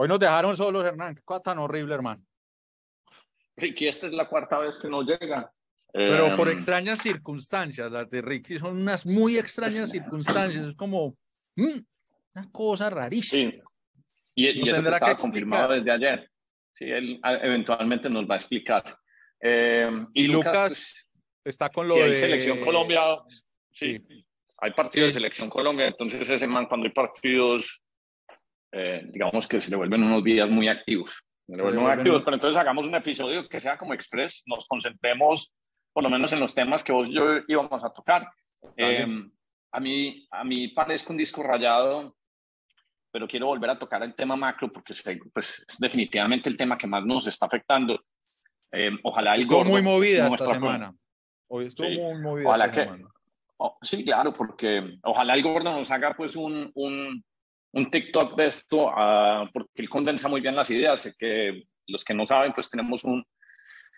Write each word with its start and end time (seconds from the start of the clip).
Hoy 0.00 0.06
nos 0.06 0.20
dejaron 0.20 0.56
solos, 0.56 0.84
Hernán. 0.84 1.16
Qué 1.16 1.22
cosa 1.22 1.42
tan 1.42 1.58
horrible, 1.58 1.92
hermano. 1.92 2.24
Ricky, 3.56 3.88
esta 3.88 4.06
es 4.06 4.12
la 4.12 4.28
cuarta 4.28 4.60
vez 4.60 4.78
que 4.78 4.88
no 4.88 5.02
llega. 5.02 5.52
Pero 5.92 6.36
por 6.36 6.46
Em, 6.46 6.54
extrañas 6.54 7.00
circunstancias, 7.00 7.90
las 7.90 8.08
de 8.08 8.22
Ricky 8.22 8.60
son 8.60 8.80
unas 8.80 9.04
muy 9.04 9.36
extrañas 9.36 9.90
circunstancias. 9.90 10.64
Es 10.68 10.74
como 10.76 11.16
mm, 11.56 11.80
una 12.34 12.50
cosa 12.52 12.88
rarísima. 12.90 13.50
Sí. 13.50 13.60
Y, 14.36 14.46
y 14.46 14.60
eso 14.60 14.66
que 14.66 14.72
tendrá 14.74 14.92
que 15.00 15.04
estaba 15.06 15.16
confirmado 15.16 15.72
desde 15.74 15.90
ayer. 15.90 16.30
Sí, 16.74 16.84
él 16.84 17.18
ah, 17.24 17.34
eventualmente 17.42 18.08
nos 18.08 18.24
va 18.30 18.34
a 18.34 18.36
explicar. 18.36 18.96
Em, 19.40 20.06
Y 20.14 20.28
Lucas 20.28 20.52
pues, 20.54 21.06
Está 21.42 21.70
con 21.70 21.88
lo 21.88 21.94
si 21.94 22.02
hay 22.02 22.10
de 22.10 22.20
selección 22.20 22.60
Colombia, 22.60 23.00
sí, 23.72 23.98
Sí. 24.06 24.24
hay 24.58 24.70
partidos 24.74 25.08
Sí. 25.08 25.14
de 25.14 25.20
selección 25.20 25.50
Colombia, 25.50 25.88
entonces 25.88 26.30
ese 26.30 26.46
man 26.46 26.66
cuando 26.66 26.86
hay 26.86 26.92
partidos, 26.92 27.82
eh, 28.72 29.02
digamos 29.10 29.46
que 29.48 29.60
se 29.60 29.70
le 29.70 29.76
vuelven 29.76 30.02
unos 30.02 30.22
días 30.24 30.48
muy 30.48 30.68
activos. 30.68 31.10
Se 31.46 31.52
vuelven 31.62 31.80
vuelven 31.80 31.98
activos, 32.00 32.22
pero 32.24 32.34
entonces 32.36 32.56
hagamos 32.60 32.86
un 32.86 32.94
episodio 32.94 33.48
que 33.48 33.60
sea 33.60 33.78
como 33.78 33.94
express, 33.94 34.42
nos 34.46 34.66
concentremos 34.66 35.52
por 35.92 36.02
lo 36.04 36.10
menos 36.10 36.32
en 36.32 36.40
los 36.40 36.54
temas 36.54 36.84
que 36.84 36.92
vos 36.92 37.08
y 37.08 37.14
yo 37.14 37.24
íbamos 37.48 37.82
a 37.82 37.90
tocar. 37.90 38.28
Eh, 38.76 39.06
a, 39.72 39.80
mí, 39.80 40.28
a 40.30 40.44
mí 40.44 40.68
parezco 40.68 41.12
un 41.12 41.16
disco 41.18 41.42
rayado, 41.42 42.14
pero 43.10 43.26
quiero 43.26 43.46
volver 43.46 43.70
a 43.70 43.78
tocar 43.78 44.02
el 44.02 44.14
tema 44.14 44.36
macro 44.36 44.70
porque 44.70 44.94
pues, 45.32 45.64
es 45.66 45.78
definitivamente 45.78 46.48
el 46.48 46.56
tema 46.56 46.76
que 46.76 46.86
más 46.86 47.04
nos 47.04 47.26
está 47.26 47.46
afectando. 47.46 48.00
Eh, 48.70 48.90
ojalá 49.02 49.34
el 49.34 49.40
Estuvo 49.42 49.58
gordo, 49.58 49.70
muy 49.70 49.82
movida 49.82 50.28
esta 50.28 50.52
semana. 50.54 50.94
Hoy 51.48 51.66
estuvo 51.66 51.88
Sí. 51.88 51.98
muy 51.98 52.20
movida 52.20 52.48
Ojalá 52.48 52.64
esta 52.66 52.76
que- 52.76 52.84
semana. 52.84 53.08
Oh, 53.60 53.76
sí, 53.82 54.04
claro, 54.04 54.32
porque 54.34 54.98
ojalá 55.02 55.34
el 55.34 55.42
gordo 55.42 55.72
nos 55.72 55.90
haga 55.90 56.14
pues 56.14 56.36
un, 56.36 56.70
un, 56.74 57.24
un 57.72 57.90
TikTok 57.90 58.36
de 58.36 58.46
esto, 58.46 58.90
ah, 58.94 59.48
porque 59.52 59.70
él 59.76 59.88
condensa 59.88 60.28
muy 60.28 60.40
bien 60.40 60.56
las 60.56 60.70
ideas. 60.70 61.14
Que 61.18 61.64
los 61.86 62.04
que 62.04 62.14
no 62.14 62.24
saben, 62.26 62.52
pues 62.52 62.68
tenemos 62.70 63.04
un, 63.04 63.24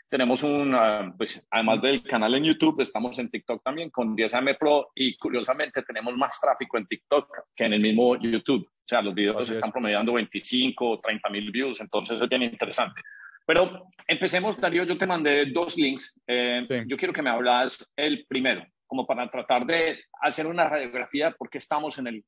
tenemos 0.08 0.42
un, 0.42 0.74
ah, 0.74 1.12
pues 1.16 1.40
además 1.50 1.80
del 1.82 2.02
canal 2.02 2.34
en 2.34 2.44
YouTube, 2.44 2.80
estamos 2.80 3.18
en 3.18 3.30
TikTok 3.30 3.62
también 3.62 3.90
con 3.90 4.16
10M 4.16 4.56
Pro 4.58 4.90
y 4.94 5.16
curiosamente 5.16 5.82
tenemos 5.82 6.16
más 6.16 6.40
tráfico 6.40 6.78
en 6.78 6.86
TikTok 6.86 7.28
que 7.54 7.64
en 7.64 7.74
el 7.74 7.80
mismo 7.80 8.16
YouTube. 8.16 8.66
O 8.66 8.88
sea, 8.90 9.02
los 9.02 9.14
videos 9.14 9.36
Así 9.42 9.52
es. 9.52 9.58
están 9.58 9.70
promediando 9.70 10.12
25 10.14 10.90
o 10.90 11.00
30 11.00 11.28
mil 11.30 11.50
views, 11.52 11.80
entonces 11.80 12.20
es 12.20 12.28
bien 12.28 12.42
interesante. 12.42 13.00
Pero 13.46 13.86
empecemos, 14.06 14.56
Darío, 14.56 14.84
yo 14.84 14.98
te 14.98 15.06
mandé 15.06 15.46
dos 15.46 15.76
links. 15.76 16.12
Eh, 16.26 16.66
Sí. 16.68 16.82
Yo 16.86 16.96
quiero 16.96 17.12
que 17.12 17.22
me 17.22 17.30
hablas 17.30 17.88
el 17.96 18.26
primero, 18.28 18.64
como 18.86 19.06
para 19.06 19.30
tratar 19.30 19.64
de 19.64 20.04
hacer 20.20 20.46
una 20.46 20.68
radiografía 20.68 21.26
de 21.30 21.34
por 21.34 21.48
qué 21.48 21.58
estamos 21.58 21.98
en 21.98 22.08
el 22.08 22.24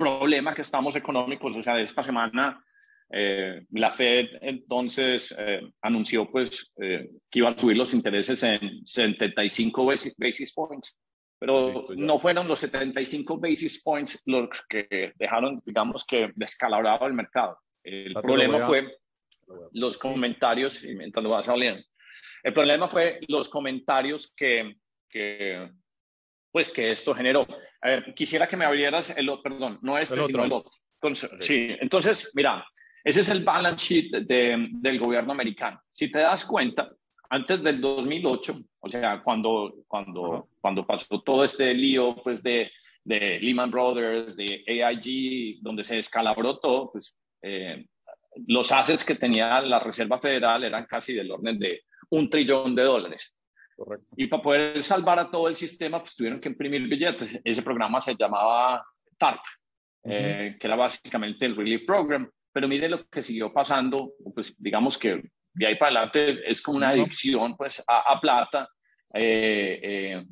problema 0.00 0.54
que 0.54 0.62
estamos 0.62 0.96
económicos. 0.96 1.56
O 1.56 1.62
sea, 1.62 1.78
esta 1.78 2.02
semana 2.02 2.62
eh, 3.12 3.66
la 3.72 3.90
Fed 3.90 4.26
entonces 4.40 5.34
eh, 5.36 5.60
anunció 5.82 6.30
pues 6.30 6.72
eh, 6.80 7.10
que 7.30 7.38
iba 7.40 7.50
a 7.50 7.58
subir 7.58 7.76
los 7.76 7.92
intereses 7.92 8.42
en 8.42 8.86
75 8.86 9.84
basis, 9.84 10.14
basis 10.16 10.52
points, 10.52 10.96
pero 11.38 11.86
no 11.96 12.18
fueron 12.18 12.48
los 12.48 12.60
75 12.60 13.38
basis 13.38 13.82
points 13.82 14.20
los 14.26 14.48
que 14.68 15.12
dejaron, 15.16 15.60
digamos 15.64 16.04
que 16.04 16.30
descalabrado 16.34 17.06
el 17.06 17.14
mercado. 17.14 17.58
El 17.82 18.12
lo 18.12 18.22
problema 18.22 18.54
voy 18.54 18.62
a- 18.62 18.66
fue 18.66 18.96
los 19.72 19.98
comentarios, 19.98 20.82
y 20.84 20.94
mientras 20.94 21.22
lo 21.24 21.30
vas 21.30 21.46
saliendo, 21.46 21.82
el 22.42 22.52
problema 22.52 22.88
fue 22.88 23.20
los 23.28 23.48
comentarios 23.48 24.32
que, 24.36 24.76
que, 25.08 25.68
pues 26.50 26.72
que 26.72 26.90
esto 26.92 27.14
generó. 27.14 27.46
A 27.80 27.88
ver, 27.88 28.14
quisiera 28.14 28.46
que 28.48 28.56
me 28.56 28.64
abrieras 28.64 29.10
el 29.16 29.28
otro, 29.28 29.42
perdón, 29.42 29.78
no 29.82 29.96
este, 29.98 30.14
El 30.14 30.24
sino 30.24 30.38
otro. 30.42 30.44
el 30.44 30.52
otro. 30.52 30.72
Entonces, 31.02 31.30
sí, 31.40 31.76
entonces, 31.80 32.30
mira, 32.34 32.66
ese 33.02 33.20
es 33.20 33.28
el 33.30 33.42
balance 33.44 33.84
sheet 33.84 34.10
de- 34.26 34.68
del 34.70 34.98
gobierno 34.98 35.32
americano. 35.32 35.80
Si 35.92 36.10
te 36.10 36.18
das 36.18 36.44
cuenta, 36.44 36.90
antes 37.30 37.62
del 37.62 37.80
2008, 37.80 38.60
o 38.80 38.88
sea, 38.88 39.22
cuando, 39.22 39.74
cuando, 39.86 40.34
Ajá. 40.34 40.44
cuando 40.60 40.86
pasó 40.86 41.20
todo 41.22 41.44
este 41.44 41.72
lío, 41.72 42.16
pues, 42.22 42.42
de, 42.42 42.70
de 43.04 43.38
Lehman 43.40 43.70
Brothers, 43.70 44.36
de 44.36 44.62
AIG, 44.66 45.58
donde 45.62 45.84
se 45.84 45.94
descalabró 45.96 46.58
todo, 46.58 46.90
pues, 46.92 47.16
eh, 47.42 47.86
los 48.46 48.70
assets 48.72 49.04
que 49.04 49.14
tenía 49.14 49.60
la 49.62 49.78
Reserva 49.80 50.20
Federal 50.20 50.62
eran 50.64 50.84
casi 50.86 51.14
del 51.14 51.30
orden 51.30 51.58
de 51.58 51.82
un 52.10 52.28
trillón 52.28 52.74
de 52.74 52.82
dólares. 52.82 53.34
Correcto. 53.80 54.06
Y 54.14 54.26
para 54.26 54.42
poder 54.42 54.82
salvar 54.82 55.18
a 55.18 55.30
todo 55.30 55.48
el 55.48 55.56
sistema, 55.56 56.00
pues 56.00 56.14
tuvieron 56.14 56.38
que 56.38 56.50
imprimir 56.50 56.86
billetes. 56.86 57.40
Ese 57.42 57.62
programa 57.62 57.98
se 57.98 58.14
llamaba 58.14 58.84
TARP, 59.16 59.40
eh, 60.04 60.56
que 60.60 60.66
era 60.66 60.76
básicamente 60.76 61.46
el 61.46 61.56
Relief 61.56 61.86
Program. 61.86 62.30
Pero 62.52 62.68
mire 62.68 62.90
lo 62.90 63.06
que 63.06 63.22
siguió 63.22 63.50
pasando, 63.50 64.12
pues 64.34 64.54
digamos 64.58 64.98
que 64.98 65.22
de 65.54 65.66
ahí 65.66 65.76
para 65.76 65.92
adelante 65.92 66.50
es 66.50 66.60
como 66.60 66.76
una 66.76 66.90
adicción 66.90 67.56
pues, 67.56 67.82
a, 67.86 68.12
a 68.12 68.20
plata 68.20 68.68
eh, 69.14 69.80
eh, 69.82 70.24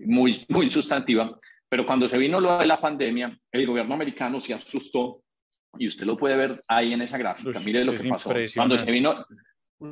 muy, 0.00 0.44
muy 0.50 0.68
sustantiva. 0.68 1.34
Pero 1.70 1.86
cuando 1.86 2.06
se 2.06 2.18
vino 2.18 2.38
lo 2.42 2.58
de 2.58 2.66
la 2.66 2.78
pandemia, 2.78 3.34
el 3.52 3.66
gobierno 3.66 3.94
americano 3.94 4.38
se 4.38 4.52
asustó 4.52 5.22
y 5.78 5.86
usted 5.88 6.04
lo 6.04 6.18
puede 6.18 6.36
ver 6.36 6.62
ahí 6.68 6.92
en 6.92 7.00
esa 7.00 7.16
gráfica. 7.16 7.58
Mire 7.60 7.86
lo 7.86 7.92
es 7.92 8.02
que 8.02 8.08
pasó. 8.10 8.34
Cuando 8.54 8.76
se 8.76 8.92
vino, 8.92 9.24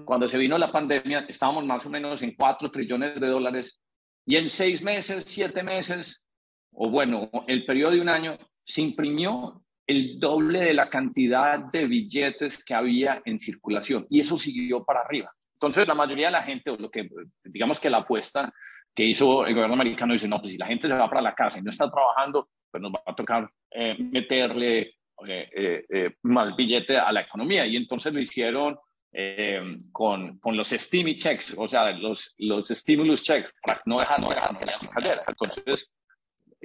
cuando 0.04 0.28
se 0.28 0.38
vino 0.38 0.56
la 0.58 0.72
pandemia, 0.72 1.26
estábamos 1.28 1.64
más 1.64 1.84
o 1.86 1.90
menos 1.90 2.22
en 2.22 2.34
4 2.34 2.70
trillones 2.70 3.20
de 3.20 3.26
dólares 3.26 3.80
y 4.26 4.36
en 4.36 4.48
seis 4.48 4.82
meses, 4.82 5.24
siete 5.26 5.62
meses, 5.62 6.26
o 6.72 6.88
bueno, 6.88 7.30
el 7.46 7.64
periodo 7.66 7.92
de 7.92 8.00
un 8.00 8.08
año, 8.08 8.38
se 8.64 8.80
imprimió 8.80 9.62
el 9.86 10.18
doble 10.18 10.60
de 10.60 10.74
la 10.74 10.88
cantidad 10.88 11.58
de 11.58 11.86
billetes 11.86 12.64
que 12.64 12.72
había 12.72 13.20
en 13.26 13.38
circulación 13.38 14.06
y 14.08 14.20
eso 14.20 14.38
siguió 14.38 14.82
para 14.84 15.00
arriba. 15.00 15.30
Entonces, 15.52 15.86
la 15.86 15.94
mayoría 15.94 16.26
de 16.26 16.32
la 16.32 16.42
gente, 16.42 16.70
o 16.70 16.76
lo 16.76 16.90
que 16.90 17.08
digamos 17.44 17.78
que 17.78 17.90
la 17.90 17.98
apuesta 17.98 18.52
que 18.94 19.04
hizo 19.04 19.46
el 19.46 19.54
gobierno 19.54 19.74
americano 19.74 20.14
dice, 20.14 20.28
no, 20.28 20.40
pues 20.40 20.52
si 20.52 20.58
la 20.58 20.66
gente 20.66 20.88
se 20.88 20.94
va 20.94 21.08
para 21.08 21.20
la 21.20 21.34
casa 21.34 21.58
y 21.58 21.62
no 21.62 21.70
está 21.70 21.90
trabajando, 21.90 22.48
pues 22.70 22.82
nos 22.82 22.92
va 22.92 23.02
a 23.04 23.14
tocar 23.14 23.50
eh, 23.70 23.96
meterle 23.98 24.94
eh, 25.26 25.48
eh, 25.54 25.86
eh, 25.88 26.10
más 26.22 26.54
billete 26.56 26.96
a 26.98 27.12
la 27.12 27.20
economía. 27.20 27.64
Y 27.66 27.76
entonces 27.76 28.12
lo 28.12 28.20
hicieron 28.20 28.76
eh, 29.16 29.62
con, 29.92 30.38
con 30.38 30.56
los 30.56 30.70
stimmy 30.70 31.16
checks, 31.16 31.54
o 31.56 31.68
sea, 31.68 31.92
los, 31.92 32.34
los 32.38 32.66
stimulus 32.68 33.22
checks, 33.22 33.54
para 33.62 33.80
no 33.86 34.00
dejar, 34.00 34.20
no 34.20 34.28
dejar, 34.28 34.52
no 34.52 34.58
dejar. 34.58 35.24
Entonces, 35.28 35.92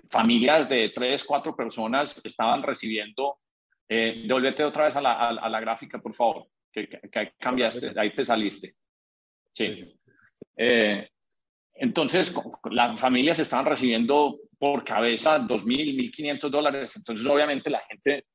familias 0.09 0.67
de 0.67 0.89
tres, 0.89 1.23
cuatro 1.23 1.55
personas 1.55 2.19
estaban 2.23 2.63
recibiendo. 2.63 3.37
Eh, 3.87 4.23
devuélvete 4.25 4.63
otra 4.63 4.85
vez 4.85 4.95
a 4.95 5.01
la, 5.01 5.13
a, 5.13 5.29
a 5.29 5.49
la 5.49 5.59
gráfica, 5.59 5.99
por 5.99 6.13
favor, 6.13 6.47
que, 6.71 6.89
que, 6.89 6.99
que 7.01 7.33
cambiaste, 7.37 7.93
ahí 7.95 8.15
te 8.15 8.25
saliste. 8.25 8.75
Sí. 9.53 9.95
Eh, 10.57 11.07
entonces, 11.75 12.33
las 12.71 12.99
familias 12.99 13.37
estaban 13.37 13.65
recibiendo 13.65 14.39
por 14.57 14.83
cabeza 14.83 15.39
2.000, 15.39 16.11
1.500 16.11 16.49
dólares. 16.49 16.95
Entonces, 16.95 17.25
obviamente, 17.27 17.69
la 17.69 17.81
gente 17.87 18.25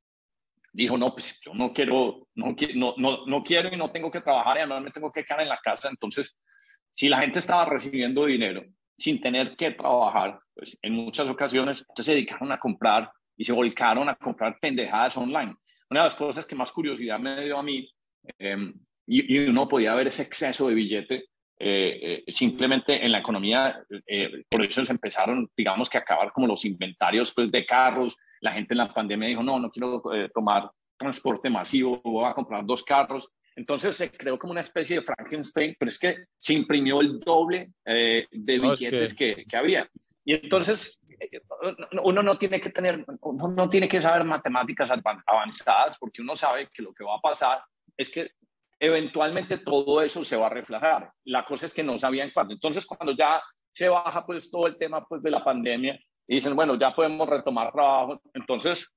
dijo, 0.75 0.99
no, 0.99 1.13
pues 1.13 1.41
yo 1.41 1.55
no 1.55 1.73
quiero, 1.73 2.29
no, 2.35 2.55
no, 2.75 2.95
no, 2.97 3.27
no 3.27 3.43
quiero 3.43 3.73
y 3.73 3.77
no 3.77 3.91
tengo 3.91 4.11
que 4.11 4.21
trabajar 4.21 4.57
y 4.57 4.61
además 4.61 4.83
me 4.83 4.91
tengo 4.91 5.11
que 5.11 5.25
quedar 5.25 5.43
en 5.43 5.49
la 5.49 5.61
casa. 5.63 5.89
Entonces, 5.89 6.37
si 6.93 7.09
la 7.09 7.21
gente 7.21 7.39
estaba 7.39 7.65
recibiendo 7.65 8.27
dinero 8.27 8.65
sin 8.97 9.21
tener 9.21 9.57
que 9.57 9.71
trabajar, 9.71 10.39
pues 10.55 10.77
en 10.83 10.95
muchas 10.95 11.29
ocasiones 11.29 11.85
se 11.97 12.13
dedicaron 12.13 12.51
a 12.51 12.59
comprar 12.59 13.11
y 13.37 13.45
se 13.45 13.53
volcaron 13.53 14.09
a 14.09 14.17
comprar 14.17 14.59
pendejadas 14.61 15.17
online. 15.17 15.55
Una 15.91 16.01
de 16.01 16.07
las 16.07 16.15
cosas 16.15 16.45
que 16.45 16.57
más 16.57 16.73
curiosidad 16.73 17.19
me 17.21 17.45
dio 17.45 17.59
a 17.59 17.63
mí, 17.63 17.89
eh, 18.39 18.73
y, 19.07 19.37
y, 19.37 19.47
uno 19.47 19.69
podía 19.69 19.95
ver 19.95 20.09
ese 20.09 20.23
exceso 20.23 20.69
de 20.69 20.75
billete 20.75 21.25
eh, 21.59 22.23
eh, 22.27 22.33
simplemente 22.33 23.05
en 23.05 23.13
la 23.13 23.19
economía, 23.19 23.83
eh, 24.07 24.45
por 24.51 24.65
eso 24.65 24.85
se 24.85 24.93
empezaron, 24.93 25.49
digamos 25.57 25.89
que 25.89 25.99
a 25.99 26.01
acabar 26.01 26.33
como 26.33 26.47
los 26.47 26.65
inventarios 26.65 27.33
pues, 27.35 27.51
de 27.51 27.65
carros. 27.65 28.17
La 28.41 28.53
gente 28.53 28.75
en 28.75 28.79
la 28.79 28.93
pandemia 28.93 29.29
dijo, 29.29 29.43
no, 29.43 29.59
no 29.59 29.71
quiero 29.71 30.03
tomar 30.35 30.71
transporte 30.97 31.49
masivo, 31.49 32.01
voy 32.05 32.27
a 32.27 32.35
comprar 32.35 32.65
dos 32.67 32.83
carros. 32.83 33.29
Entonces 33.57 33.97
se 33.97 34.11
creó 34.11 34.39
como 34.39 34.51
una 34.51 34.61
especie 34.63 34.97
de 34.97 35.03
Frankenstein, 35.03 35.77
pero 35.79 35.89
es 35.89 35.99
que 35.99 36.17
se 36.39 36.55
imprimió 36.55 37.01
el 37.01 37.21
doble 37.21 37.71
de 37.85 38.27
billetes 38.59 38.93
es 39.11 39.15
que- 39.15 39.37
que... 39.37 39.45
Que, 39.45 39.57
había. 39.57 39.89
Y 40.25 40.35
entonces 40.35 40.99
uno 42.03 42.23
no 42.23 42.37
tiene 42.37 42.61
que 42.61 42.71
tener, 42.71 43.05
uno 43.21 43.49
no 43.49 43.69
tiene 43.69 43.89
que 43.89 44.01
saber 44.01 44.25
matemáticas 44.25 44.91
avan- 44.91 45.23
avanzadas 45.27 45.97
porque 45.99 46.21
uno 46.21 46.35
sabe 46.37 46.69
que 46.73 46.83
lo 46.83 46.93
que 46.93 47.05
va 47.05 47.15
a 47.17 47.21
pasar 47.21 47.63
es 47.97 48.11
que 48.11 48.31
eventualmente 48.85 49.59
todo 49.59 50.03
eso 50.03 50.25
se 50.25 50.37
va 50.37 50.47
a 50.47 50.51
reflejar. 50.51 51.11
La 51.25 51.45
cosa 51.45 51.67
es 51.67 51.75
que 51.75 51.83
no 51.83 51.99
sabían 51.99 52.31
cuándo. 52.33 52.55
Entonces 52.55 52.87
cuando 52.87 53.15
ya 53.17 53.43
se 53.73 53.89
baja 53.89 54.25
pues 54.25 54.51
todo 54.51 54.67
el 54.67 54.77
tema 54.77 55.05
pues 55.05 55.23
de 55.23 55.31
la 55.31 55.43
pandemia 55.43 55.99
y 56.27 56.37
dicen, 56.37 56.55
bueno, 56.55 56.79
ya 56.79 56.95
podemos 56.95 57.29
retomar 57.29 57.73
trabajo, 57.73 58.21
entonces 58.33 58.97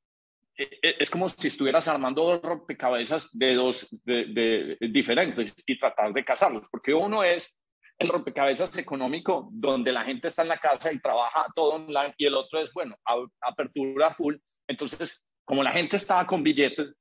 eh, 0.58 0.70
eh, 0.82 0.96
es 1.00 1.10
como 1.10 1.28
si 1.28 1.48
estuvieras 1.48 1.88
armando 1.88 2.24
dos 2.24 2.42
rompecabezas 2.42 3.30
de 3.32 3.56
dos 3.56 3.88
de, 4.04 4.26
de 4.26 4.78
diferentes 4.90 5.54
y 5.66 5.78
tratar 5.78 6.14
de 6.14 6.24
casarlos, 6.24 6.68
porque 6.72 6.94
uno 6.94 7.24
es 7.24 7.58
el 7.98 8.10
rompecabezas 8.10 8.78
económico 8.78 9.50
donde 9.52 9.92
la 9.92 10.04
gente 10.04 10.28
está 10.28 10.44
en 10.44 10.50
la 10.50 10.60
casa 10.60 10.92
y 10.92 11.00
trabaja 11.00 11.48
todo 11.56 11.76
online 11.76 12.14
y 12.18 12.26
el 12.26 12.36
otro 12.36 12.60
es, 12.60 12.72
bueno, 12.72 12.96
apertura 13.42 14.12
full. 14.12 14.36
Entonces, 14.68 15.22
como 15.44 15.64
la 15.64 15.72
gente 15.72 15.98
estaba 15.98 16.26
con 16.26 16.44
billetes, 16.44 16.94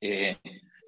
eh, 0.00 0.36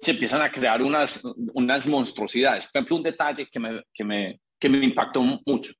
se 0.01 0.11
empiezan 0.11 0.41
a 0.41 0.51
crear 0.51 0.81
unas, 0.81 1.21
unas 1.53 1.85
monstruosidades. 1.87 2.67
Por 2.67 2.79
ejemplo, 2.79 2.97
un 2.97 3.03
detalle 3.03 3.47
que 3.47 3.59
me, 3.59 3.83
que 3.93 4.03
me, 4.03 4.39
que 4.59 4.69
me 4.69 4.83
impactó 4.83 5.21
mucho. 5.21 5.73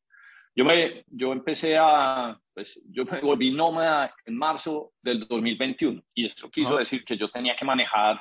Yo, 0.56 0.66
me, 0.66 1.06
yo 1.07 1.31
empecé 1.31 1.77
a, 1.77 2.38
pues, 2.54 2.81
yo 2.89 3.06
me 3.06 3.21
volví 3.21 3.51
nómada 3.51 4.13
en 4.25 4.36
marzo 4.36 4.94
del 5.01 5.25
2021 5.27 6.01
y 6.13 6.25
eso 6.25 6.50
quiso 6.50 6.75
decir 6.75 7.04
que 7.06 7.16
yo 7.16 7.30
tenía 7.30 7.56
que 7.56 7.63
manejar, 7.63 8.19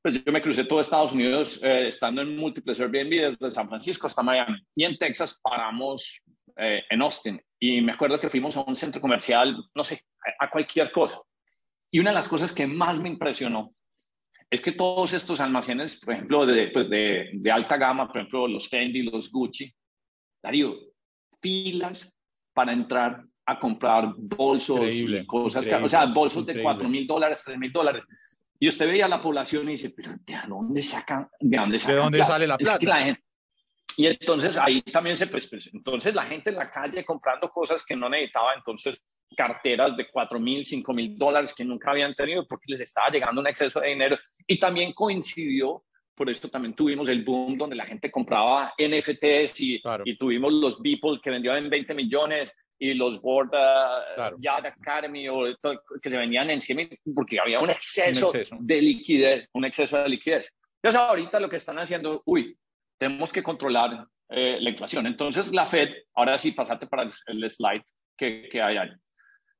pues 0.00 0.24
yo 0.24 0.32
me 0.32 0.40
crucé 0.40 0.64
todo 0.64 0.80
Estados 0.80 1.12
Unidos 1.12 1.60
eh, 1.62 1.88
estando 1.88 2.22
en 2.22 2.36
múltiples 2.36 2.80
Airbnb 2.80 3.10
desde 3.10 3.50
San 3.50 3.68
Francisco 3.68 4.06
hasta 4.06 4.22
Miami 4.22 4.58
y 4.74 4.84
en 4.84 4.96
Texas 4.96 5.38
paramos 5.42 6.22
eh, 6.56 6.84
en 6.88 7.02
Austin 7.02 7.42
y 7.58 7.80
me 7.80 7.92
acuerdo 7.92 8.20
que 8.20 8.30
fuimos 8.30 8.56
a 8.56 8.62
un 8.62 8.76
centro 8.76 9.00
comercial, 9.00 9.56
no 9.74 9.84
sé, 9.84 10.04
a 10.38 10.48
cualquier 10.48 10.92
cosa. 10.92 11.20
Y 11.90 11.98
una 11.98 12.10
de 12.10 12.14
las 12.14 12.28
cosas 12.28 12.52
que 12.52 12.66
más 12.66 12.96
me 12.98 13.08
impresionó 13.08 13.74
es 14.50 14.60
que 14.60 14.72
todos 14.72 15.12
estos 15.12 15.40
almacenes, 15.40 15.96
por 16.00 16.14
ejemplo, 16.14 16.46
de, 16.46 16.68
pues 16.68 16.88
de, 16.88 17.30
de, 17.32 17.50
alta 17.50 17.76
gama, 17.76 18.06
por 18.06 18.18
ejemplo, 18.18 18.46
los 18.46 18.68
Fendi, 18.68 19.02
los 19.02 19.30
Gucci, 19.30 19.72
Darío, 20.42 20.76
filas 21.40 22.14
para 22.52 22.72
entrar 22.72 23.24
a 23.44 23.58
comprar 23.58 24.12
bolsos 24.16 24.92
y 24.92 25.26
cosas, 25.26 25.66
o 25.82 25.88
sea, 25.88 26.06
bolsos 26.06 26.44
de 26.46 26.62
4 26.62 26.88
mil 26.88 27.06
dólares, 27.06 27.42
3 27.44 27.58
mil 27.58 27.72
dólares. 27.72 28.04
Y 28.58 28.68
usted 28.68 28.88
veía 28.88 29.04
a 29.04 29.08
la 29.08 29.22
población 29.22 29.68
y 29.68 29.72
dice, 29.72 29.90
pero 29.90 30.12
¿de 30.24 30.34
dónde 30.48 30.82
sacan? 30.82 31.28
¿De 31.38 31.56
dónde, 31.56 31.78
sacan 31.78 31.94
¿De 31.94 32.02
dónde 32.02 32.24
sale 32.24 32.46
la 32.46 32.56
plata? 32.56 33.18
y 33.98 34.06
entonces 34.06 34.56
ahí 34.58 34.82
también 34.82 35.16
se, 35.16 35.26
pues, 35.26 35.48
pues, 35.48 35.70
entonces 35.72 36.14
la 36.14 36.24
gente 36.24 36.50
en 36.50 36.56
la 36.56 36.70
calle 36.70 37.04
comprando 37.04 37.48
cosas 37.50 37.84
que 37.84 37.96
no 37.96 38.08
necesitaba, 38.08 38.54
entonces 38.54 39.02
carteras 39.36 39.96
de 39.96 40.08
4 40.08 40.38
mil, 40.38 40.64
5 40.64 40.92
mil 40.92 41.16
dólares 41.16 41.54
que 41.54 41.64
nunca 41.64 41.90
habían 41.90 42.14
tenido 42.14 42.46
porque 42.46 42.66
les 42.68 42.80
estaba 42.80 43.08
llegando 43.08 43.40
un 43.40 43.46
exceso 43.46 43.80
de 43.80 43.88
dinero. 43.88 44.18
Y 44.46 44.58
también 44.58 44.92
coincidió, 44.92 45.84
por 46.14 46.30
esto 46.30 46.48
también 46.48 46.74
tuvimos 46.74 47.08
el 47.08 47.24
boom 47.24 47.56
donde 47.56 47.76
la 47.76 47.86
gente 47.86 48.10
compraba 48.10 48.74
NFTs 48.78 49.60
y, 49.60 49.82
y 50.04 50.16
tuvimos 50.16 50.52
los 50.52 50.80
Beeple 50.80 51.20
que 51.22 51.30
vendían 51.30 51.56
en 51.56 51.70
20 51.70 51.94
millones 51.94 52.54
y 52.78 52.94
los 52.94 53.20
Board 53.20 53.50
uh, 53.54 54.40
Yacht 54.40 54.66
Academy 54.66 55.28
o 55.28 55.44
que 56.02 56.10
se 56.10 56.18
vendían 56.18 56.50
en 56.50 56.60
100 56.60 56.76
mil 56.76 57.00
porque 57.14 57.40
había 57.40 57.60
un 57.60 57.70
exceso, 57.70 58.32
de 58.32 58.82
liquidez, 58.82 59.48
un 59.52 59.64
exceso 59.64 59.98
de 59.98 60.08
liquidez. 60.08 60.52
Entonces 60.82 61.00
ahorita 61.00 61.40
lo 61.40 61.48
que 61.48 61.56
están 61.56 61.78
haciendo, 61.78 62.22
uy, 62.26 62.56
tenemos 62.98 63.32
que 63.32 63.42
controlar 63.42 64.06
eh, 64.28 64.58
la 64.60 64.70
inflación. 64.70 65.06
Entonces, 65.06 65.52
la 65.52 65.66
Fed, 65.66 65.90
ahora 66.14 66.36
sí, 66.38 66.52
pasate 66.52 66.86
para 66.86 67.04
el, 67.04 67.50
slide 67.50 67.82
que, 68.16 68.48
que, 68.50 68.60
hay 68.60 68.76
ahí. 68.76 68.90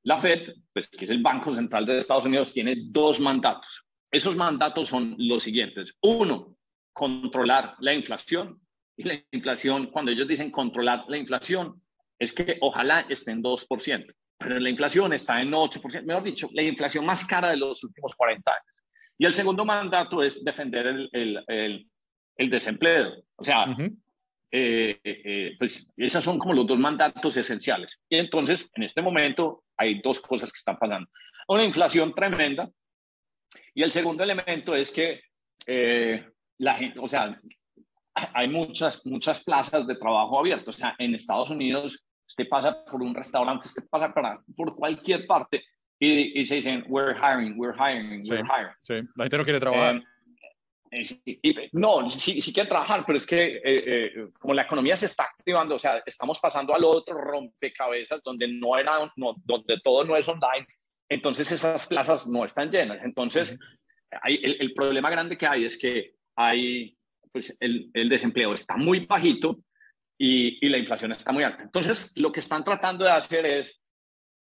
La 0.06 0.16
Fed, 0.16 0.54
pues, 0.72 0.88
que 0.88 1.04
es 1.04 1.10
el 1.10 1.20
Banco 1.20 1.52
Central 1.52 1.84
de 1.84 1.98
Estados 1.98 2.26
Unidos, 2.26 2.52
tiene 2.52 2.76
dos 2.78 3.18
mandatos. 3.18 3.82
Esos 4.08 4.36
mandatos 4.36 4.88
son 4.88 5.16
los 5.18 5.42
siguientes. 5.42 5.96
Uno, 6.00 6.56
controlar 6.92 7.74
la 7.80 7.92
inflación. 7.92 8.60
Y 8.96 9.02
la 9.02 9.20
inflación, 9.32 9.86
cuando 9.90 10.12
ellos 10.12 10.28
dicen 10.28 10.52
controlar 10.52 11.04
la 11.08 11.16
inflación, 11.16 11.82
es 12.20 12.32
que 12.32 12.56
ojalá 12.60 13.00
esté 13.08 13.32
en 13.32 13.42
2%, 13.42 14.14
pero 14.38 14.60
la 14.60 14.70
inflación 14.70 15.12
está 15.12 15.42
en 15.42 15.50
8%, 15.50 16.04
mejor 16.04 16.22
dicho, 16.22 16.48
la 16.52 16.62
inflación 16.62 17.04
más 17.04 17.26
cara 17.26 17.50
de 17.50 17.56
los 17.56 17.82
últimos 17.82 18.14
40 18.14 18.48
años. 18.48 18.74
Y 19.18 19.26
el 19.26 19.34
segundo 19.34 19.64
mandato 19.64 20.22
es 20.22 20.42
defender 20.44 20.86
el, 20.86 21.10
el, 21.48 21.90
el 22.36 22.48
desempleo. 22.48 23.12
O 23.34 23.42
sea, 23.42 23.76
eh, 24.50 25.00
eh, 25.02 25.56
pues 25.58 25.90
esos 25.96 26.22
son 26.22 26.38
como 26.38 26.54
los 26.54 26.66
dos 26.66 26.78
mandatos 26.78 27.36
esenciales. 27.36 28.00
Y 28.08 28.16
entonces, 28.16 28.70
en 28.74 28.84
este 28.84 29.02
momento, 29.02 29.64
hay 29.76 30.00
dos 30.00 30.20
cosas 30.20 30.52
que 30.52 30.58
están 30.58 30.78
pasando. 30.78 31.08
Una 31.48 31.64
inflación 31.64 32.14
tremenda. 32.14 32.70
Y 33.74 33.82
el 33.82 33.92
segundo 33.92 34.24
elemento 34.24 34.74
es 34.74 34.90
que 34.90 35.20
eh, 35.66 36.26
la 36.58 36.74
gente, 36.74 36.98
o 36.98 37.08
sea, 37.08 37.38
hay 38.14 38.48
muchas, 38.48 39.04
muchas 39.04 39.42
plazas 39.42 39.86
de 39.86 39.96
trabajo 39.96 40.38
abiertas. 40.38 40.74
O 40.74 40.78
sea, 40.78 40.94
en 40.98 41.14
Estados 41.14 41.50
Unidos, 41.50 42.04
usted 42.26 42.48
pasa 42.48 42.84
por 42.84 43.02
un 43.02 43.14
restaurante, 43.14 43.66
usted 43.66 43.84
pasa 43.90 44.12
para, 44.12 44.40
por 44.56 44.74
cualquier 44.74 45.26
parte 45.26 45.62
y, 45.98 46.44
se 46.44 46.56
dicen, 46.56 46.84
we're 46.88 47.14
hiring, 47.14 47.58
we're 47.58 47.74
hiring, 47.74 48.22
we're 48.28 48.44
hiring. 48.44 48.74
Sí, 48.82 48.94
la 49.16 49.24
gente 49.24 49.38
no 49.38 49.44
quiere 49.44 49.60
trabajar. 49.60 50.02
No, 51.72 52.08
sí, 52.08 52.40
sí 52.40 52.52
quieren 52.52 52.68
trabajar, 52.68 53.04
pero 53.06 53.18
es 53.18 53.26
que 53.26 53.56
eh, 53.56 53.62
eh, 53.64 54.28
como 54.38 54.54
la 54.54 54.62
economía 54.62 54.96
se 54.96 55.06
está 55.06 55.24
activando, 55.24 55.74
o 55.74 55.78
sea, 55.78 56.02
estamos 56.04 56.38
pasando 56.40 56.74
al 56.74 56.84
otro 56.84 57.18
rompecabezas 57.18 58.22
donde 58.22 58.48
no 58.48 58.78
era, 58.78 59.12
no, 59.16 59.34
donde 59.44 59.80
todo 59.82 60.04
no 60.04 60.16
es 60.16 60.26
online, 60.28 60.66
entonces 61.08 61.50
esas 61.52 61.86
plazas 61.86 62.26
no 62.26 62.44
están 62.44 62.70
llenas. 62.70 63.02
Entonces, 63.02 63.58
hay, 64.22 64.40
el, 64.42 64.74
problema 64.74 65.10
grande 65.10 65.36
que 65.36 65.46
hay 65.46 65.64
es 65.64 65.78
que 65.78 66.14
hay, 66.36 66.96
pues 67.32 67.56
el, 67.60 67.90
el 67.92 68.08
desempleo 68.08 68.52
está 68.52 68.76
muy 68.76 69.00
bajito 69.00 69.58
y, 70.18 70.64
y, 70.64 70.68
la 70.68 70.78
inflación 70.78 71.12
está 71.12 71.32
muy 71.32 71.44
alta. 71.44 71.64
Entonces, 71.64 72.12
lo 72.14 72.32
que 72.32 72.40
están 72.40 72.64
tratando 72.64 73.04
de 73.04 73.10
hacer 73.10 73.44
es 73.46 73.80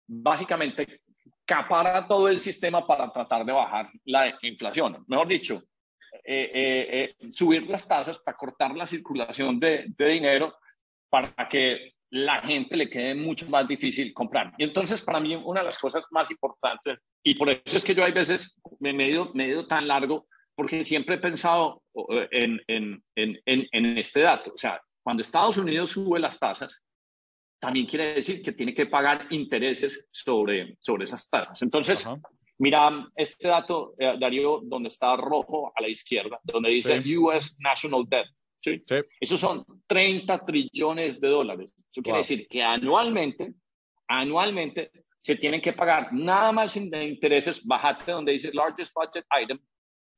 básicamente 0.08 1.02
capar 1.46 1.88
a 1.88 2.08
todo 2.08 2.28
el 2.28 2.40
sistema 2.40 2.86
para 2.86 3.12
tratar 3.12 3.46
de 3.46 3.54
bajar 3.54 3.90
la 4.06 4.38
inflación. 4.42 5.04
Mejor 5.08 5.28
dicho, 5.28 5.64
eh, 6.24 6.52
eh, 6.54 7.16
eh, 7.22 7.32
subir 7.32 7.68
las 7.68 7.88
tasas 7.88 8.20
para 8.20 8.38
cortar 8.38 8.76
la 8.76 8.88
circulación 8.88 9.60
de, 9.60 9.86
de, 9.98 10.08
dinero 10.08 10.56
para 11.10 11.48
que 11.50 11.94
la 12.10 12.42
gente 12.42 12.76
le 12.76 12.90
quede 12.90 13.16
mucho 13.16 13.48
más 13.50 13.68
difícil 13.68 14.14
comprar. 14.14 14.54
Y 14.58 14.64
entonces, 14.64 15.02
para 15.02 15.20
mí, 15.20 15.36
una 15.36 15.62
de 15.62 15.66
las 15.66 15.78
cosas 15.78 16.06
más 16.12 16.30
importantes, 16.32 17.00
y 17.24 17.36
por 17.36 17.50
eso 17.50 17.78
es 17.78 17.84
que 17.84 17.94
yo 17.96 18.04
hay 18.04 18.12
veces 18.12 18.58
me 18.80 18.92
he 18.92 19.10
ido, 19.10 19.32
me 19.34 19.50
he 19.50 19.64
tan 19.66 19.88
largo, 19.88 20.28
porque 20.56 20.84
siempre 20.84 21.16
he 21.16 21.20
pensado 21.20 21.84
en, 22.32 22.60
en, 22.68 23.04
en, 23.16 23.40
en, 23.46 23.98
este 23.98 24.22
dato. 24.22 24.54
O 24.54 24.58
sea, 24.58 24.82
cuando 25.04 25.22
Estados 25.22 25.58
Unidos 25.58 25.92
sube 25.92 26.20
las 26.20 26.40
tasas, 26.40 26.82
también 27.60 27.86
quiere 27.86 28.16
decir 28.16 28.42
que 28.42 28.54
tiene 28.54 28.74
que 28.74 28.86
pagar 28.86 29.28
intereses 29.30 30.08
sobre, 30.12 30.76
sobre 30.80 31.06
esas 31.06 31.30
tasas. 31.30 31.62
Entonces, 31.62 32.08
Mira 32.60 33.08
este 33.16 33.48
dato, 33.48 33.94
eh, 34.00 34.18
Darío, 34.20 34.62
donde 34.64 34.90
está 34.90 35.16
rojo 35.16 35.72
a 35.76 35.82
la 35.82 35.90
izquierda, 35.90 36.40
donde 36.44 36.72
dice 36.72 37.02
US 37.18 37.56
National 37.60 38.04
Debt. 38.08 38.28
¿sí? 38.60 38.84
Esos 39.20 39.40
son 39.40 39.64
30 39.86 40.44
trillones 40.44 41.20
de 41.22 41.28
dólares. 41.28 41.74
Eso 41.78 42.02
quiere 42.02 42.20
decir 42.20 42.48
que 42.48 42.64
anualmente, 42.64 43.54
anualmente 44.08 44.92
se 45.22 45.36
tienen 45.36 45.62
que 45.62 45.74
pagar 45.74 46.12
nada 46.14 46.52
más 46.52 46.74
de 46.74 47.06
intereses, 47.06 47.64
bajate 47.64 48.12
donde 48.12 48.32
dice 48.32 48.52
largest 48.54 48.94
budget 48.94 49.26
item, 49.42 49.60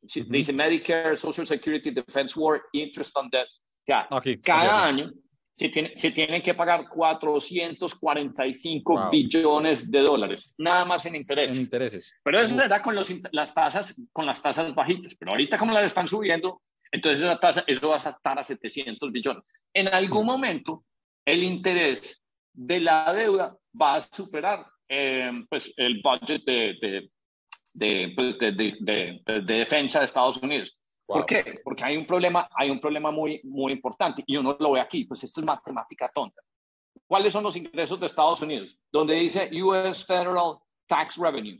dice 0.01 0.53
Medicare, 0.53 1.17
Social 1.17 1.45
Security, 1.45 1.91
Defense 1.91 2.39
War, 2.39 2.61
interest 2.71 3.17
on 3.17 3.29
debt. 3.29 3.47
O 3.81 3.85
sea, 3.85 4.07
cada 4.43 4.85
año 4.85 5.11
se, 5.59 5.67
tiene, 5.67 5.91
se 5.97 6.11
tienen 6.11 6.41
que 6.41 6.53
pagar 6.53 6.87
445 6.87 9.09
billones 9.11 9.91
de 9.91 9.99
dólares, 9.99 10.53
nada 10.57 10.85
más 10.85 11.05
en 11.05 11.17
intereses. 11.17 11.57
En 11.57 11.63
intereses. 11.63 12.15
Pero 12.23 12.39
eso 12.39 12.61
era 12.61 12.81
con 12.81 12.95
los, 12.95 13.13
las 13.33 13.53
tasas, 13.53 13.93
con 14.13 14.25
las 14.25 14.41
tasas 14.41 14.73
bajitas. 14.73 15.13
Pero 15.19 15.31
ahorita 15.31 15.57
como 15.57 15.73
las 15.73 15.83
están 15.83 16.07
subiendo, 16.07 16.61
entonces 16.89 17.25
esa 17.25 17.37
tasa, 17.37 17.65
eso 17.67 17.89
va 17.89 17.95
a 17.95 17.97
estar 17.97 18.39
a 18.39 18.43
700 18.43 19.11
billones. 19.11 19.43
En 19.73 19.89
algún 19.89 20.25
momento, 20.25 20.85
el 21.25 21.43
interés 21.43 22.23
de 22.53 22.79
la 22.79 23.11
deuda 23.11 23.57
va 23.79 23.95
a 23.95 24.01
superar 24.01 24.65
eh, 24.87 25.29
pues, 25.49 25.73
el 25.75 26.01
budget 26.01 26.41
de, 26.45 26.77
de, 26.81 27.11
de, 27.73 28.13
pues, 28.15 28.39
de, 28.39 28.53
de, 28.53 29.19
defensa 29.41 29.99
de 29.99 30.05
Estados 30.05 30.41
Unidos. 30.41 30.78
¿Por 31.09 31.25
qué? 31.25 31.59
Porque 31.63 31.83
hay 31.83 31.97
un 31.97 32.05
problema, 32.05 32.47
hay 32.53 32.69
un 32.69 32.79
problema 32.79 33.09
muy, 33.09 33.41
muy 33.43 33.71
importante 33.71 34.23
y 34.27 34.37
uno 34.37 34.55
lo 34.59 34.73
ve 34.73 34.79
aquí, 34.79 35.05
pues 35.05 35.23
esto 35.23 35.41
es 35.41 35.47
matemática 35.47 36.11
tonta. 36.13 36.39
¿Cuáles 37.07 37.33
son 37.33 37.43
los 37.43 37.55
ingresos 37.55 37.99
de 37.99 38.05
Estados 38.05 38.43
Unidos? 38.43 38.77
Donde 38.91 39.15
dice 39.15 39.49
US 39.63 40.05
Federal 40.05 40.59
Tax 40.85 41.17
Revenue. 41.17 41.59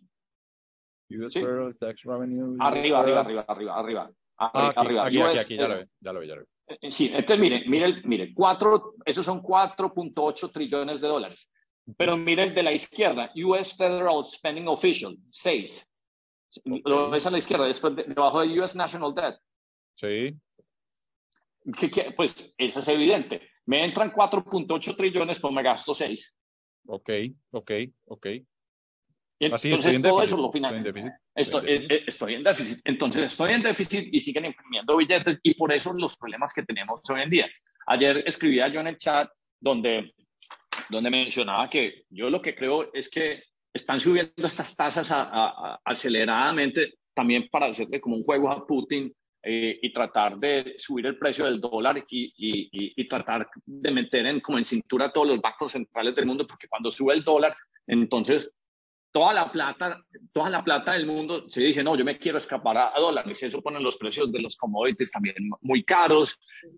US 1.10 1.34
Federal 1.34 1.76
Tax 1.80 2.04
Revenue. 2.04 2.58
Arriba, 2.60 3.00
arriba, 3.00 3.22
arriba, 3.22 3.46
arriba, 3.48 3.76
arriba. 3.76 4.12
Ah, 4.38 4.72
arriba. 4.76 5.08
Aquí, 5.08 5.20
aquí, 5.20 5.40
aquí, 5.40 5.56
ya 5.58 5.68
lo 5.68 5.78
ve, 5.78 5.90
ya 6.00 6.14
lo 6.14 6.20
ve, 6.20 6.28
ya 6.28 6.36
lo 6.36 6.42
ve. 6.42 6.48
Eh, 6.68 6.92
sí, 6.92 7.08
entonces 7.08 7.40
mire, 7.40 7.64
mire, 7.68 8.02
mire, 8.04 8.32
cuatro, 8.32 8.94
esos 9.04 9.26
son 9.26 9.42
4.8 9.42 10.52
trillones 10.52 11.02
de 11.02 11.08
dólares. 11.08 11.50
Pero 11.98 12.16
mire 12.16 12.44
el 12.44 12.54
de 12.54 12.62
la 12.62 12.72
izquierda, 12.72 13.32
US 13.36 13.76
Federal 13.76 14.24
Spending 14.28 14.68
Official, 14.68 15.18
6. 15.32 15.89
Lo 16.66 17.10
ves 17.10 17.26
a 17.26 17.32
la 17.32 17.38
izquierda, 17.38 17.66
debajo 17.68 18.42
de 18.42 18.60
US 18.60 18.76
National 18.76 19.14
Debt. 19.14 19.36
Sí. 19.96 20.36
¿Qué, 21.78 22.14
pues 22.16 22.54
eso 22.58 22.80
es 22.80 22.88
evidente. 22.88 23.50
Me 23.66 23.84
entran 23.84 24.12
4.8 24.12 24.96
trillones, 24.96 25.40
pues 25.40 25.54
me 25.54 25.62
gasto 25.62 25.94
6. 25.94 26.36
Ok, 26.88 27.10
ok, 27.52 27.72
ok. 28.06 28.28
Y 29.42 29.46
entonces 29.46 30.02
todo 30.02 30.22
eso 30.22 30.36
lo 30.36 30.52
financia. 30.52 31.22
Estoy, 31.34 31.72
eh, 31.72 31.88
eh, 31.90 32.04
estoy, 32.08 32.34
en 32.34 32.44
déficit. 32.44 32.82
Entonces 32.84 33.24
estoy 33.26 33.54
en 33.54 33.62
déficit 33.62 34.10
y 34.12 34.20
siguen 34.20 34.46
imprimiendo 34.46 34.98
billetes 34.98 35.40
y 35.42 35.54
por 35.54 35.72
eso 35.72 35.94
los 35.94 36.18
problemas 36.18 36.52
que 36.54 36.64
tenemos 36.64 37.00
hoy 37.10 37.22
en 37.22 37.30
día. 37.30 37.50
Ayer 37.88 38.24
escribía 38.26 38.68
yo 38.68 38.82
en 38.82 38.88
el 38.88 38.98
chat 38.98 39.30
donde, 39.60 40.14
donde 40.90 41.10
mencionaba 41.10 41.70
que 41.70 42.04
yo 42.10 42.30
lo 42.30 42.42
que 42.42 42.54
creo 42.54 42.94
es 42.94 43.10
que 43.10 43.44
están 43.80 44.00
subiendo 44.00 44.46
estas 44.46 44.76
tasas 44.76 45.10
aceleradamente 45.84 47.00
también 47.14 47.50
para 47.50 47.68
hacerle 47.68 48.00
como 48.00 48.18
un 48.18 48.24
juego 48.24 48.50
a 48.50 48.66
Putin 48.66 49.14
eh, 49.42 49.80
y 49.82 49.94
tratar 49.94 50.38
de 50.38 50.76
subir 50.78 51.06
el 51.06 51.18
precio 51.18 51.46
del 51.46 51.62
dólar 51.62 52.06
y, 52.10 52.26
y, 52.38 52.70
y, 53.02 53.08
tratar 53.08 53.50
de 53.66 53.92
meter 53.92 54.26
en, 54.26 54.42
como 54.42 54.58
en 54.58 54.66
cintura 54.66 55.06
a 55.06 55.14
todos 55.14 55.28
los 55.28 55.42
bancos 55.42 55.72
centrales 55.72 56.14
del 56.14 56.26
mundo, 56.26 56.46
porque 56.46 56.68
cuando 56.68 56.92
sube 56.92 57.14
el 57.14 57.24
dólar, 57.24 57.56
entonces 57.88 58.52
toda 59.12 59.34
la 59.34 59.52
plata, 59.52 60.02
toda 60.34 60.50
la 60.50 60.64
plata 60.64 60.94
del 60.94 61.06
mundo 61.06 61.50
se 61.50 61.62
dice, 61.62 61.84
no, 61.84 61.96
yo 61.96 62.04
me 62.04 62.18
quiero 62.18 62.38
escapar 62.38 62.78
a, 62.78 63.00
dólares, 63.00 63.42
y 63.42 63.46
eso 63.46 63.62
pone 63.62 63.80
los 63.80 63.96
precios 63.96 64.30
de 64.30 64.42
los 64.42 64.58
commodities 64.58 65.12
también 65.12 65.36
muy 65.62 65.84
caros, 65.84 66.38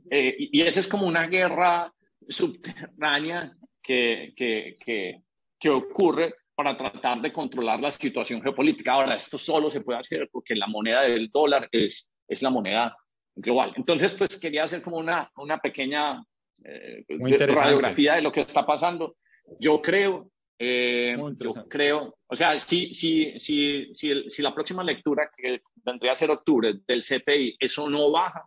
eh, 0.09 0.35
y, 0.37 0.61
esa 0.61 0.81
es 0.81 0.87
como 0.87 1.07
una 1.07 1.25
guerra 1.25 1.91
subterránea 2.29 3.55
que, 3.81 4.33
que, 4.35 4.77
que, 4.85 5.21
que 5.59 5.69
ocurre 5.69 6.35
para 6.63 6.77
tratar 6.77 7.19
de 7.21 7.33
controlar 7.33 7.79
la 7.79 7.91
situación 7.91 8.41
geopolítica. 8.41 8.93
Ahora, 8.93 9.15
esto 9.15 9.37
solo 9.37 9.71
se 9.71 9.81
puede 9.81 9.99
hacer 9.99 10.29
porque 10.31 10.55
la 10.55 10.67
moneda 10.67 11.01
del 11.01 11.29
dólar 11.29 11.67
es, 11.71 12.11
es 12.27 12.41
la 12.43 12.51
moneda 12.51 12.95
global. 13.35 13.73
Entonces, 13.75 14.13
pues 14.13 14.37
quería 14.37 14.65
hacer 14.65 14.83
como 14.83 14.97
una, 14.97 15.29
una 15.37 15.57
pequeña 15.57 16.23
eh, 16.63 17.03
radiografía 17.07 18.15
de 18.15 18.21
lo 18.21 18.31
que 18.31 18.41
está 18.41 18.63
pasando. 18.63 19.15
Yo 19.59 19.81
creo, 19.81 20.29
eh, 20.59 21.17
yo 21.39 21.67
creo, 21.67 22.15
o 22.27 22.35
sea, 22.35 22.59
si, 22.59 22.93
si, 22.93 23.39
si, 23.39 23.89
si, 23.95 24.29
si 24.29 24.41
la 24.43 24.53
próxima 24.53 24.83
lectura, 24.83 25.31
que 25.35 25.61
vendría 25.83 26.11
a 26.11 26.15
ser 26.15 26.29
octubre, 26.29 26.75
del 26.85 27.01
CPI, 27.01 27.57
eso 27.59 27.89
no 27.89 28.11
baja, 28.11 28.45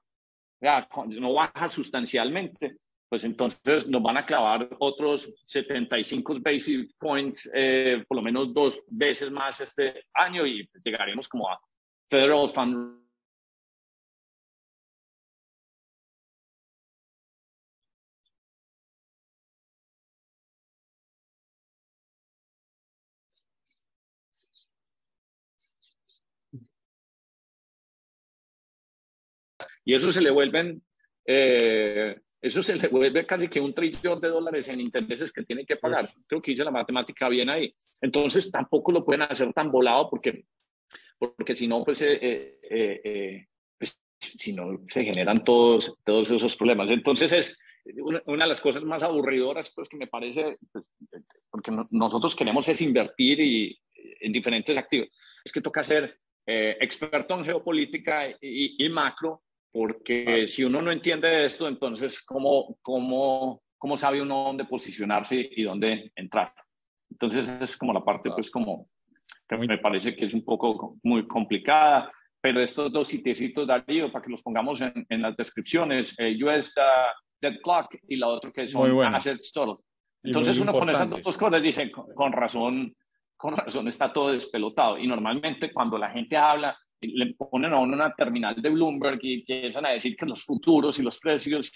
no 1.09 1.33
baja 1.33 1.69
sustancialmente, 1.69 2.77
pues 3.09 3.25
entonces 3.25 3.87
nos 3.87 4.03
van 4.03 4.17
a 4.17 4.25
clavar 4.25 4.69
otros 4.79 5.33
75 5.45 6.39
basic 6.41 6.91
points, 6.99 7.51
eh, 7.55 8.05
por 8.09 8.17
lo 8.17 8.23
menos 8.23 8.53
dos 8.53 8.83
veces 8.89 9.31
más 9.31 9.61
este 9.61 10.07
año 10.15 10.47
y 10.47 10.69
llegaremos 10.85 11.29
como 11.29 11.49
a 11.49 11.61
Federal 12.09 12.49
Fund 12.49 13.05
y 29.85 29.95
eso 29.95 30.11
se 30.11 30.21
le 30.21 30.31
vuelven 30.31 30.83
eh, 31.27 32.21
eso 32.45 32.63
se 32.63 32.77
le 32.77 32.89
vuelve 32.89 33.25
casi 33.25 33.49
que 33.49 33.59
un 33.59 33.73
trillón 33.73 34.21
de 34.21 34.29
dólares 34.29 34.69
en 34.69 34.79
intereses 34.79 35.33
que 35.33 35.45
tienen 35.45 35.65
que 35.65 35.77
pagar. 35.77 36.11
Creo 36.27 36.43
que 36.43 36.53
hice 36.53 36.63
la 36.63 36.71
matemática 36.71 37.27
bien 37.31 37.49
ahí. 37.49 37.75
Entonces 38.03 38.51
tampoco 38.51 38.93
lo 38.93 39.03
pueden 39.03 39.23
hacer 39.23 39.51
tan 39.55 39.73
volado 39.73 40.11
porque, 40.11 40.45
porque 41.19 41.57
si 41.57 41.67
no, 41.67 41.83
pues, 41.83 42.03
eh, 42.03 42.19
eh, 42.21 43.01
eh, 43.03 43.47
pues, 43.79 43.99
si 44.21 44.53
no, 44.53 44.79
se 44.89 45.05
generan 45.05 45.43
todos, 45.43 45.97
todos 46.05 46.31
esos 46.31 46.55
problemas. 46.55 46.91
Entonces 46.91 47.33
es 47.33 47.59
una, 47.97 48.21
de 48.27 48.47
las 48.47 48.61
cosas 48.61 48.85
más 48.85 49.03
aburridoras 49.03 49.73
pues, 49.75 49.89
que 49.89 49.97
me 49.97 50.07
parece, 50.07 50.59
pues, 50.71 50.93
porque 51.49 51.73
nosotros 51.93 52.37
queremos 52.37 52.69
es 52.69 52.79
invertir 52.83 53.41
y, 53.41 53.81
en 54.21 54.33
diferentes 54.35 54.77
activos. 54.77 55.09
Es 55.43 55.51
que 55.51 55.63
toca 55.63 55.83
ser 55.83 56.21
experto 56.47 57.39
en 57.39 57.45
geopolítica 57.47 58.29
y, 58.29 58.85
y 58.85 58.89
macro 58.91 59.45
porque 59.75 60.47
si 60.47 60.63
uno 60.63 60.81
no 60.81 60.93
entiende 60.93 61.47
esto, 61.47 61.67
entonces, 61.67 62.23
¿cómo, 62.23 62.79
cómo, 62.81 63.61
cómo 63.77 63.97
sabe 63.97 64.23
uno 64.23 64.45
dónde 64.45 64.67
posicionarse 64.67 65.49
y 65.51 65.65
dónde 65.65 66.13
entrar? 66.15 66.55
Entonces, 67.11 67.49
es 67.61 67.77
como 67.77 67.93
la 67.93 68.05
parte, 68.05 68.31
pues, 68.31 68.53
como 68.53 68.89
que 69.49 69.57
me 69.59 69.79
parece 69.79 70.15
que 70.15 70.27
es 70.27 70.33
un 70.33 70.45
poco 70.45 70.97
muy 71.03 71.27
complicada, 71.27 72.13
pero 72.41 72.61
estos 72.61 72.93
dos 72.93 73.09
sitiecitos, 73.09 73.67
Darío, 73.67 74.13
para 74.13 74.25
que 74.25 74.31
los 74.31 74.43
pongamos 74.43 74.81
en, 74.81 75.05
en 75.09 75.23
las 75.23 75.37
descripciones, 75.37 76.15
eh, 76.19 76.39
US 76.45 76.73
Dead 77.41 77.61
Clock 77.61 77.97
y 78.07 78.15
la 78.15 78.29
otra 78.29 78.53
que 78.53 78.69
son 78.69 79.03
Assets 79.03 79.53
Total. 79.53 79.77
Entonces, 80.23 80.57
uno 80.61 80.73
con 80.73 80.89
esas 80.89 81.11
dos 81.11 81.37
cosas 81.37 81.61
dice, 81.61 81.91
con 81.91 82.33
razón, 82.33 82.95
con 83.37 83.57
razón 83.57 83.89
está 83.89 84.13
todo 84.13 84.31
despelotado. 84.31 84.99
Y 84.99 85.09
normalmente 85.09 85.73
cuando 85.73 85.99
la 85.99 86.11
gente 86.11 86.37
habla 86.37 86.79
le 87.01 87.35
ponen 87.35 87.73
a 87.73 87.79
uno 87.79 87.95
una 87.95 88.15
terminal 88.15 88.61
de 88.61 88.71
Bloomberg 88.71 89.19
y 89.23 89.35
empiezan 89.41 89.87
a 89.87 89.91
decir 89.91 90.17
que 90.17 90.27
los 90.27 90.43
futuros 90.43 90.99
y 90.99 91.03
los 91.03 91.19
precios 91.19 91.71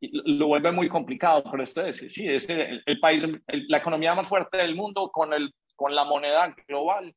lo 0.00 0.48
vuelve 0.48 0.72
muy 0.72 0.88
complicado, 0.88 1.44
pero 1.50 1.62
esto 1.62 1.84
es, 1.84 1.98
sí, 1.98 2.28
es 2.28 2.48
el, 2.48 3.00
país, 3.00 3.22
la 3.46 3.78
economía 3.78 4.14
más 4.14 4.28
fuerte 4.28 4.58
del 4.58 4.74
mundo 4.74 5.10
con, 5.10 5.32
el, 5.32 5.52
con 5.74 5.94
la 5.94 6.04
moneda 6.04 6.54
global, 6.68 7.14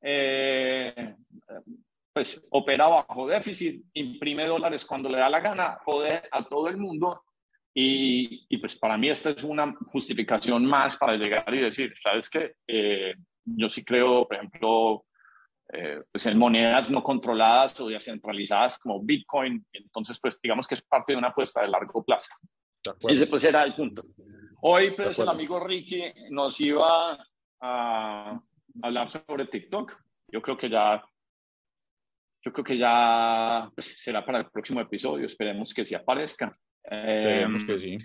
eh, 0.00 1.14
pues 2.12 2.42
opera 2.50 2.86
bajo 2.88 3.26
déficit, 3.26 3.84
imprime 3.92 4.46
dólares 4.46 4.84
cuando 4.86 5.08
le 5.08 5.18
da 5.18 5.28
la 5.28 5.40
gana, 5.40 5.78
jode 5.84 6.22
a 6.30 6.44
todo 6.44 6.68
el 6.68 6.78
mundo 6.78 7.22
y, 7.74 8.46
y 8.48 8.56
pues 8.56 8.74
para 8.76 8.96
mí 8.96 9.10
esta 9.10 9.30
es 9.30 9.44
una 9.44 9.74
justificación 9.86 10.64
más 10.64 10.96
para 10.96 11.16
llegar 11.16 11.54
y 11.54 11.60
decir, 11.60 11.92
¿sabes 12.00 12.30
qué? 12.30 12.54
Eh, 12.66 13.14
yo 13.44 13.68
sí 13.68 13.84
creo, 13.84 14.26
por 14.26 14.36
ejemplo, 14.36 15.04
pues 16.16 16.24
en 16.24 16.38
monedas 16.38 16.90
no 16.90 17.02
controladas 17.02 17.78
o 17.78 17.88
descentralizadas 17.88 18.78
como 18.78 19.02
Bitcoin. 19.02 19.62
Entonces, 19.70 20.18
pues 20.18 20.40
digamos 20.42 20.66
que 20.66 20.76
es 20.76 20.80
parte 20.80 21.12
de 21.12 21.18
una 21.18 21.28
apuesta 21.28 21.60
de 21.60 21.68
largo 21.68 22.02
plazo. 22.02 22.30
Ese 23.06 23.26
pues 23.26 23.44
era 23.44 23.62
el 23.62 23.74
punto. 23.74 24.02
Hoy 24.62 24.92
pues 24.92 25.18
el 25.18 25.28
amigo 25.28 25.60
Ricky 25.60 26.04
nos 26.30 26.58
iba 26.58 27.22
a 27.60 28.40
hablar 28.80 29.10
sobre 29.10 29.44
TikTok. 29.44 29.92
Yo 30.32 30.40
creo 30.40 30.56
que 30.56 30.70
ya, 30.70 31.04
yo 32.42 32.50
creo 32.50 32.64
que 32.64 32.78
ya 32.78 33.70
pues, 33.74 34.02
será 34.02 34.24
para 34.24 34.38
el 34.38 34.46
próximo 34.46 34.80
episodio. 34.80 35.26
Esperemos 35.26 35.74
que 35.74 35.84
sí 35.84 35.94
aparezca. 35.94 36.50
Esperemos 36.82 37.62
que 37.62 37.78
sí. 37.78 37.98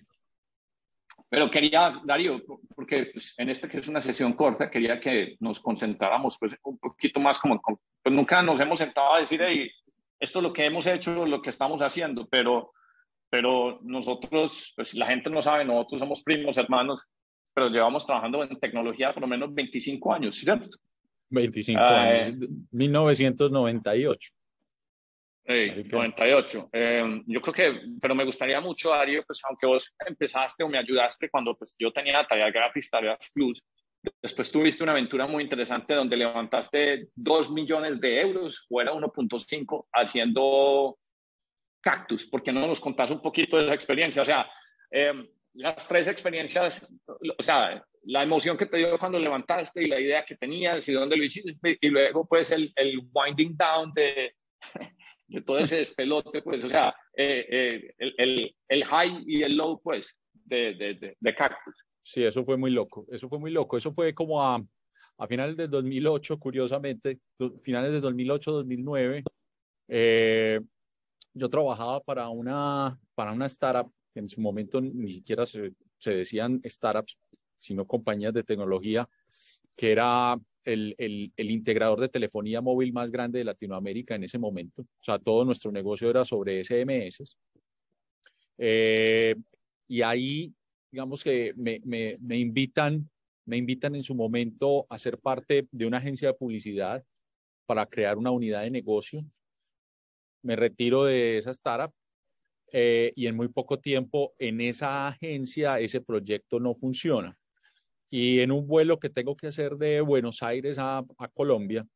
Pero 1.31 1.50
quería, 1.50 2.01
Darío, 2.03 2.43
porque 2.75 3.05
pues, 3.05 3.33
en 3.38 3.50
este 3.50 3.69
que 3.69 3.77
es 3.77 3.88
una 3.88 4.01
sesión 4.01 4.33
corta, 4.33 4.69
quería 4.69 5.00
que 5.00 5.38
nos 5.39 5.61
concentráramos 5.61 6.38
pues, 6.38 6.57
un 6.63 6.77
poquito 6.77 7.21
más 7.21 7.39
como, 7.39 7.61
pues 8.03 8.13
nunca 8.13 8.43
nos 8.43 8.59
hemos 8.59 8.77
sentado 8.77 9.13
a 9.13 9.19
decir, 9.19 9.39
hey, 9.41 9.71
esto 10.19 10.39
es 10.39 10.43
lo 10.43 10.51
que 10.51 10.65
hemos 10.65 10.85
hecho, 10.88 11.25
lo 11.25 11.41
que 11.41 11.50
estamos 11.50 11.81
haciendo, 11.81 12.27
pero, 12.27 12.73
pero 13.29 13.79
nosotros, 13.81 14.73
pues 14.75 14.93
la 14.93 15.07
gente 15.07 15.29
no 15.29 15.41
sabe, 15.41 15.63
nosotros 15.63 16.00
somos 16.00 16.21
primos, 16.21 16.57
hermanos, 16.57 17.01
pero 17.53 17.69
llevamos 17.69 18.05
trabajando 18.05 18.43
en 18.43 18.59
tecnología 18.59 19.13
por 19.13 19.21
lo 19.21 19.27
menos 19.27 19.53
25 19.53 20.13
años, 20.13 20.35
¿cierto? 20.35 20.67
25 21.29 21.81
años, 21.81 22.50
1998. 22.71 24.31
98. 25.45 26.69
Eh, 26.71 27.21
yo 27.25 27.41
creo 27.41 27.53
que, 27.53 27.81
pero 28.00 28.15
me 28.15 28.24
gustaría 28.24 28.62
mucho, 28.62 28.91
Darío, 28.91 29.24
pues 29.25 29.41
aunque 29.43 29.65
vos 29.65 29.93
empezaste 30.05 30.63
o 30.63 30.69
me 30.69 30.77
ayudaste 30.77 31.29
cuando 31.29 31.55
pues, 31.55 31.75
yo 31.77 31.91
tenía 31.91 32.25
tarea 32.25 32.50
gratis, 32.51 32.89
tareas 32.89 33.29
plus, 33.33 33.62
después 34.21 34.51
tuviste 34.51 34.83
una 34.83 34.93
aventura 34.93 35.27
muy 35.27 35.43
interesante 35.43 35.93
donde 35.93 36.17
levantaste 36.17 37.10
2 37.15 37.51
millones 37.51 38.00
de 38.00 38.21
euros 38.21 38.65
o 38.69 38.81
era 38.81 38.93
1.5 38.93 39.88
haciendo 39.93 40.98
cactus. 41.81 42.25
¿Por 42.25 42.43
qué 42.43 42.51
no 42.51 42.65
nos 42.67 42.79
contás 42.79 43.12
un 43.12 43.21
poquito 43.21 43.57
de 43.57 43.63
esa 43.63 43.74
experiencia? 43.74 44.21
O 44.21 44.25
sea, 44.25 44.50
em, 44.89 45.27
las 45.53 45.88
tres 45.88 46.07
experiencias, 46.07 46.88
o 47.05 47.43
sea, 47.43 47.83
la 48.03 48.24
emoción 48.24 48.57
que 48.57 48.65
te 48.65 48.77
dio 48.77 48.98
cuando 48.98 49.19
levantaste 49.19 49.83
y 49.83 49.88
la 49.88 50.00
idea 50.00 50.25
que 50.25 50.36
tenías 50.36 50.88
y 50.88 50.93
dónde 50.93 51.17
lo 51.17 51.24
hiciste 51.24 51.77
y 51.79 51.89
luego 51.89 52.27
pues 52.27 52.51
el, 52.51 52.71
el 52.75 53.00
winding 53.13 53.55
down 53.55 53.93
de 53.93 54.36
de 55.31 55.41
todo 55.41 55.59
ese 55.59 55.77
despelote, 55.77 56.41
pues, 56.41 56.63
o 56.63 56.69
sea, 56.69 56.93
eh, 57.15 57.45
eh, 57.50 57.93
el, 57.97 58.15
el, 58.17 58.55
el, 58.67 58.85
high 58.85 59.23
y 59.25 59.43
el 59.43 59.55
low, 59.55 59.81
pues, 59.81 60.17
de, 60.33 60.73
de, 60.73 61.15
de, 61.17 61.35
Cactus. 61.35 61.75
Sí, 62.03 62.23
eso 62.23 62.43
fue 62.43 62.57
muy 62.57 62.71
loco, 62.71 63.05
eso 63.09 63.29
fue 63.29 63.39
muy 63.39 63.51
loco, 63.51 63.77
eso 63.77 63.93
fue 63.93 64.13
como 64.13 64.43
a, 64.43 64.61
a 65.17 65.27
finales 65.27 65.55
de 65.55 65.69
2008, 65.69 66.38
curiosamente, 66.38 67.19
finales 67.63 67.93
de 67.93 68.01
2008, 68.01 68.51
2009, 68.51 69.23
eh, 69.88 70.59
yo 71.33 71.50
trabajaba 71.50 72.01
para 72.01 72.27
una, 72.27 73.00
para 73.15 73.31
una 73.31 73.45
startup, 73.45 73.89
que 74.13 74.19
en 74.19 74.27
su 74.27 74.41
momento 74.41 74.81
ni 74.81 75.13
siquiera 75.13 75.45
se, 75.45 75.73
se 75.97 76.13
decían 76.13 76.61
startups, 76.65 77.17
sino 77.57 77.88
compañías 77.88 78.33
de 78.33 78.43
tecnología, 78.43 79.07
que 79.77 79.93
era 79.93 80.38
el, 80.65 80.96
el, 80.98 81.32
el, 81.36 81.51
integrador 81.51 82.00
de 82.00 82.10
telefonía 82.10 82.62
móvil 82.62 82.94
más 82.94 83.12
grande 83.12 83.39
de 83.39 83.46
Latinoamérica 83.46 84.15
en 84.15 84.24
ese 84.24 84.38
momento. 84.38 84.84
O 84.84 85.03
sea, 85.03 85.20
todo 85.20 85.46
nuestro 85.46 85.72
negocio 85.72 86.10
era 86.10 86.25
sobre 86.25 86.63
SMS. 86.63 87.36
Eh, 88.58 89.36
y 89.88 90.01
ahí, 90.01 90.53
digamos 90.91 91.24
que 91.24 91.53
me, 91.56 91.82
me, 91.84 92.18
me, 92.20 92.38
invitan, 92.38 93.10
me 93.46 93.58
invitan 93.58 93.96
en 93.96 94.03
su 94.03 94.15
momento 94.15 94.86
a 94.89 95.00
ser 95.00 95.18
parte 95.18 95.68
de 95.72 95.86
una 95.86 95.98
agencia 95.98 96.30
de 96.30 96.34
publicidad 96.36 97.03
para 97.65 97.86
crear 97.86 98.18
una 98.18 98.32
unidad 98.32 98.62
de 98.62 98.72
negocio. 98.72 99.25
Me 100.44 100.56
retiro 100.56 101.06
de 101.06 101.39
esa 101.39 101.51
startup 101.51 101.94
eh, 102.72 103.12
y 103.15 103.27
en 103.27 103.36
muy 103.36 103.48
poco 103.48 103.80
tiempo 103.80 104.34
en 104.39 104.62
esa 104.62 105.08
agencia 105.08 105.80
ese 105.80 106.01
proyecto 106.01 106.60
no 106.60 106.74
funciona 106.74 107.38
y 108.12 108.41
en 108.41 108.51
un 108.51 108.68
vuelo 108.68 109.00
que 109.00 109.10
tengo 109.10 109.38
que 109.38 109.48
hacer 109.48 109.77
de 109.77 110.01
Buenos 110.01 110.44
Aires 110.44 110.77
a, 110.77 110.98
a 111.18 111.27
Colombia, 111.30 111.88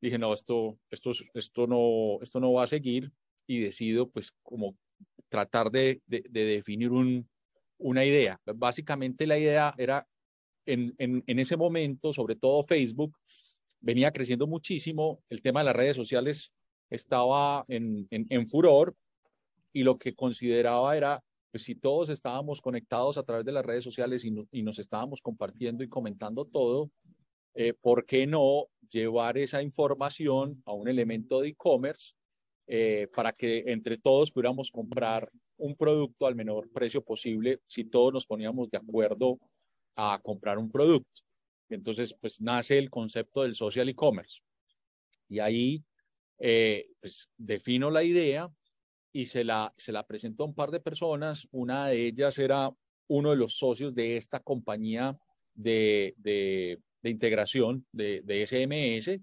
dije, 0.00 0.18
no, 0.18 0.34
esto, 0.34 0.76
esto, 0.90 1.12
esto, 1.34 1.66
no, 1.68 2.18
esto 2.20 2.40
no 2.40 2.52
va 2.52 2.64
a 2.64 2.66
seguir 2.66 3.12
y 3.46 3.60
decido 3.60 4.10
pues 4.10 4.32
como 4.42 4.76
tratar 5.28 5.70
de, 5.70 6.02
de, 6.06 6.22
definir 6.28 6.90
un, 6.90 7.28
una 7.78 8.04
idea. 8.04 8.40
Básicamente 8.56 9.24
la 9.24 9.38
idea 9.38 9.72
era, 9.78 10.04
en, 10.66 10.96
en, 10.98 11.22
en 11.24 11.38
ese 11.38 11.56
momento, 11.56 12.12
sobre 12.12 12.34
todo 12.34 12.64
Facebook, 12.64 13.16
venía 13.78 14.10
creciendo 14.10 14.48
muchísimo, 14.48 15.22
el 15.28 15.42
tema 15.42 15.60
de 15.60 15.66
las 15.66 15.76
redes 15.76 15.94
sociales 15.94 16.52
estaba 16.90 17.64
en, 17.68 18.08
en 18.10 18.48
furor 18.48 18.96
y 19.72 19.84
lo 19.84 19.96
que 19.96 20.12
consideraba 20.12 20.96
era 20.96 21.22
pues 21.50 21.64
si 21.64 21.74
todos 21.74 22.08
estábamos 22.08 22.60
conectados 22.60 23.18
a 23.18 23.22
través 23.22 23.44
de 23.44 23.52
las 23.52 23.64
redes 23.64 23.84
sociales 23.84 24.24
y, 24.24 24.34
y 24.52 24.62
nos 24.62 24.78
estábamos 24.78 25.20
compartiendo 25.20 25.82
y 25.82 25.88
comentando 25.88 26.44
todo, 26.44 26.90
eh, 27.54 27.74
¿por 27.74 28.06
qué 28.06 28.26
no 28.26 28.68
llevar 28.90 29.38
esa 29.38 29.62
información 29.62 30.62
a 30.64 30.72
un 30.72 30.88
elemento 30.88 31.40
de 31.40 31.48
e-commerce 31.48 32.14
eh, 32.66 33.08
para 33.14 33.32
que 33.32 33.64
entre 33.66 33.98
todos 33.98 34.30
pudiéramos 34.30 34.70
comprar 34.70 35.30
un 35.56 35.74
producto 35.76 36.26
al 36.26 36.36
menor 36.36 36.70
precio 36.70 37.02
posible 37.02 37.60
si 37.66 37.84
todos 37.84 38.12
nos 38.12 38.26
poníamos 38.26 38.70
de 38.70 38.78
acuerdo 38.78 39.38
a 39.96 40.20
comprar 40.22 40.58
un 40.58 40.70
producto? 40.70 41.22
Entonces, 41.68 42.14
pues 42.20 42.40
nace 42.40 42.78
el 42.78 42.90
concepto 42.90 43.42
del 43.42 43.54
social 43.54 43.88
e-commerce. 43.88 44.40
Y 45.28 45.38
ahí, 45.38 45.84
eh, 46.38 46.88
pues 47.00 47.28
defino 47.36 47.90
la 47.90 48.02
idea 48.02 48.50
y 49.12 49.26
se 49.26 49.44
la, 49.44 49.72
se 49.76 49.92
la 49.92 50.06
presentó 50.06 50.44
a 50.44 50.46
un 50.46 50.54
par 50.54 50.70
de 50.70 50.80
personas. 50.80 51.48
Una 51.50 51.88
de 51.88 52.06
ellas 52.06 52.38
era 52.38 52.70
uno 53.08 53.30
de 53.30 53.36
los 53.36 53.56
socios 53.56 53.94
de 53.94 54.16
esta 54.16 54.40
compañía 54.40 55.18
de, 55.54 56.14
de, 56.18 56.78
integración 57.02 57.86
de, 57.92 58.22
de, 58.22 58.46
SMS 58.46 59.20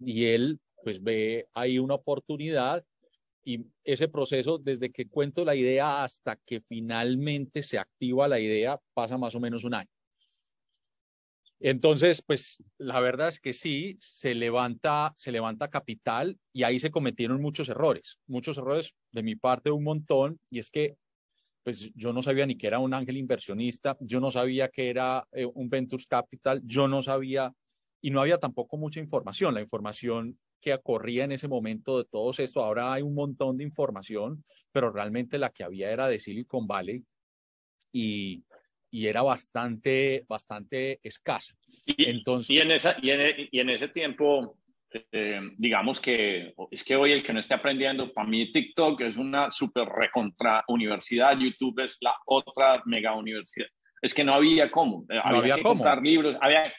y 0.00 0.24
él 0.24 0.58
pues 0.82 1.02
ve 1.02 1.46
ahí 1.52 1.78
una 1.78 1.94
oportunidad 1.94 2.84
y 3.44 3.66
ese 3.84 4.08
proceso 4.08 4.58
desde 4.58 4.90
que 4.90 5.08
cuento 5.08 5.44
la 5.44 5.54
idea 5.54 6.04
hasta 6.04 6.36
que 6.36 6.60
finalmente 6.60 7.62
se 7.62 7.78
activa 7.78 8.28
la 8.28 8.38
idea 8.38 8.80
pasa 8.94 9.18
más 9.18 9.34
o 9.34 9.40
menos 9.40 9.64
un 9.64 9.74
año. 9.74 9.90
Entonces, 11.60 12.22
pues 12.22 12.62
la 12.78 13.00
verdad 13.00 13.28
es 13.28 13.40
que 13.40 13.52
sí, 13.52 13.96
se 14.00 14.34
levanta, 14.34 15.12
se 15.16 15.32
levanta 15.32 15.68
capital 15.68 16.38
y 16.52 16.62
ahí 16.62 16.78
se 16.78 16.90
cometieron 16.90 17.42
muchos 17.42 17.68
errores, 17.68 18.20
muchos 18.26 18.58
errores 18.58 18.94
de 19.10 19.22
mi 19.24 19.34
parte 19.34 19.70
un 19.70 19.84
montón, 19.84 20.38
y 20.50 20.60
es 20.60 20.70
que 20.70 20.96
pues 21.64 21.92
yo 21.94 22.12
no 22.12 22.22
sabía 22.22 22.46
ni 22.46 22.56
que 22.56 22.66
era 22.66 22.78
un 22.78 22.94
ángel 22.94 23.16
inversionista, 23.16 23.96
yo 24.00 24.20
no 24.20 24.30
sabía 24.30 24.68
que 24.68 24.88
era 24.88 25.26
eh, 25.32 25.44
un 25.44 25.68
Ventures 25.68 26.06
Capital, 26.06 26.62
yo 26.64 26.88
no 26.88 27.02
sabía 27.02 27.52
y 28.00 28.10
no 28.10 28.20
había 28.20 28.38
tampoco 28.38 28.76
mucha 28.76 29.00
información, 29.00 29.54
la 29.54 29.60
información 29.60 30.38
que 30.60 30.78
corría 30.78 31.24
en 31.24 31.32
ese 31.32 31.48
momento 31.48 31.98
de 31.98 32.04
todo 32.04 32.30
esto, 32.38 32.62
ahora 32.62 32.92
hay 32.92 33.02
un 33.02 33.14
montón 33.14 33.56
de 33.58 33.64
información, 33.64 34.44
pero 34.72 34.90
realmente 34.90 35.38
la 35.38 35.50
que 35.50 35.64
había 35.64 35.90
era 35.90 36.08
de 36.08 36.20
Silicon 36.20 36.66
Valley 36.66 37.04
y, 37.92 38.44
y 38.90 39.06
era 39.06 39.22
bastante, 39.22 40.24
bastante 40.28 41.00
escasa. 41.02 41.54
Y, 41.84 42.08
Entonces, 42.08 42.50
y, 42.50 42.60
en, 42.60 42.70
esa, 42.70 42.96
y, 43.00 43.10
en, 43.10 43.48
y 43.50 43.60
en 43.60 43.70
ese 43.70 43.88
tiempo, 43.88 44.58
eh, 45.12 45.40
digamos 45.56 46.00
que 46.00 46.54
es 46.70 46.84
que 46.84 46.96
hoy 46.96 47.12
el 47.12 47.22
que 47.22 47.32
no 47.32 47.40
esté 47.40 47.54
aprendiendo, 47.54 48.12
para 48.12 48.28
mí 48.28 48.50
TikTok 48.50 49.00
es 49.02 49.16
una 49.16 49.50
super 49.50 49.86
recontra 49.86 50.64
universidad, 50.68 51.38
YouTube 51.38 51.84
es 51.84 51.98
la 52.00 52.14
otra 52.26 52.82
mega 52.86 53.14
universidad. 53.14 53.68
Es 54.00 54.14
que 54.14 54.24
no 54.24 54.34
había 54.34 54.70
cómo. 54.70 55.04
Eh, 55.08 55.16
no 55.16 55.38
había, 55.38 55.56
que 55.56 55.62
cómo. 55.62 55.74
comprar 55.74 56.02
libros, 56.02 56.36
había, 56.40 56.72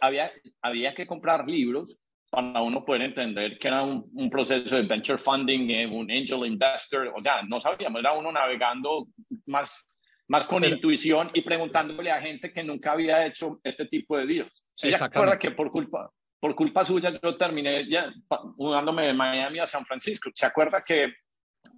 había, 0.00 0.32
había 0.62 0.94
que 0.94 1.06
comprar 1.06 1.48
libros 1.48 2.00
para 2.30 2.62
uno 2.62 2.82
poder 2.82 3.02
entender 3.02 3.58
que 3.58 3.68
era 3.68 3.82
un, 3.82 4.10
un, 4.14 4.30
proceso 4.30 4.74
de 4.74 4.82
venture 4.82 5.18
funding, 5.18 5.68
eh, 5.68 5.86
un 5.86 6.10
angel 6.10 6.46
investor, 6.46 7.12
o 7.14 7.22
sea, 7.22 7.42
no 7.42 7.60
sabíamos, 7.60 8.00
era 8.00 8.12
uno 8.12 8.32
navegando 8.32 9.08
más 9.44 9.86
más 10.28 10.46
con 10.46 10.62
Pero, 10.62 10.76
intuición 10.76 11.30
y 11.34 11.42
preguntándole 11.42 12.10
a 12.10 12.20
gente 12.20 12.52
que 12.52 12.62
nunca 12.62 12.92
había 12.92 13.26
hecho 13.26 13.60
este 13.64 13.86
tipo 13.86 14.16
de 14.16 14.26
deals. 14.26 14.64
¿Se 14.74 14.94
acuerda 14.94 15.38
que 15.38 15.50
por 15.50 15.70
culpa, 15.70 16.10
por 16.40 16.54
culpa 16.54 16.84
suya 16.84 17.18
yo 17.22 17.36
terminé 17.36 17.88
ya 17.88 18.12
mudándome 18.56 19.06
de 19.06 19.12
Miami 19.12 19.58
a 19.58 19.66
San 19.66 19.84
Francisco? 19.84 20.30
¿Se 20.34 20.46
acuerda 20.46 20.82
que, 20.82 21.12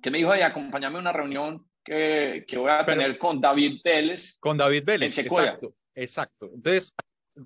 que 0.02 0.11
me 0.11 0.18
dijo, 0.18 0.33
de 0.33 0.44
acompáñame 0.44 0.96
a 0.96 1.00
una 1.00 1.12
reunión 1.12 1.66
que, 1.83 2.44
que 2.46 2.59
voy 2.59 2.70
a 2.70 2.85
Pero, 2.85 3.00
tener 3.00 3.18
con 3.18 3.40
David 3.40 3.80
Vélez? 3.85 4.37
Con 4.38 4.57
David 4.57 4.85
Vélez, 4.85 5.18
exacto, 5.18 5.74
exacto. 5.94 6.50
Entonces, 6.54 6.94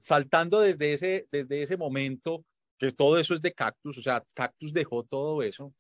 saltando 0.03 0.61
desde 0.61 0.93
ese, 0.93 1.29
desde 1.31 1.63
ese 1.63 1.77
momento, 1.77 2.45
que 2.79 2.93
todo 2.93 3.19
eso 3.19 3.35
es 3.35 3.43
de 3.43 3.53
Cactus, 3.53 3.99
o 3.99 4.03
sea, 4.03 4.23
Cactus 4.35 4.73
dejó 4.73 5.03
todo 5.05 5.43
eso, 5.43 5.73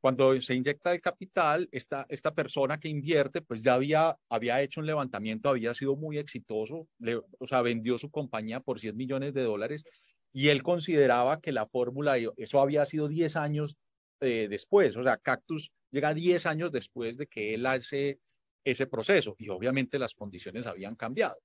cuando 0.00 0.40
se 0.40 0.54
inyecta 0.54 0.92
el 0.92 1.00
capital, 1.00 1.68
esta, 1.72 2.06
esta 2.08 2.34
persona 2.34 2.78
que 2.78 2.88
invierte, 2.88 3.42
pues 3.42 3.62
ya 3.62 3.74
había, 3.74 4.16
había 4.28 4.62
hecho 4.62 4.80
un 4.80 4.86
levantamiento, 4.86 5.48
había 5.48 5.74
sido 5.74 5.96
muy 5.96 6.18
exitoso, 6.18 6.86
le, 6.98 7.16
o 7.16 7.46
sea, 7.46 7.62
vendió 7.62 7.98
su 7.98 8.10
compañía 8.10 8.60
por 8.60 8.78
100 8.78 8.96
millones 8.96 9.34
de 9.34 9.42
dólares 9.42 9.84
y 10.32 10.48
él 10.48 10.62
consideraba 10.62 11.40
que 11.40 11.52
la 11.52 11.66
fórmula, 11.66 12.16
eso 12.36 12.60
había 12.60 12.86
sido 12.86 13.08
10 13.08 13.36
años 13.36 13.76
eh, 14.20 14.46
después, 14.48 14.96
o 14.96 15.02
sea, 15.02 15.16
Cactus 15.16 15.72
llega 15.90 16.14
10 16.14 16.46
años 16.46 16.70
después 16.70 17.16
de 17.16 17.26
que 17.26 17.54
él 17.54 17.66
hace 17.66 18.20
ese 18.64 18.86
proceso 18.86 19.34
y 19.38 19.48
obviamente 19.48 19.98
las 19.98 20.14
condiciones 20.14 20.66
habían 20.66 20.94
cambiado. 20.94 21.38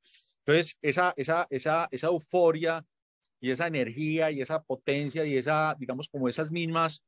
Entonces, 0.46 0.78
esa, 0.82 1.14
esa, 1.16 1.48
esa, 1.50 1.88
esa 1.90 2.08
euforia 2.08 2.86
y 3.40 3.52
esa 3.52 3.68
energía 3.68 4.30
y 4.32 4.42
esa 4.42 4.62
potencia 4.62 5.26
y 5.26 5.38
esa, 5.38 5.76
digamos, 5.80 6.10
como 6.10 6.28
esas 6.28 6.52
mismas 6.52 7.02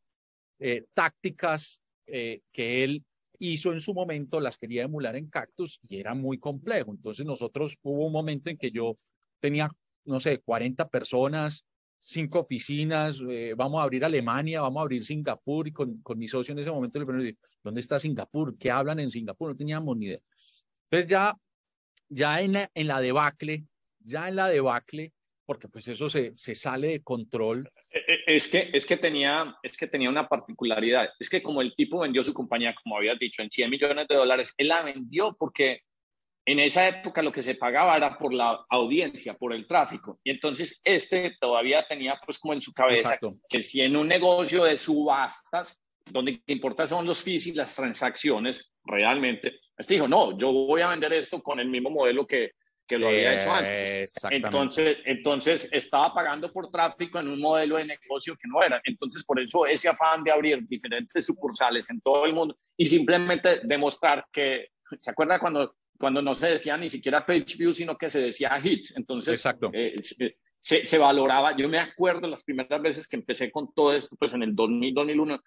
eh, 0.59 0.85
tácticas 0.93 1.81
eh, 2.07 2.41
que 2.51 2.83
él 2.83 3.03
hizo 3.39 3.73
en 3.73 3.81
su 3.81 3.93
momento, 3.93 4.39
las 4.39 4.57
quería 4.57 4.83
emular 4.83 5.15
en 5.15 5.29
Cactus 5.29 5.79
y 5.87 5.97
era 5.97 6.13
muy 6.13 6.37
complejo. 6.37 6.91
Entonces 6.91 7.25
nosotros 7.25 7.77
hubo 7.83 8.05
un 8.05 8.13
momento 8.13 8.49
en 8.49 8.57
que 8.57 8.71
yo 8.71 8.95
tenía, 9.39 9.69
no 10.05 10.19
sé, 10.19 10.39
40 10.39 10.87
personas, 10.89 11.65
cinco 11.99 12.39
oficinas, 12.39 13.21
eh, 13.27 13.53
vamos 13.57 13.79
a 13.79 13.83
abrir 13.83 14.05
Alemania, 14.05 14.61
vamos 14.61 14.79
a 14.79 14.83
abrir 14.83 15.03
Singapur 15.03 15.67
y 15.67 15.71
con, 15.71 15.97
con 16.01 16.17
mi 16.17 16.27
socio 16.27 16.51
en 16.51 16.59
ese 16.59 16.71
momento 16.71 16.99
le 16.99 17.05
pregunté, 17.05 17.37
¿dónde 17.63 17.81
está 17.81 17.99
Singapur? 17.99 18.57
¿Qué 18.57 18.71
hablan 18.71 18.99
en 18.99 19.11
Singapur? 19.11 19.49
No 19.49 19.55
teníamos 19.55 19.97
ni 19.97 20.05
idea. 20.05 20.19
Entonces 20.83 21.09
ya, 21.09 21.35
ya 22.07 22.41
en 22.41 22.53
la, 22.53 22.71
en 22.73 22.87
la 22.87 23.01
debacle, 23.01 23.65
ya 23.99 24.29
en 24.29 24.35
la 24.35 24.47
debacle, 24.47 25.13
porque 25.45 25.67
pues 25.67 25.87
eso 25.87 26.09
se, 26.09 26.33
se 26.35 26.55
sale 26.55 26.89
de 26.89 27.01
control. 27.01 27.69
Es 28.25 28.47
que, 28.47 28.69
es, 28.73 28.85
que 28.85 28.97
tenía, 28.97 29.55
es 29.61 29.77
que 29.77 29.87
tenía 29.87 30.09
una 30.09 30.27
particularidad, 30.27 31.09
es 31.19 31.29
que 31.29 31.43
como 31.43 31.61
el 31.61 31.75
tipo 31.75 31.99
vendió 31.99 32.23
su 32.23 32.33
compañía, 32.33 32.75
como 32.81 32.97
habías 32.97 33.19
dicho, 33.19 33.41
en 33.41 33.51
100 33.51 33.69
millones 33.69 34.07
de 34.07 34.15
dólares, 34.15 34.53
él 34.57 34.69
la 34.69 34.81
vendió 34.81 35.35
porque 35.37 35.81
en 36.47 36.59
esa 36.59 36.87
época 36.87 37.21
lo 37.21 37.31
que 37.31 37.43
se 37.43 37.55
pagaba 37.55 37.97
era 37.97 38.17
por 38.17 38.33
la 38.33 38.65
audiencia, 38.69 39.35
por 39.35 39.53
el 39.53 39.67
tráfico. 39.67 40.19
Y 40.23 40.31
entonces 40.31 40.79
este 40.83 41.35
todavía 41.39 41.85
tenía 41.87 42.19
pues 42.23 42.37
como 42.37 42.53
en 42.53 42.61
su 42.61 42.71
cabeza 42.71 43.15
Exacto. 43.15 43.37
que 43.49 43.63
si 43.63 43.81
en 43.81 43.95
un 43.95 44.07
negocio 44.07 44.63
de 44.63 44.77
subastas, 44.77 45.79
donde 46.05 46.33
lo 46.33 46.37
que 46.45 46.53
importa 46.53 46.85
son 46.85 47.05
los 47.05 47.21
fees 47.21 47.47
y 47.47 47.53
las 47.53 47.75
transacciones 47.75 48.71
realmente, 48.83 49.59
este 49.75 49.95
dijo, 49.95 50.07
no, 50.07 50.37
yo 50.37 50.51
voy 50.51 50.81
a 50.81 50.89
vender 50.89 51.13
esto 51.13 51.41
con 51.41 51.59
el 51.59 51.67
mismo 51.67 51.89
modelo 51.89 52.27
que, 52.27 52.51
que 52.87 52.97
lo 52.97 53.07
había 53.07 53.39
hecho 53.39 53.51
antes. 53.51 54.15
Entonces, 54.29 54.97
entonces 55.05 55.69
estaba 55.71 56.13
pagando 56.13 56.51
por 56.51 56.69
tráfico 56.69 57.19
en 57.19 57.29
un 57.29 57.39
modelo 57.39 57.77
de 57.77 57.85
negocio 57.85 58.35
que 58.35 58.47
no 58.47 58.61
era. 58.61 58.81
Entonces, 58.83 59.23
por 59.23 59.39
eso 59.39 59.65
ese 59.65 59.89
afán 59.89 60.23
de 60.23 60.31
abrir 60.31 60.65
diferentes 60.67 61.25
sucursales 61.25 61.89
en 61.89 62.01
todo 62.01 62.25
el 62.25 62.33
mundo 62.33 62.57
y 62.77 62.87
simplemente 62.87 63.61
demostrar 63.63 64.25
que, 64.31 64.69
¿se 64.99 65.11
acuerda 65.11 65.39
cuando, 65.39 65.75
cuando 65.97 66.21
no 66.21 66.35
se 66.35 66.47
decía 66.47 66.77
ni 66.77 66.89
siquiera 66.89 67.25
page 67.25 67.57
view, 67.57 67.73
sino 67.73 67.97
que 67.97 68.09
se 68.09 68.19
decía 68.19 68.59
hits? 68.63 68.95
Entonces, 68.95 69.39
Exacto. 69.39 69.71
Eh, 69.73 69.99
se, 70.61 70.85
se, 70.85 70.97
valoraba. 70.97 71.55
Yo 71.55 71.69
me 71.69 71.79
acuerdo 71.79 72.27
las 72.27 72.43
primeras 72.43 72.81
veces 72.81 73.07
que 73.07 73.15
empecé 73.15 73.51
con 73.51 73.73
todo 73.73 73.93
esto, 73.93 74.15
pues 74.17 74.33
en 74.33 74.43
el 74.43 74.55
2000, 74.55 74.93
2001, 74.93 75.43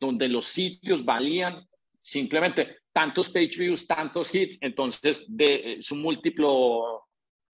donde 0.00 0.28
los 0.28 0.46
sitios 0.46 1.04
valían 1.04 1.67
simplemente 2.08 2.78
tantos 2.92 3.28
page 3.30 3.58
views, 3.58 3.86
tantos 3.86 4.34
hits, 4.34 4.58
entonces 4.60 5.24
de 5.28 5.74
eh, 5.74 5.82
su 5.82 5.94
múltiplo 5.94 7.04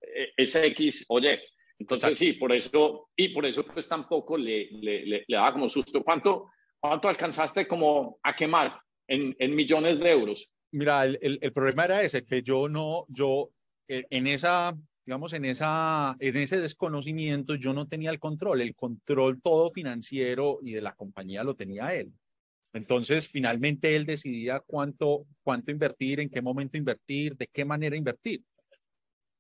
eh, 0.01 0.47
SX, 0.47 1.07
oye, 1.09 1.41
entonces 1.79 2.11
Exacto. 2.11 2.19
sí, 2.19 2.33
por 2.35 2.53
eso, 2.53 3.11
y 3.17 3.29
por 3.31 3.45
eso 3.47 3.65
pues 3.65 3.89
tampoco 3.89 4.37
le, 4.37 4.69
le, 4.71 5.05
le, 5.05 5.25
le 5.27 5.37
daba 5.37 5.53
como 5.53 5.69
susto. 5.69 6.03
¿Cuánto, 6.05 6.51
¿Cuánto 6.79 7.09
alcanzaste 7.09 7.67
como 7.67 8.19
a 8.23 8.35
quemar 8.35 8.79
en, 9.09 9.35
en 9.39 9.55
millones 9.55 9.99
de 9.99 10.11
euros? 10.11 10.49
Mira, 10.71 11.05
el, 11.05 11.19
el, 11.21 11.39
el, 11.41 11.53
problema 11.53 11.87
era 11.87 12.03
ese, 12.03 12.25
que 12.25 12.43
yo 12.43 12.69
no, 12.69 13.07
yo 13.09 13.51
eh, 13.89 14.07
en 14.11 14.27
esa, 14.29 14.77
digamos, 15.05 15.33
en, 15.33 15.45
esa, 15.47 16.17
en 16.21 16.37
ese 16.37 16.61
desconocimiento 16.61 17.57
yo 17.57 17.73
no 17.73 17.89
tenía 17.89 18.11
el 18.11 18.19
control, 18.21 18.61
el 18.61 18.75
control 18.75 19.41
todo 19.43 19.73
financiero 19.73 20.61
y 20.63 20.73
de 20.73 20.81
la 20.81 20.95
compañía 20.95 21.43
lo 21.43 21.57
tenía 21.57 21.95
él. 21.95 22.13
Entonces, 22.75 23.29
finalmente 23.29 23.95
él 23.95 24.05
decidía 24.05 24.61
cuánto, 24.61 25.27
cuánto 25.45 25.71
invertir, 25.71 26.19
en 26.19 26.29
qué 26.29 26.43
momento 26.43 26.77
invertir, 26.77 27.37
de 27.37 27.47
qué 27.47 27.65
manera 27.65 27.97
invertir. 27.97 28.43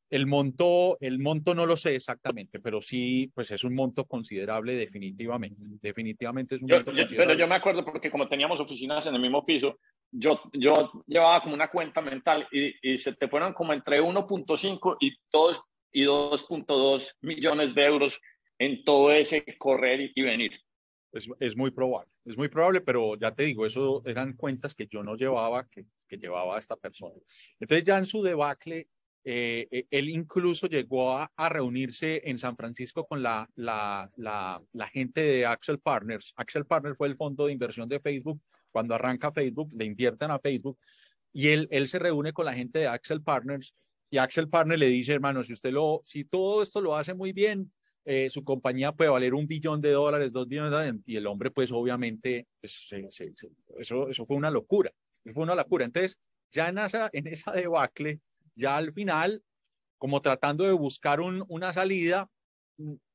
El 0.08 0.26
monto, 0.26 0.96
el 1.00 1.18
monto 1.18 1.52
no 1.52 1.66
lo 1.66 1.76
sé 1.76 1.96
exactamente, 1.96 2.60
pero 2.60 2.80
sí, 2.80 3.32
pues 3.34 3.50
es 3.50 3.64
un 3.64 3.74
monto 3.74 4.04
considerable 4.04 4.76
definitivamente. 4.76 5.60
Definitivamente 5.82 6.54
es 6.54 6.62
un 6.62 6.68
monto 6.68 6.92
considerable. 6.92 7.16
Pero 7.16 7.34
yo 7.34 7.48
me 7.48 7.56
acuerdo 7.56 7.84
porque 7.84 8.08
como 8.08 8.28
teníamos 8.28 8.60
oficinas 8.60 9.04
en 9.08 9.16
el 9.16 9.20
mismo 9.20 9.44
piso, 9.44 9.80
yo, 10.12 10.40
yo 10.52 10.92
llevaba 11.04 11.42
como 11.42 11.54
una 11.54 11.68
cuenta 11.68 12.00
mental 12.00 12.46
y, 12.52 12.92
y 12.92 12.98
se 12.98 13.14
te 13.14 13.26
fueron 13.26 13.52
como 13.52 13.72
entre 13.72 14.00
1.5 14.00 14.96
y, 15.00 15.08
y 15.08 16.04
2.2 16.04 17.14
millones 17.22 17.74
de 17.74 17.84
euros 17.84 18.20
en 18.60 18.84
todo 18.84 19.10
ese 19.10 19.44
correr 19.58 20.12
y 20.14 20.22
venir. 20.22 20.52
Es, 21.14 21.28
es, 21.40 21.56
muy 21.56 21.70
probable, 21.70 22.10
es 22.24 22.36
muy 22.36 22.48
probable, 22.48 22.80
pero 22.80 23.16
ya 23.16 23.32
te 23.32 23.44
digo, 23.44 23.64
eso 23.64 24.02
eran 24.04 24.34
cuentas 24.34 24.74
que 24.74 24.86
yo 24.86 25.02
no 25.02 25.16
llevaba, 25.16 25.66
que, 25.68 25.86
que 26.08 26.16
llevaba 26.16 26.58
esta 26.58 26.76
persona. 26.76 27.14
Entonces 27.60 27.84
ya 27.84 27.98
en 27.98 28.06
su 28.06 28.22
debacle, 28.22 28.88
eh, 29.26 29.66
eh, 29.70 29.86
él 29.90 30.10
incluso 30.10 30.66
llegó 30.66 31.12
a, 31.12 31.30
reunirse 31.48 32.20
en 32.24 32.36
San 32.38 32.56
Francisco 32.56 33.06
con 33.06 33.22
la, 33.22 33.48
la, 33.54 34.10
la, 34.16 34.62
la, 34.72 34.88
gente 34.88 35.22
de 35.22 35.46
Axel 35.46 35.78
Partners. 35.78 36.34
Axel 36.36 36.66
Partners 36.66 36.96
fue 36.98 37.08
el 37.08 37.16
fondo 37.16 37.46
de 37.46 37.52
inversión 37.52 37.88
de 37.88 38.00
Facebook. 38.00 38.40
Cuando 38.70 38.94
arranca 38.94 39.32
Facebook, 39.32 39.70
le 39.72 39.84
invierten 39.84 40.30
a 40.30 40.38
Facebook 40.38 40.78
y 41.32 41.48
él, 41.48 41.68
él 41.70 41.88
se 41.88 41.98
reúne 41.98 42.32
con 42.32 42.44
la 42.44 42.54
gente 42.54 42.80
de 42.80 42.86
Axel 42.88 43.22
Partners 43.22 43.74
y 44.10 44.18
Axel 44.18 44.48
Partners 44.48 44.78
le 44.78 44.86
dice, 44.86 45.12
hermano, 45.12 45.42
si 45.42 45.52
usted 45.52 45.72
lo, 45.72 46.00
si 46.04 46.24
todo 46.24 46.62
esto 46.62 46.80
lo 46.80 46.94
hace 46.94 47.14
muy 47.14 47.32
bien, 47.32 47.72
eh, 48.04 48.28
su 48.30 48.44
compañía 48.44 48.92
puede 48.92 49.10
valer 49.10 49.34
un 49.34 49.46
billón 49.46 49.80
de 49.80 49.90
dólares, 49.92 50.32
dos 50.32 50.46
billones 50.46 50.70
de 50.70 50.76
dólares, 50.76 51.00
y 51.06 51.16
el 51.16 51.26
hombre, 51.26 51.50
pues 51.50 51.72
obviamente, 51.72 52.46
pues, 52.60 52.92
eso, 53.78 54.08
eso 54.08 54.26
fue 54.26 54.36
una 54.36 54.50
locura, 54.50 54.92
fue 55.32 55.42
una 55.42 55.54
locura. 55.54 55.84
Entonces, 55.84 56.18
ya 56.50 56.68
en 56.68 56.78
esa, 56.78 57.08
en 57.12 57.26
esa 57.26 57.52
debacle, 57.52 58.20
ya 58.54 58.76
al 58.76 58.92
final, 58.92 59.42
como 59.98 60.20
tratando 60.20 60.64
de 60.64 60.72
buscar 60.72 61.20
un, 61.20 61.44
una 61.48 61.72
salida, 61.72 62.28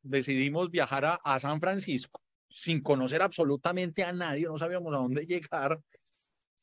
decidimos 0.02 0.71
viajar 0.71 1.06
a, 1.06 1.15
a, 1.15 1.39
San 1.39 1.60
Francisco 1.60 2.21
sin 2.49 2.82
conocer 2.82 3.21
absolutamente 3.21 4.04
a 4.04 4.12
nadie, 4.12 4.45
no 4.45 4.58
sabíamos 4.58 4.93
a 4.93 4.97
dónde 4.97 5.25
llegar. 5.25 5.80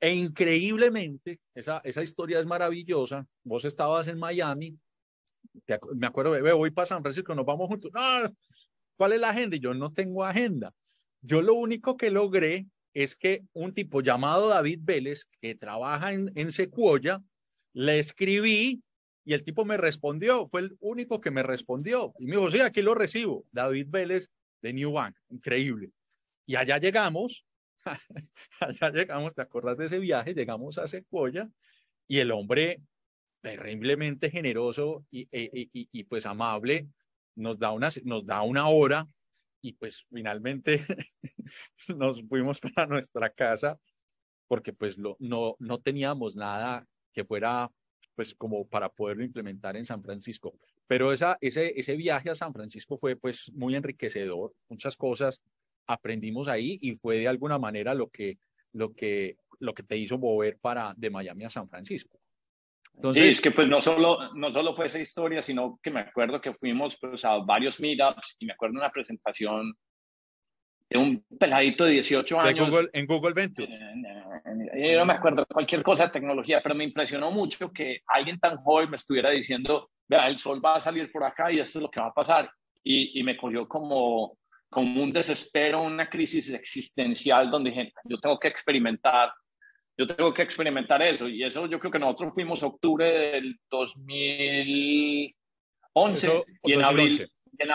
E 0.00 0.14
increíblemente, 0.14 1.40
esa, 1.54 1.80
esa 1.84 2.02
historia 2.02 2.38
es 2.38 2.46
maravillosa. 2.46 3.26
Vos 3.44 3.64
estabas 3.64 4.08
en 4.08 4.18
Miami, 4.18 4.76
me 5.94 6.06
acuerdo, 6.06 6.32
bebé, 6.32 6.52
voy 6.52 6.70
para 6.70 6.86
San 6.86 7.02
Francisco, 7.02 7.34
nos 7.34 7.46
vamos 7.46 7.68
juntos. 7.68 7.90
No, 7.92 8.34
¿cuál 8.96 9.12
es 9.12 9.20
la 9.20 9.30
agenda? 9.30 9.56
Y 9.56 9.60
yo 9.60 9.74
no 9.74 9.92
tengo 9.92 10.24
agenda. 10.24 10.72
Yo 11.20 11.42
lo 11.42 11.54
único 11.54 11.96
que 11.96 12.10
logré 12.10 12.66
es 12.94 13.16
que 13.16 13.44
un 13.52 13.74
tipo 13.74 14.00
llamado 14.00 14.48
David 14.48 14.80
Vélez, 14.82 15.26
que 15.40 15.54
trabaja 15.54 16.12
en, 16.12 16.32
en 16.34 16.52
Secuoya, 16.52 17.22
le 17.72 17.98
escribí 17.98 18.82
y 19.26 19.34
el 19.34 19.42
tipo 19.42 19.64
me 19.64 19.76
respondió, 19.76 20.48
fue 20.48 20.60
el 20.60 20.76
único 20.78 21.20
que 21.20 21.32
me 21.32 21.42
respondió. 21.42 22.14
Y 22.20 22.26
me 22.26 22.36
dijo, 22.36 22.48
sí, 22.48 22.60
aquí 22.60 22.80
lo 22.80 22.94
recibo. 22.94 23.44
David 23.50 23.88
Vélez 23.90 24.30
de 24.62 24.72
New 24.72 24.92
Bank, 24.92 25.16
increíble. 25.30 25.90
Y 26.46 26.54
allá 26.54 26.78
llegamos, 26.78 27.44
allá 28.60 28.90
llegamos, 28.90 29.34
¿te 29.34 29.42
acuerdas 29.42 29.76
de 29.78 29.86
ese 29.86 29.98
viaje? 29.98 30.32
Llegamos 30.32 30.78
a 30.78 30.86
Secuoya 30.86 31.50
y 32.06 32.18
el 32.18 32.30
hombre 32.30 32.80
terriblemente 33.46 34.28
generoso 34.28 35.06
y, 35.08 35.20
y, 35.30 35.70
y, 35.72 35.88
y, 35.92 36.02
pues 36.02 36.26
amable, 36.26 36.88
nos 37.36 37.60
da, 37.60 37.70
una, 37.70 37.90
nos 38.02 38.26
da 38.26 38.42
una 38.42 38.66
hora 38.66 39.06
y 39.62 39.74
pues 39.74 40.04
finalmente 40.12 40.84
nos 41.96 42.20
fuimos 42.28 42.60
para 42.60 42.88
nuestra 42.88 43.30
casa 43.30 43.78
porque 44.48 44.72
pues 44.72 44.98
lo, 44.98 45.16
no, 45.20 45.54
no 45.60 45.78
teníamos 45.78 46.34
nada 46.34 46.88
que 47.12 47.24
fuera 47.24 47.70
pues 48.16 48.34
como 48.34 48.66
para 48.66 48.88
poderlo 48.88 49.22
implementar 49.22 49.76
en 49.76 49.86
San 49.86 50.02
Francisco. 50.02 50.58
Pero 50.88 51.12
esa, 51.12 51.38
ese, 51.40 51.78
ese 51.78 51.94
viaje 51.94 52.30
a 52.30 52.34
San 52.34 52.52
Francisco 52.52 52.98
fue 52.98 53.14
pues 53.14 53.52
muy 53.54 53.76
enriquecedor, 53.76 54.54
muchas 54.68 54.96
cosas 54.96 55.40
aprendimos 55.86 56.48
ahí 56.48 56.80
y 56.82 56.96
fue 56.96 57.18
de 57.18 57.28
alguna 57.28 57.60
manera 57.60 57.94
lo 57.94 58.08
que, 58.08 58.38
lo 58.72 58.92
que, 58.92 59.36
lo 59.60 59.72
que 59.72 59.84
te 59.84 59.96
hizo 59.96 60.18
mover 60.18 60.58
para 60.58 60.94
de 60.96 61.10
Miami 61.10 61.44
a 61.44 61.50
San 61.50 61.68
Francisco. 61.68 62.18
Entonces, 62.96 63.22
sí, 63.22 63.28
es 63.28 63.40
que 63.42 63.50
pues 63.50 63.68
no 63.68 63.80
solo, 63.80 64.32
no 64.34 64.50
solo 64.52 64.74
fue 64.74 64.86
esa 64.86 64.98
historia, 64.98 65.42
sino 65.42 65.78
que 65.82 65.90
me 65.90 66.00
acuerdo 66.00 66.40
que 66.40 66.54
fuimos 66.54 66.96
pues, 66.98 67.24
a 67.26 67.36
varios 67.36 67.78
meetups 67.78 68.36
y 68.38 68.46
me 68.46 68.54
acuerdo 68.54 68.78
una 68.78 68.90
presentación 68.90 69.74
de 70.88 70.98
un 70.98 71.24
peladito 71.38 71.84
de 71.84 71.92
18 71.92 72.40
años. 72.40 72.64
De 72.64 72.70
Google, 72.70 72.90
en 72.92 73.06
Google 73.06 73.34
Ventures. 73.34 73.70
Eh, 73.70 74.92
yo 74.92 74.98
no 74.98 75.04
me 75.04 75.12
acuerdo 75.12 75.44
cualquier 75.46 75.82
cosa 75.82 76.06
de 76.06 76.12
tecnología, 76.12 76.62
pero 76.62 76.74
me 76.74 76.84
impresionó 76.84 77.30
mucho 77.30 77.70
que 77.70 78.00
alguien 78.06 78.38
tan 78.38 78.56
joven 78.58 78.88
me 78.88 78.96
estuviera 78.96 79.30
diciendo, 79.30 79.90
vea, 80.08 80.26
el 80.28 80.38
sol 80.38 80.64
va 80.64 80.76
a 80.76 80.80
salir 80.80 81.12
por 81.12 81.24
acá 81.24 81.52
y 81.52 81.58
esto 81.58 81.78
es 81.78 81.82
lo 81.82 81.90
que 81.90 82.00
va 82.00 82.06
a 82.06 82.14
pasar. 82.14 82.50
Y, 82.82 83.20
y 83.20 83.22
me 83.22 83.36
cogió 83.36 83.68
como, 83.68 84.38
como 84.70 85.02
un 85.02 85.12
desespero, 85.12 85.82
una 85.82 86.08
crisis 86.08 86.50
existencial 86.50 87.50
donde 87.50 87.70
dije, 87.70 87.92
yo 88.04 88.18
tengo 88.18 88.38
que 88.38 88.48
experimentar 88.48 89.32
yo 89.96 90.06
tengo 90.06 90.32
que 90.32 90.42
experimentar 90.42 91.02
eso. 91.02 91.28
Y 91.28 91.42
eso 91.42 91.66
yo 91.66 91.78
creo 91.78 91.90
que 91.90 91.98
nosotros 91.98 92.32
fuimos 92.34 92.62
octubre 92.62 93.06
del 93.06 93.58
2011 93.70 96.26
eso, 96.26 96.44
y, 96.62 96.72
en 96.72 96.84
abril, 96.84 97.30
y, 97.58 97.62
en, 97.62 97.70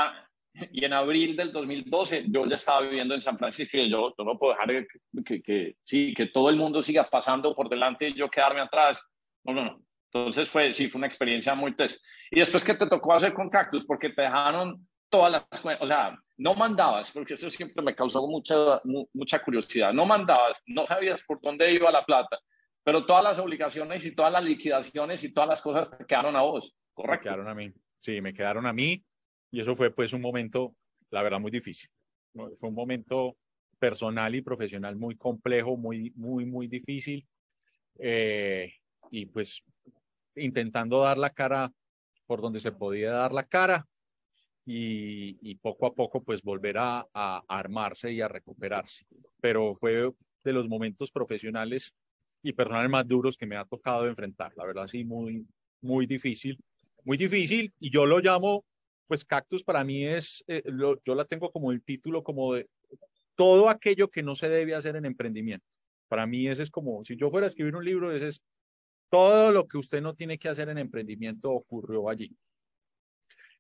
y, 0.71 0.86
en, 0.86 0.93
abril 0.93 1.36
del 1.36 1.51
2012 1.51 2.25
yo 2.27 2.45
ya 2.45 2.55
estaba 2.55 2.81
viviendo 2.81 3.15
en 3.15 3.21
San 3.21 3.38
Francisco 3.38 3.77
y 3.77 3.89
yo, 3.89 4.13
yo 4.17 4.23
no 4.23 4.38
puedo 4.38 4.53
dejar 4.53 4.69
que, 4.69 4.88
que, 5.25 5.41
que, 5.41 5.75
sí, 5.84 6.13
que 6.13 6.27
todo 6.27 6.49
el 6.49 6.55
mundo 6.55 6.84
siga 6.84 7.10
pasando 7.10 7.55
por 7.55 7.69
delante 7.69 8.10
y 8.10 8.13
yo 8.13 8.29
quedarme 8.29 8.62
atrás. 8.62 9.03
No, 9.43 9.53
no, 9.53 9.63
no. 9.63 9.81
Entonces 10.13 10.49
fue, 10.49 10.73
sí, 10.73 10.89
fue 10.89 10.99
una 10.99 11.07
experiencia 11.07 11.55
muy 11.55 11.73
test. 11.73 11.99
Y 12.29 12.39
después, 12.39 12.63
¿qué 12.63 12.75
te 12.75 12.88
tocó 12.88 13.13
hacer 13.13 13.34
con 13.34 13.49
Cactus? 13.49 13.86
Porque 13.86 14.10
te 14.10 14.23
dejaron 14.23 14.88
todas 15.10 15.31
las, 15.31 15.45
o 15.79 15.88
sea, 15.88 16.17
no 16.41 16.56
mandabas, 16.56 17.12
porque 17.12 17.36
eso 17.36 17.51
siempre 17.51 17.84
me 17.84 17.93
causó 17.93 18.27
mucha, 18.27 18.82
mucha 19.13 19.39
curiosidad, 19.43 19.93
no 19.93 20.08
mandabas, 20.08 20.60
no 20.65 20.88
sabías 20.88 21.21
por 21.21 21.39
dónde 21.39 21.71
iba 21.71 21.91
la 21.91 22.04
plata, 22.04 22.39
pero 22.84 23.06
todas 23.06 23.23
las 23.23 23.38
obligaciones 23.38 24.04
y 24.06 24.15
todas 24.15 24.32
las 24.32 24.43
liquidaciones 24.43 25.23
y 25.23 25.32
todas 25.32 25.49
las 25.49 25.62
cosas 25.62 25.95
te 25.95 26.04
quedaron 26.04 26.36
a 26.36 26.41
vos, 26.41 26.75
¿correcto? 26.95 27.25
Me 27.25 27.36
quedaron 27.36 27.47
a 27.47 27.54
mí, 27.54 27.71
sí, 27.99 28.21
me 28.21 28.34
quedaron 28.34 28.65
a 28.65 28.73
mí 28.73 29.04
y 29.51 29.62
eso 29.62 29.75
fue 29.75 29.91
pues 29.91 30.13
un 30.13 30.21
momento, 30.21 30.75
la 31.12 31.21
verdad, 31.21 31.39
muy 31.39 31.51
difícil. 31.51 31.91
Fue 32.34 32.69
un 32.69 32.75
momento 32.75 33.38
personal 33.77 34.34
y 34.34 34.41
profesional 34.41 34.95
muy 34.95 35.15
complejo, 35.17 35.77
muy, 35.77 36.12
muy, 36.15 36.45
muy 36.45 36.67
difícil. 36.67 37.27
Eh, 37.99 38.73
y 39.12 39.27
pues 39.27 39.63
intentando 40.36 41.01
dar 41.01 41.19
la 41.19 41.30
cara 41.30 41.71
por 42.25 42.41
donde 42.41 42.60
se 42.60 42.71
podía 42.71 43.12
dar 43.12 43.32
la 43.32 43.43
cara, 43.43 43.86
y, 44.65 45.56
poco 45.56 45.86
a 45.86 45.93
poco 45.93 46.24
pues 46.24 46.41
volver 46.41 46.78
a, 46.78 47.08
armarse 47.47 48.12
y 48.12 48.21
a 48.21 48.28
recuperarse. 48.28 49.06
Pero 49.39 49.76
fue 49.76 50.12
de 50.43 50.54
los 50.54 50.67
momentos 50.67 51.12
profesionales 51.12 51.93
y 52.43 52.54
personales 52.54 52.89
más 52.89 53.08
duros 53.08 53.38
que 53.38 53.45
me 53.45 53.56
ha 53.56 53.65
tocado 53.65 54.08
enfrentar, 54.08 54.52
la 54.56 54.65
verdad 54.65 54.88
sí, 54.88 55.04
muy, 55.04 55.45
muy 55.82 56.08
difícil, 56.08 56.58
muy 57.04 57.17
difícil 57.17 57.71
y 57.80 57.91
yo 57.91 58.08
lo 58.08 58.19
llamo, 58.19 58.65
pues 59.08 59.24
Cactus 59.24 59.63
para 59.63 59.84
mí 59.84 60.06
es, 60.06 60.43
eh, 60.47 60.63
yo 61.06 61.15
la 61.15 61.26
tengo 61.26 61.52
como 61.52 61.71
el 61.71 61.84
título 61.84 62.24
como 62.24 62.56
de 62.56 62.67
todo 63.36 63.69
aquello 63.69 64.10
que 64.10 64.24
no 64.24 64.36
se 64.36 64.50
debe 64.50 64.74
hacer 64.74 64.95
en 64.95 65.06
emprendimiento. 65.06 65.65
Para 66.08 66.26
mí 66.26 66.47
ese 66.47 66.63
es 66.63 66.71
como, 66.71 67.04
si 67.06 67.15
yo 67.15 67.30
fuera 67.30 67.45
a 67.45 67.50
escribir 67.50 67.76
un 67.76 67.86
libro, 67.86 68.12
ese 68.12 68.30
es 68.30 68.41
todo 69.10 69.52
lo 69.52 69.67
que 69.67 69.78
usted 69.78 70.02
no 70.02 70.13
tiene 70.15 70.38
que 70.38 70.50
hacer 70.50 70.69
en 70.69 70.78
emprendimiento 70.78 71.52
ocurrió 71.52 72.10
allí. 72.10 72.36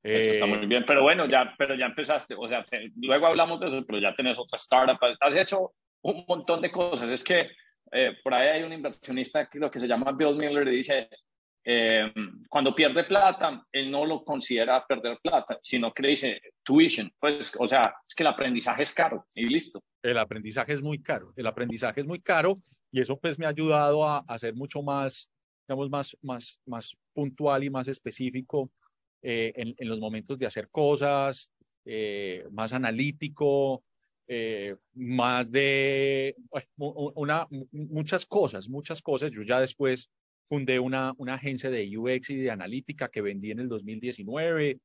Eso 0.03 0.31
está 0.33 0.45
muy 0.47 0.65
bien, 0.65 0.83
pero 0.85 1.03
bueno, 1.03 1.27
ya, 1.27 1.53
pero 1.57 1.75
ya 1.75 1.85
empezaste, 1.85 2.33
o 2.35 2.47
sea, 2.47 2.65
te, 2.65 2.91
luego 2.95 3.27
hablamos 3.27 3.59
de 3.59 3.67
eso, 3.67 3.85
pero 3.85 3.99
ya 3.99 4.15
tenés 4.15 4.37
otra 4.39 4.57
startup, 4.57 4.97
has 5.19 5.35
hecho 5.35 5.73
un 6.01 6.25
montón 6.27 6.61
de 6.61 6.71
cosas. 6.71 7.09
Es 7.09 7.23
que 7.23 7.51
eh, 7.91 8.17
por 8.23 8.33
ahí 8.33 8.47
hay 8.47 8.63
un 8.63 8.73
inversionista 8.73 9.47
que 9.47 9.59
lo 9.59 9.69
que 9.69 9.79
se 9.79 9.87
llama 9.87 10.11
Bill 10.13 10.35
Miller 10.35 10.67
y 10.69 10.77
dice, 10.77 11.07
eh, 11.63 12.11
cuando 12.49 12.73
pierde 12.73 13.03
plata, 13.03 13.63
él 13.71 13.91
no 13.91 14.05
lo 14.05 14.23
considera 14.23 14.83
perder 14.87 15.19
plata, 15.21 15.59
sino 15.61 15.93
que 15.93 16.01
le 16.01 16.09
dice 16.09 16.41
tuition, 16.63 17.11
pues, 17.19 17.53
o 17.59 17.67
sea, 17.67 17.93
es 18.07 18.15
que 18.15 18.23
el 18.23 18.27
aprendizaje 18.27 18.83
es 18.83 18.93
caro 18.93 19.27
y 19.35 19.45
listo. 19.45 19.83
El 20.01 20.17
aprendizaje 20.17 20.73
es 20.73 20.81
muy 20.81 21.03
caro, 21.03 21.31
el 21.35 21.45
aprendizaje 21.45 22.01
es 22.01 22.07
muy 22.07 22.21
caro 22.21 22.59
y 22.91 23.01
eso 23.01 23.19
pues 23.19 23.37
me 23.37 23.45
ha 23.45 23.49
ayudado 23.49 24.03
a, 24.03 24.19
a 24.27 24.39
ser 24.39 24.55
mucho 24.55 24.81
más, 24.81 25.29
digamos, 25.67 25.91
más, 25.91 26.17
más, 26.23 26.59
más 26.65 26.97
puntual 27.13 27.63
y 27.63 27.69
más 27.69 27.87
específico 27.87 28.71
eh, 29.21 29.53
en, 29.55 29.75
en, 29.77 29.87
los 29.87 29.99
momentos 29.99 30.39
de 30.39 30.47
hacer 30.47 30.69
cosas, 30.69 31.51
eh, 31.85 32.43
más 32.51 32.73
analítico, 32.73 33.83
eh, 34.27 34.75
más 34.93 35.51
de 35.51 36.35
una, 36.77 37.47
muchas 37.71 38.25
cosas, 38.25 38.67
muchas 38.67 39.01
cosas. 39.01 39.31
Yo 39.31 39.43
ya 39.43 39.59
después 39.59 40.09
fundé 40.49 40.79
una, 40.79 41.13
una 41.17 41.35
agencia 41.35 41.69
de 41.69 41.97
UX 41.97 42.31
y 42.31 42.37
de 42.37 42.51
analítica 42.51 43.09
que 43.09 43.21
vendí 43.21 43.51
en 43.51 43.59
el 43.59 43.69
2019. 43.69 44.79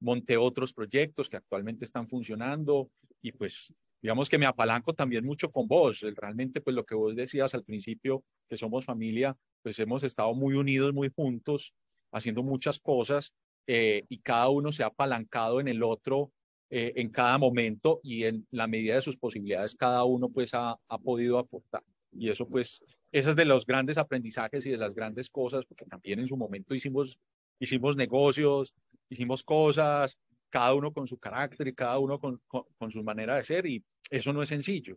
monté 0.00 0.36
otros 0.36 0.72
proyectos 0.74 1.30
que 1.30 1.38
actualmente 1.38 1.84
están 1.84 2.06
funcionando 2.06 2.90
y 3.22 3.32
pues 3.32 3.72
digamos 4.02 4.28
que 4.28 4.36
me 4.38 4.44
apalanco 4.44 4.92
también 4.92 5.24
mucho 5.24 5.50
con 5.50 5.66
vos. 5.66 6.00
Realmente 6.16 6.60
pues 6.60 6.76
lo 6.76 6.84
que 6.84 6.94
vos 6.94 7.16
decías 7.16 7.54
al 7.54 7.64
principio, 7.64 8.22
que 8.48 8.58
somos 8.58 8.84
familia, 8.84 9.36
pues 9.62 9.78
hemos 9.78 10.02
estado 10.02 10.34
muy 10.34 10.54
unidos, 10.54 10.92
muy 10.92 11.10
juntos 11.14 11.74
haciendo 12.14 12.42
muchas 12.42 12.78
cosas 12.78 13.34
eh, 13.66 14.04
y 14.08 14.18
cada 14.18 14.48
uno 14.48 14.72
se 14.72 14.82
ha 14.82 14.86
apalancado 14.86 15.60
en 15.60 15.68
el 15.68 15.82
otro 15.82 16.30
eh, 16.70 16.92
en 16.96 17.10
cada 17.10 17.36
momento 17.38 18.00
y 18.02 18.24
en 18.24 18.46
la 18.50 18.66
medida 18.66 18.94
de 18.94 19.02
sus 19.02 19.16
posibilidades 19.16 19.74
cada 19.74 20.04
uno 20.04 20.28
pues 20.28 20.54
ha, 20.54 20.78
ha 20.88 20.98
podido 20.98 21.38
aportar. 21.38 21.82
Y 22.12 22.30
eso 22.30 22.48
pues, 22.48 22.82
eso 23.12 23.30
es 23.30 23.36
de 23.36 23.44
los 23.44 23.66
grandes 23.66 23.98
aprendizajes 23.98 24.64
y 24.66 24.70
de 24.70 24.76
las 24.76 24.94
grandes 24.94 25.28
cosas, 25.28 25.64
porque 25.66 25.84
también 25.84 26.20
en 26.20 26.28
su 26.28 26.36
momento 26.36 26.74
hicimos, 26.74 27.18
hicimos 27.58 27.96
negocios, 27.96 28.74
hicimos 29.08 29.42
cosas, 29.42 30.16
cada 30.50 30.72
uno 30.74 30.92
con 30.92 31.06
su 31.06 31.18
carácter 31.18 31.68
y 31.68 31.74
cada 31.74 31.98
uno 31.98 32.18
con, 32.20 32.40
con, 32.46 32.90
su 32.90 33.02
manera 33.02 33.36
de 33.36 33.42
ser 33.42 33.66
y 33.66 33.82
eso 34.10 34.32
no 34.32 34.42
es 34.42 34.48
sencillo. 34.48 34.96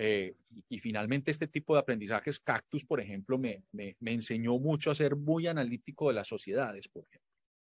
Eh, 0.00 0.36
y, 0.68 0.78
finalmente 0.78 1.32
este 1.32 1.48
tipo 1.48 1.74
de 1.74 1.80
aprendizajes, 1.80 2.38
Cactus, 2.38 2.84
por 2.84 3.00
ejemplo, 3.00 3.36
me, 3.36 3.64
me, 3.72 3.96
me, 3.98 4.12
enseñó 4.12 4.56
mucho 4.56 4.92
a 4.92 4.94
ser 4.94 5.16
muy 5.16 5.48
analítico 5.48 6.06
de 6.06 6.14
las 6.14 6.28
sociedades, 6.28 6.86
por 6.86 7.02
ejemplo, 7.02 7.28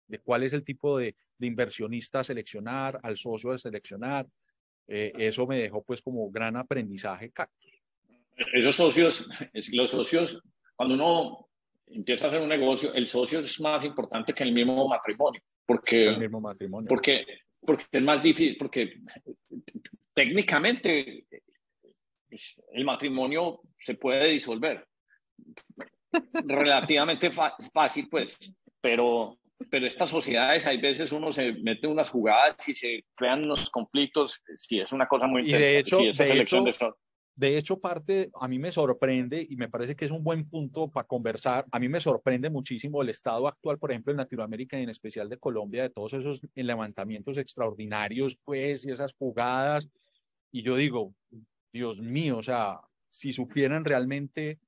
de 0.08 0.18
cuál 0.20 0.42
es 0.42 0.54
el 0.54 0.64
tipo 0.64 0.96
de, 0.96 1.16
de 1.36 1.46
inversionista 1.46 2.20
a 2.20 2.24
seleccionar, 2.24 2.98
al 3.02 3.18
socio 3.18 3.52
a 3.52 3.58
seleccionar. 3.58 4.26
Eh, 4.88 5.12
eso 5.18 5.46
me 5.46 5.58
dejó 5.58 5.82
pues 5.82 6.00
como 6.00 6.30
gran 6.30 6.56
aprendizaje 6.56 7.30
Cactus. 7.30 7.82
Esos 8.54 8.74
socios, 8.74 9.28
los 9.72 9.90
socios, 9.90 10.40
cuando 10.76 10.94
uno 10.94 11.48
empieza 11.88 12.24
a 12.24 12.28
hacer 12.28 12.40
un 12.40 12.48
negocio, 12.48 12.94
el 12.94 13.06
socio 13.06 13.40
es 13.40 13.60
más 13.60 13.84
importante 13.84 14.32
que 14.32 14.44
el 14.44 14.52
mismo 14.52 14.88
matrimonio. 14.88 15.42
Porque, 15.66 16.06
el 16.06 16.20
mismo 16.20 16.40
matrimonio. 16.40 16.88
Porque, 16.88 17.26
porque 17.60 17.84
es 17.92 18.02
más 18.02 18.22
difícil, 18.22 18.56
porque 18.58 18.94
técnicamente 20.14 21.23
el 22.74 22.84
matrimonio 22.84 23.60
se 23.78 23.94
puede 23.94 24.28
disolver. 24.30 24.86
Relativamente 26.44 27.30
fácil, 27.72 28.08
pues, 28.08 28.38
pero, 28.80 29.38
pero 29.70 29.86
estas 29.86 30.10
sociedades, 30.10 30.66
hay 30.66 30.80
veces 30.80 31.12
uno 31.12 31.32
se 31.32 31.52
mete 31.52 31.86
unas 31.86 32.10
jugadas 32.10 32.68
y 32.68 32.74
se 32.74 33.04
crean 33.14 33.44
unos 33.44 33.70
conflictos. 33.70 34.42
Sí, 34.58 34.80
es 34.80 34.92
una 34.92 35.06
cosa 35.06 35.26
muy 35.26 35.42
interesante. 35.42 35.72
de 35.72 35.78
hecho, 35.78 35.98
de 35.98 36.40
hecho, 36.40 36.62
de 36.62 36.94
de 37.36 37.58
hecho, 37.58 37.80
parte, 37.80 38.30
a 38.40 38.46
mí 38.46 38.60
me 38.60 38.70
sorprende 38.70 39.44
y 39.48 39.56
me 39.56 39.68
parece 39.68 39.96
que 39.96 40.04
es 40.04 40.12
un 40.12 40.22
buen 40.22 40.48
punto 40.48 40.88
para 40.88 41.06
conversar. 41.06 41.64
A 41.72 41.80
mí 41.80 41.88
me 41.88 42.00
sorprende 42.00 42.48
muchísimo 42.48 43.02
el 43.02 43.08
estado 43.08 43.48
actual, 43.48 43.76
por 43.76 43.90
ejemplo, 43.90 44.12
en 44.12 44.18
Latinoamérica 44.18 44.78
y 44.78 44.84
en 44.84 44.90
especial 44.90 45.28
de 45.28 45.38
Colombia, 45.38 45.82
de 45.82 45.90
todos 45.90 46.12
esos 46.12 46.42
levantamientos 46.54 47.36
extraordinarios, 47.36 48.38
pues, 48.44 48.86
y 48.86 48.92
esas 48.92 49.14
jugadas. 49.14 49.88
Y 50.52 50.62
yo 50.62 50.76
digo, 50.76 51.12
Dios 51.74 52.00
mío, 52.00 52.38
o 52.38 52.42
sea, 52.42 52.80
si 53.10 53.32
supieran 53.32 53.84
realmente 53.84 54.60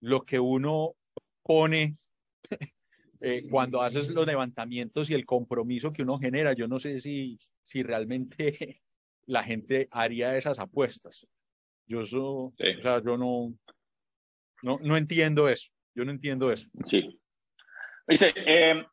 lo 0.00 0.26
que 0.26 0.38
uno 0.38 0.94
pone 1.42 1.96
eh, 3.22 3.48
cuando 3.50 3.80
haces 3.80 4.10
los 4.10 4.26
levantamientos 4.26 5.08
y 5.08 5.14
el 5.14 5.24
compromiso 5.24 5.90
que 5.90 6.02
uno 6.02 6.18
genera, 6.18 6.52
yo 6.52 6.68
no 6.68 6.78
sé 6.78 7.00
si, 7.00 7.38
si 7.62 7.82
realmente 7.82 8.82
la 9.26 9.42
gente 9.42 9.88
haría 9.90 10.36
esas 10.36 10.58
apuestas. 10.58 11.26
Yo, 11.86 12.02
o 12.02 12.52
sea, 12.58 13.02
yo 13.02 13.16
no, 13.16 13.54
no, 14.62 14.78
no 14.82 14.96
entiendo 14.98 15.48
eso. 15.48 15.70
Yo 15.94 16.04
no 16.04 16.10
entiendo 16.10 16.52
eso. 16.52 16.68
Sí. 16.84 17.18
Dice, 18.06 18.34
eh, 18.36 18.84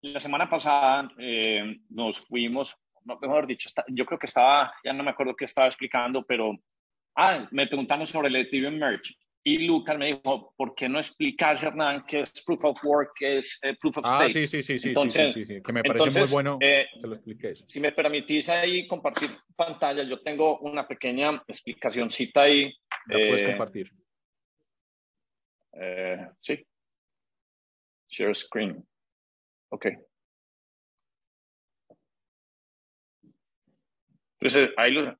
la 0.00 0.20
semana 0.20 0.48
pasada 0.48 1.12
eh, 1.18 1.78
nos 1.90 2.20
fuimos, 2.20 2.74
no, 3.04 3.18
mejor 3.20 3.46
dicho, 3.46 3.68
yo 3.88 4.06
creo 4.06 4.18
que 4.18 4.26
estaba, 4.26 4.72
ya 4.82 4.94
no 4.94 5.04
me 5.04 5.10
acuerdo 5.10 5.36
qué 5.36 5.44
estaba 5.44 5.68
explicando, 5.68 6.24
pero 6.24 6.58
ah, 7.16 7.48
me 7.50 7.66
preguntaron 7.66 8.06
sobre 8.06 8.28
el 8.28 8.36
Ethereum 8.36 8.76
Merge. 8.76 9.14
Y 9.48 9.58
Lucas 9.58 9.96
me 9.96 10.06
dijo, 10.06 10.52
¿por 10.56 10.74
qué 10.74 10.88
no 10.88 10.98
explicas, 10.98 11.62
Hernán, 11.62 12.04
qué 12.04 12.22
es 12.22 12.42
Proof 12.42 12.64
of 12.64 12.84
Work, 12.84 13.12
qué 13.14 13.38
es 13.38 13.60
eh, 13.62 13.76
Proof 13.80 13.98
of 13.98 14.04
ah, 14.04 14.08
Stake? 14.08 14.24
Ah, 14.24 14.32
sí, 14.32 14.46
sí, 14.48 14.62
sí, 14.62 14.76
sí, 14.76 14.88
entonces, 14.88 15.32
sí, 15.32 15.44
sí, 15.44 15.54
sí, 15.54 15.62
que 15.62 15.72
me 15.72 15.84
parece 15.84 16.18
muy 16.18 16.28
bueno 16.28 16.58
eh, 16.60 16.88
lo 17.00 17.14
expliqué. 17.14 17.54
Si 17.54 17.78
me 17.78 17.92
permitís 17.92 18.48
ahí 18.48 18.88
compartir 18.88 19.30
pantalla, 19.54 20.02
yo 20.02 20.20
tengo 20.20 20.58
una 20.58 20.88
pequeña 20.88 21.44
explicación,cita 21.46 22.42
ahí. 22.42 22.74
¿La 23.06 23.14
puedes 23.14 23.42
eh, 23.42 23.46
compartir? 23.46 23.92
Eh, 25.74 26.26
sí. 26.40 26.66
Share 28.08 28.34
screen. 28.34 28.84
Ok. 29.68 29.86
Entonces, 34.40 34.70
ahí 34.76 34.90
lo... 34.90 35.16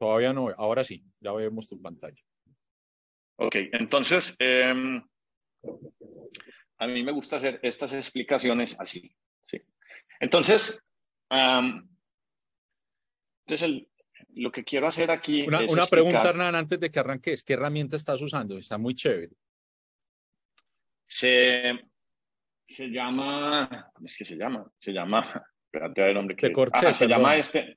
Todavía 0.00 0.32
no, 0.32 0.48
ahora 0.56 0.82
sí, 0.82 1.04
ya 1.20 1.30
vemos 1.32 1.68
tu 1.68 1.78
pantalla. 1.78 2.22
Ok, 3.36 3.54
entonces, 3.72 4.34
em, 4.38 5.06
a 6.78 6.86
mí 6.86 7.02
me 7.02 7.12
gusta 7.12 7.36
hacer 7.36 7.60
estas 7.62 7.92
explicaciones 7.92 8.74
así. 8.80 9.14
¿sí? 9.44 9.60
Entonces, 10.18 10.80
entonces 13.46 13.82
lo 14.36 14.50
que 14.50 14.64
quiero 14.64 14.86
hacer 14.86 15.10
aquí. 15.10 15.42
Una, 15.46 15.66
una 15.68 15.86
pregunta, 15.86 16.30
Hernán, 16.30 16.54
antes 16.54 16.80
de 16.80 16.90
que 16.90 16.98
arranques: 16.98 17.44
¿qué 17.44 17.52
herramienta 17.52 17.98
estás 17.98 18.22
usando? 18.22 18.56
Está 18.56 18.78
muy 18.78 18.94
chévere. 18.94 19.34
Se, 21.06 21.78
se 22.66 22.86
llama. 22.88 23.90
¿Cómo 23.92 24.06
es 24.06 24.16
que 24.16 24.24
se 24.24 24.36
llama? 24.36 24.66
Se 24.78 24.92
llama. 24.92 25.20
Espérate 25.70 26.00
a 26.00 26.04
ver, 26.06 26.16
hombre. 26.16 26.36
Que, 26.36 26.54
ah, 26.72 26.94
se 26.94 27.06
llama 27.06 27.36
este. 27.36 27.76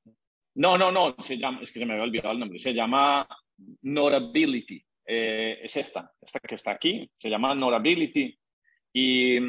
No, 0.55 0.77
no, 0.77 0.91
no. 0.91 1.15
Se 1.19 1.37
llama, 1.37 1.59
es 1.61 1.71
que 1.71 1.79
se 1.79 1.85
me 1.85 1.93
había 1.93 2.05
olvidado 2.05 2.31
el 2.31 2.39
nombre. 2.39 2.59
Se 2.59 2.73
llama 2.73 3.27
Notability. 3.81 4.83
Eh, 5.05 5.59
es 5.61 5.75
esta, 5.77 6.11
esta 6.21 6.39
que 6.39 6.55
está 6.55 6.71
aquí, 6.71 7.09
se 7.17 7.29
llama 7.29 7.53
Notability. 7.53 8.37
Y, 8.93 9.39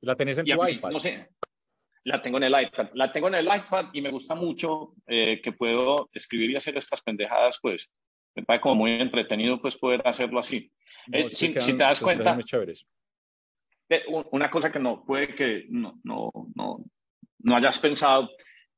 ¿La 0.00 0.14
tenés 0.14 0.38
en 0.38 0.46
tu 0.46 0.68
iPad? 0.68 0.90
No 0.90 1.00
sé, 1.00 1.28
la 2.04 2.20
tengo 2.20 2.38
en 2.38 2.44
el 2.44 2.62
iPad. 2.62 2.90
La 2.94 3.12
tengo 3.12 3.28
en 3.28 3.34
el 3.34 3.46
iPad 3.46 3.86
y 3.92 4.00
me 4.00 4.10
gusta 4.10 4.34
mucho 4.34 4.94
eh, 5.06 5.40
que 5.40 5.52
puedo 5.52 6.10
escribir 6.12 6.50
y 6.50 6.56
hacer 6.56 6.76
estas 6.76 7.00
pendejadas, 7.00 7.58
pues 7.60 7.90
me 8.34 8.42
parece 8.42 8.62
como 8.62 8.76
muy 8.76 8.92
entretenido 8.92 9.60
pues 9.60 9.76
poder 9.76 10.02
hacerlo 10.06 10.40
así. 10.40 10.70
Eh, 11.12 11.28
si, 11.30 11.52
te 11.52 11.74
das 11.74 12.00
cuenta, 12.00 12.38
una 14.30 14.50
cosa 14.50 14.70
que 14.70 14.78
no 14.78 15.04
puede 15.04 15.34
que 15.34 15.66
no, 15.68 16.00
no, 16.04 16.30
no, 16.54 16.84
no 17.40 17.56
hayas 17.56 17.78
pensado, 17.78 18.30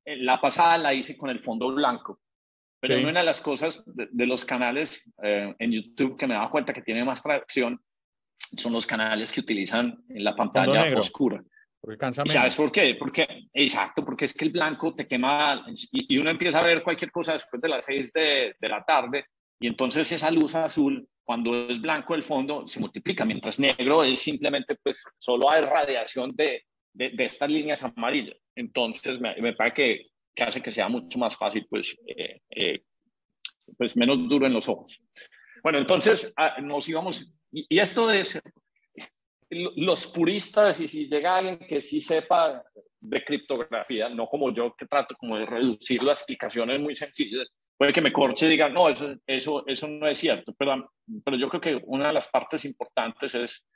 la 0.05 0.41
pasada 0.41 0.79
la 0.79 0.95
hice 0.95 1.17
con 1.17 1.31
el 1.31 1.41
fondo 1.41 1.73
blanco. 1.73 2.21
Pero 2.81 3.09
una 3.09 3.21
de 3.21 3.27
las 3.27 3.41
cosas 3.41 3.83
de, 3.87 4.27
los 4.27 4.45
canales 4.45 5.11
eh, 5.23 5.55
en 5.59 5.73
YouTube 5.73 6.19
que 6.19 6.27
me 6.27 6.35
dado 6.35 6.51
cuenta 6.51 6.73
que 6.73 6.83
tiene 6.83 7.03
más 7.03 7.23
tracción 7.23 7.81
son 8.57 8.73
los 8.73 8.87
canales 8.87 9.33
que 9.33 9.41
utilizan 9.41 10.05
en 10.09 10.23
la 10.23 10.37
pantalla 10.37 10.97
oscura. 10.99 11.43
Porque 11.81 11.99
cansa 11.99 12.25
¿Sabes 12.27 12.57
por 12.57 12.71
qué? 12.71 12.95
Porque, 12.99 13.27
exacto, 13.53 14.05
porque 14.05 14.27
es 14.27 14.35
que 14.35 14.45
el 14.45 14.53
blanco 14.53 14.95
te 14.95 15.07
quema 15.07 15.65
y, 15.93 16.19
uno 16.19 16.31
empieza 16.31 16.61
a 16.61 16.67
ver 16.67 16.83
cualquier 16.83 17.11
cosa 17.11 17.33
después 17.33 17.61
de 17.61 17.69
las 17.69 17.85
seis 17.85 18.13
de, 18.13 18.55
de, 18.59 18.69
la 18.69 18.83
tarde 18.85 19.27
y 19.61 19.67
entonces 19.67 20.11
esa 20.11 20.31
luz 20.31 20.55
azul, 20.55 21.07
cuando 21.23 21.69
es 21.69 21.81
blanco 21.81 22.15
el 22.15 22.23
fondo, 22.23 22.67
se 22.67 22.81
multiplica, 22.81 23.25
mientras 23.25 23.59
negro 23.59 24.03
es 24.03 24.19
simplemente 24.19 24.77
pues 24.83 25.05
solo 25.19 25.51
hay 25.51 25.63
radiación 25.63 26.33
de, 26.35 26.65
de, 26.95 27.11
de 27.11 27.25
estas 27.25 27.51
líneas 27.51 27.83
amarillas. 27.83 28.37
Entonces 28.55 29.21
me, 29.21 29.37
me 29.37 29.53
parece 29.53 29.75
que 29.75 30.15
que 30.35 30.43
hace 30.43 30.61
que 30.61 30.71
sea 30.71 30.89
mucho 30.89 31.19
más 31.19 31.37
fácil, 31.37 31.67
pues, 31.71 31.97
eh, 32.07 32.41
eh, 32.51 32.83
pues 33.79 33.97
menos 33.97 34.29
duro 34.29 34.47
en 34.47 34.53
los 34.53 34.69
ojos. 34.69 35.01
Bueno, 35.63 35.79
entonces 35.79 36.33
ah, 36.37 36.61
nos 36.61 36.89
íbamos, 36.89 37.33
y, 37.53 37.79
esto 37.79 38.11
es, 38.11 38.41
los 39.51 40.07
puristas, 40.09 40.81
y 40.81 40.89
si 40.89 41.09
llega 41.09 41.37
alguien 41.37 41.59
que 41.59 41.81
sí 41.81 42.01
sepa 42.01 42.63
de 43.01 43.25
criptografía, 43.25 44.09
no 44.09 44.27
como 44.27 44.53
yo 44.53 44.75
que 44.77 44.87
trato 44.87 45.15
como 45.15 45.39
de 45.39 45.47
reducir 45.47 46.03
las 46.03 46.21
explicaciones 46.21 46.81
muy 46.81 46.95
sencillas, 46.95 47.49
puede 47.77 47.93
que 47.93 48.01
me 48.01 48.13
corche 48.13 48.47
y 48.47 48.51
diga, 48.51 48.69
no, 48.69 48.89
eso, 48.89 49.15
eso, 49.27 49.65
eso 49.67 49.89
no 49.89 50.09
es 50.09 50.19
cierto, 50.19 50.53
pero, 50.59 50.91
pero 51.25 51.37
yo 51.37 51.49
creo 51.49 51.61
que 51.61 51.81
una 51.87 52.09
de 52.09 52.15
las 52.15 52.29
partes 52.29 52.65
importantes 52.65 53.35
es 53.35 53.67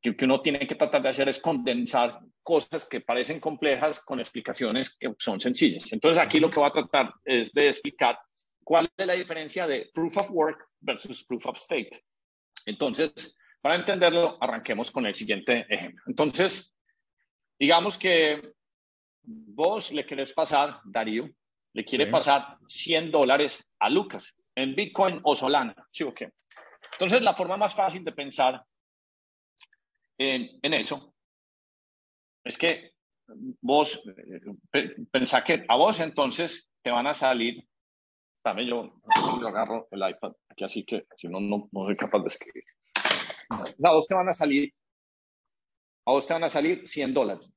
que, 0.00 0.16
que 0.16 0.24
uno 0.24 0.40
tiene 0.40 0.66
que 0.66 0.74
tratar 0.74 1.02
de 1.02 1.08
hacer 1.08 1.28
es 1.28 1.40
condensar 1.40 2.20
cosas 2.42 2.86
que 2.86 3.00
parecen 3.00 3.40
complejas 3.40 4.00
con 4.00 4.20
explicaciones 4.20 4.96
que 4.96 5.14
son 5.18 5.40
sencillas. 5.40 5.92
Entonces 5.92 6.22
aquí 6.22 6.40
lo 6.40 6.50
que 6.50 6.60
voy 6.60 6.68
a 6.68 6.72
tratar 6.72 7.14
es 7.24 7.52
de 7.52 7.68
explicar 7.68 8.18
cuál 8.64 8.88
es 8.96 9.06
la 9.06 9.14
diferencia 9.14 9.66
de 9.66 9.90
proof 9.92 10.16
of 10.18 10.30
work 10.30 10.68
versus 10.80 11.24
proof 11.24 11.46
of 11.46 11.58
stake. 11.58 12.04
Entonces, 12.66 13.36
para 13.60 13.74
entenderlo, 13.74 14.38
arranquemos 14.40 14.90
con 14.90 15.06
el 15.06 15.14
siguiente 15.14 15.66
ejemplo. 15.68 16.02
Entonces, 16.06 16.74
digamos 17.58 17.98
que 17.98 18.52
vos 19.22 19.92
le 19.92 20.06
querés 20.06 20.32
pasar, 20.32 20.80
Darío, 20.84 21.28
le 21.72 21.84
quiere 21.84 22.06
pasar 22.06 22.58
100 22.66 23.10
dólares 23.10 23.62
a 23.78 23.90
Lucas 23.90 24.34
en 24.54 24.74
Bitcoin 24.74 25.20
o 25.22 25.36
Solana. 25.36 25.74
¿Sí 25.90 26.04
o 26.04 26.14
qué? 26.14 26.32
Entonces, 26.92 27.22
la 27.22 27.34
forma 27.34 27.56
más 27.56 27.74
fácil 27.74 28.02
de 28.04 28.12
pensar 28.12 28.62
en, 30.20 30.74
eso 30.74 31.14
es 32.44 32.58
que 32.58 32.92
vos 33.60 34.02
eh, 34.74 34.96
pensá 35.10 35.42
que 35.42 35.64
a 35.66 35.76
vos 35.76 35.98
entonces 36.00 36.68
te 36.82 36.90
van 36.90 37.06
a 37.06 37.14
salir, 37.14 37.66
también 38.42 38.68
yo, 38.68 39.00
yo 39.40 39.48
agarro 39.48 39.88
el 39.90 40.08
iPad 40.08 40.32
aquí 40.48 40.64
así 40.64 40.84
que 40.84 41.06
si 41.16 41.28
no, 41.28 41.40
no, 41.40 41.68
no 41.72 41.84
soy 41.86 41.96
capaz 41.96 42.20
de 42.20 42.28
escribir. 42.28 42.64
A 43.82 43.92
vos 43.92 44.06
te 44.06 44.14
van 44.14 44.28
a 44.28 44.32
salir 44.32 44.72
a 46.06 46.12
vos 46.12 46.26
te 46.26 46.32
van 46.32 46.44
a 46.44 46.48
salir 46.48 46.86
100 46.86 47.14
dólares. 47.14 47.50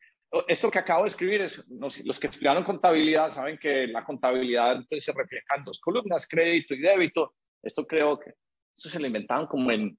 Esto 0.48 0.72
que 0.72 0.80
acabo 0.80 1.04
de 1.04 1.10
escribir 1.10 1.42
es, 1.42 1.64
los 1.70 2.20
que 2.20 2.28
estudiaron 2.28 2.64
contabilidad 2.64 3.32
saben 3.32 3.58
que 3.58 3.88
la 3.88 4.04
contabilidad 4.04 4.84
pues, 4.90 5.04
se 5.04 5.12
refleja 5.12 5.56
en 5.58 5.64
dos 5.64 5.80
columnas, 5.80 6.28
crédito 6.28 6.74
y 6.74 6.82
débito. 6.82 7.36
Esto 7.62 7.86
creo 7.86 8.20
que, 8.20 8.34
esto 8.76 8.90
se 8.90 9.00
lo 9.00 9.08
inventaron 9.08 9.48
como 9.48 9.72
en 9.72 9.98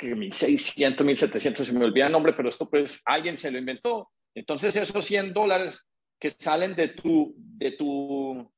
1600, 0.00 1.06
1700, 1.06 1.66
se 1.66 1.72
me 1.72 1.84
olvida 1.84 2.06
el 2.06 2.12
nombre, 2.12 2.32
pero 2.32 2.48
esto 2.48 2.68
pues 2.68 3.00
alguien 3.04 3.36
se 3.36 3.50
lo 3.50 3.58
inventó. 3.58 4.10
Entonces 4.34 4.74
esos 4.76 5.04
100 5.04 5.32
dólares 5.32 5.80
que 6.18 6.30
salen 6.30 6.74
de 6.74 6.88
tu, 6.88 7.34
de 7.36 7.72
tu, 7.72 8.52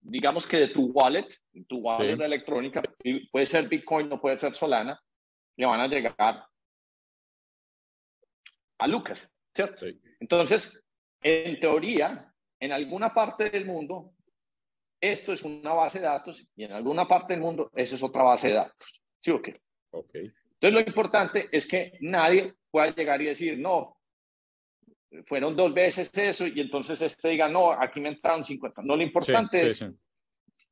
digamos 0.00 0.46
que 0.46 0.58
de 0.58 0.68
tu 0.68 0.86
wallet, 0.86 1.26
tu 1.68 1.78
wallet 1.78 2.20
electrónica, 2.20 2.82
puede 3.30 3.46
ser 3.46 3.68
Bitcoin, 3.68 4.08
no 4.08 4.20
puede 4.20 4.38
ser 4.38 4.54
Solana, 4.54 5.00
le 5.56 5.66
van 5.66 5.80
a 5.80 5.88
llegar 5.88 6.46
a 8.78 8.86
Lucas, 8.86 9.28
¿cierto? 9.54 9.86
Entonces, 10.20 10.82
en 11.22 11.60
teoría, 11.60 12.32
en 12.58 12.72
alguna 12.72 13.12
parte 13.12 13.50
del 13.50 13.66
mundo, 13.66 14.14
esto 15.00 15.32
es 15.32 15.42
una 15.42 15.72
base 15.72 15.98
de 15.98 16.06
datos 16.06 16.46
y 16.54 16.64
en 16.64 16.72
alguna 16.72 17.08
parte 17.08 17.32
del 17.32 17.42
mundo, 17.42 17.70
eso 17.74 17.94
es 17.94 18.02
otra 18.02 18.22
base 18.22 18.48
de 18.48 18.54
datos. 18.54 19.02
¿Sí 19.20 19.30
o 19.30 19.40
qué? 19.40 19.60
Okay. 19.90 20.32
Entonces, 20.60 20.84
lo 20.84 20.88
importante 20.88 21.48
es 21.50 21.66
que 21.66 21.92
nadie 22.00 22.54
pueda 22.70 22.90
llegar 22.90 23.22
y 23.22 23.26
decir, 23.26 23.58
no, 23.58 23.96
fueron 25.26 25.56
dos 25.56 25.72
veces 25.72 26.10
eso 26.16 26.46
y 26.46 26.60
entonces 26.60 27.00
este 27.00 27.28
diga, 27.28 27.48
no, 27.48 27.72
aquí 27.72 28.00
me 28.00 28.10
entraron 28.10 28.44
50. 28.44 28.82
No, 28.82 28.96
lo 28.96 29.02
importante 29.02 29.66
es 29.66 29.84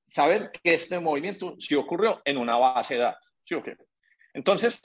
saber 0.07 0.51
que 0.53 0.75
este 0.75 1.01
movimiento 1.01 1.57
sí 1.59 1.75
ocurrió 1.75 2.21
en 2.25 2.37
una 2.37 2.57
base 2.57 2.95
de 2.95 3.01
datos. 3.01 3.29
¿Sí 3.45 3.55
o 3.55 3.63
qué? 3.63 3.77
Entonces, 4.35 4.81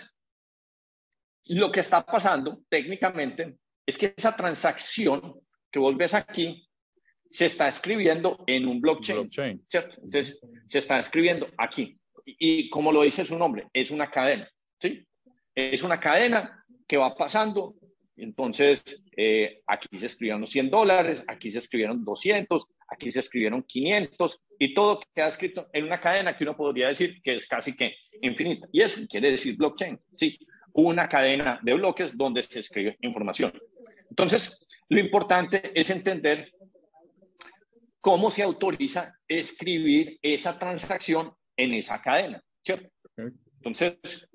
lo 1.45 1.71
que 1.71 1.81
está 1.81 2.05
pasando 2.05 2.61
técnicamente 2.69 3.57
es 3.85 3.97
que 3.97 4.13
esa 4.15 4.35
transacción 4.35 5.35
que 5.69 5.79
vos 5.79 5.97
ves 5.97 6.13
aquí 6.13 6.67
se 7.29 7.47
está 7.47 7.67
escribiendo 7.67 8.43
en 8.47 8.67
un 8.67 8.79
blockchain, 8.79 9.29
¿cierto? 9.29 9.95
Entonces, 10.01 10.39
se 10.67 10.77
está 10.77 10.99
escribiendo 10.99 11.47
aquí. 11.57 11.99
Y, 12.25 12.69
como 12.69 12.91
lo 12.91 13.01
dice 13.01 13.25
su 13.25 13.37
nombre, 13.37 13.67
es 13.73 13.91
una 13.91 14.09
cadena, 14.09 14.49
¿sí? 14.83 15.05
Es 15.55 15.81
una 15.83 15.99
cadena 15.99 16.65
que 16.87 16.97
va 16.97 17.15
pasando. 17.15 17.75
Entonces, 18.17 19.01
eh, 19.15 19.61
aquí 19.65 19.97
se 19.97 20.07
escribieron 20.07 20.45
100 20.45 20.69
dólares, 20.69 21.23
aquí 21.27 21.49
se 21.49 21.59
escribieron 21.59 22.03
200, 22.03 22.67
aquí 22.89 23.11
se 23.11 23.21
escribieron 23.21 23.63
500 23.63 24.39
y 24.59 24.73
todo 24.73 24.99
queda 25.15 25.27
escrito 25.27 25.67
en 25.73 25.85
una 25.85 25.99
cadena 25.99 26.35
que 26.35 26.43
uno 26.43 26.55
podría 26.55 26.89
decir 26.89 27.21
que 27.23 27.35
es 27.35 27.47
casi 27.47 27.75
que 27.75 27.95
infinita. 28.21 28.67
Y 28.71 28.81
eso 28.81 28.99
quiere 29.09 29.31
decir 29.31 29.55
blockchain, 29.55 29.99
¿sí? 30.15 30.37
Una 30.73 31.07
cadena 31.07 31.59
de 31.63 31.73
bloques 31.73 32.15
donde 32.15 32.43
se 32.43 32.59
escribe 32.59 32.97
información. 33.01 33.53
Entonces, 34.09 34.59
lo 34.89 34.99
importante 34.99 35.71
es 35.73 35.89
entender 35.89 36.51
cómo 37.99 38.29
se 38.29 38.43
autoriza 38.43 39.17
escribir 39.27 40.19
esa 40.21 40.59
transacción 40.59 41.33
en 41.55 41.73
esa 41.73 42.01
cadena, 42.01 42.43
¿cierto? 42.61 42.89
Entonces, 43.57 44.27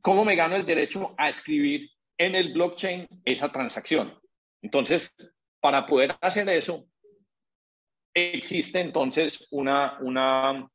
¿cómo 0.00 0.24
me 0.24 0.36
gano 0.36 0.56
el 0.56 0.66
derecho 0.66 1.14
a 1.16 1.28
escribir 1.28 1.90
en 2.18 2.34
el 2.34 2.52
blockchain 2.52 3.06
esa 3.24 3.50
transacción? 3.50 4.18
Entonces, 4.62 5.12
para 5.60 5.86
poder 5.86 6.16
hacer 6.20 6.48
eso, 6.48 6.86
existe 8.14 8.80
entonces 8.80 9.46
una, 9.50 9.98
una 10.00 10.68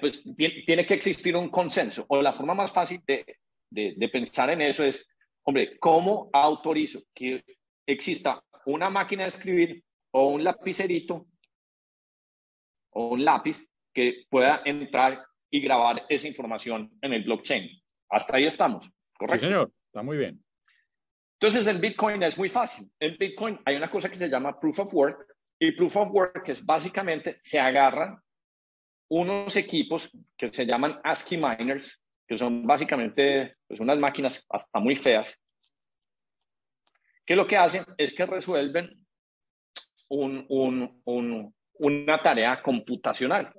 pues 0.00 0.22
tiene 0.66 0.86
que 0.86 0.94
existir 0.94 1.36
un 1.36 1.50
consenso, 1.50 2.06
o 2.08 2.22
la 2.22 2.32
forma 2.32 2.54
más 2.54 2.72
fácil 2.72 3.02
de, 3.06 3.38
de, 3.70 3.94
de 3.96 4.08
pensar 4.08 4.50
en 4.50 4.62
eso 4.62 4.82
es, 4.82 5.06
hombre, 5.42 5.78
¿cómo 5.78 6.30
autorizo 6.32 7.02
que 7.14 7.44
exista 7.86 8.42
una 8.66 8.88
máquina 8.88 9.24
de 9.24 9.28
escribir 9.28 9.84
o 10.10 10.28
un 10.28 10.44
lapicerito 10.44 11.26
o 12.90 13.08
un 13.08 13.24
lápiz 13.24 13.68
que 13.92 14.24
pueda 14.30 14.62
entrar 14.64 15.24
y 15.50 15.60
grabar 15.60 16.04
esa 16.08 16.26
información 16.26 16.90
en 17.00 17.12
el 17.12 17.22
blockchain. 17.22 17.70
Hasta 18.08 18.36
ahí 18.36 18.44
estamos, 18.44 18.88
¿correcto? 19.18 19.40
Sí, 19.40 19.46
señor, 19.46 19.72
está 19.86 20.02
muy 20.02 20.16
bien. 20.16 20.44
Entonces, 21.40 21.66
en 21.66 21.80
Bitcoin 21.80 22.22
es 22.22 22.38
muy 22.38 22.48
fácil. 22.48 22.90
En 22.98 23.16
Bitcoin 23.18 23.60
hay 23.64 23.76
una 23.76 23.90
cosa 23.90 24.08
que 24.08 24.16
se 24.16 24.28
llama 24.28 24.58
Proof 24.58 24.80
of 24.80 24.94
Work 24.94 25.26
y 25.58 25.72
Proof 25.72 25.96
of 25.96 26.10
Work 26.10 26.48
es 26.48 26.64
básicamente 26.64 27.38
se 27.42 27.58
agarran 27.58 28.18
unos 29.08 29.54
equipos 29.56 30.10
que 30.36 30.52
se 30.52 30.66
llaman 30.66 31.00
ASCII 31.04 31.38
miners, 31.38 32.02
que 32.26 32.38
son 32.38 32.66
básicamente 32.66 33.56
pues, 33.66 33.80
unas 33.80 33.98
máquinas 33.98 34.44
hasta 34.48 34.80
muy 34.80 34.96
feas, 34.96 35.38
que 37.26 37.36
lo 37.36 37.46
que 37.46 37.56
hacen 37.56 37.84
es 37.96 38.14
que 38.14 38.26
resuelven 38.26 39.06
un, 40.08 40.44
un, 40.48 41.02
un, 41.04 41.54
una 41.74 42.22
tarea 42.22 42.62
computacional. 42.62 43.52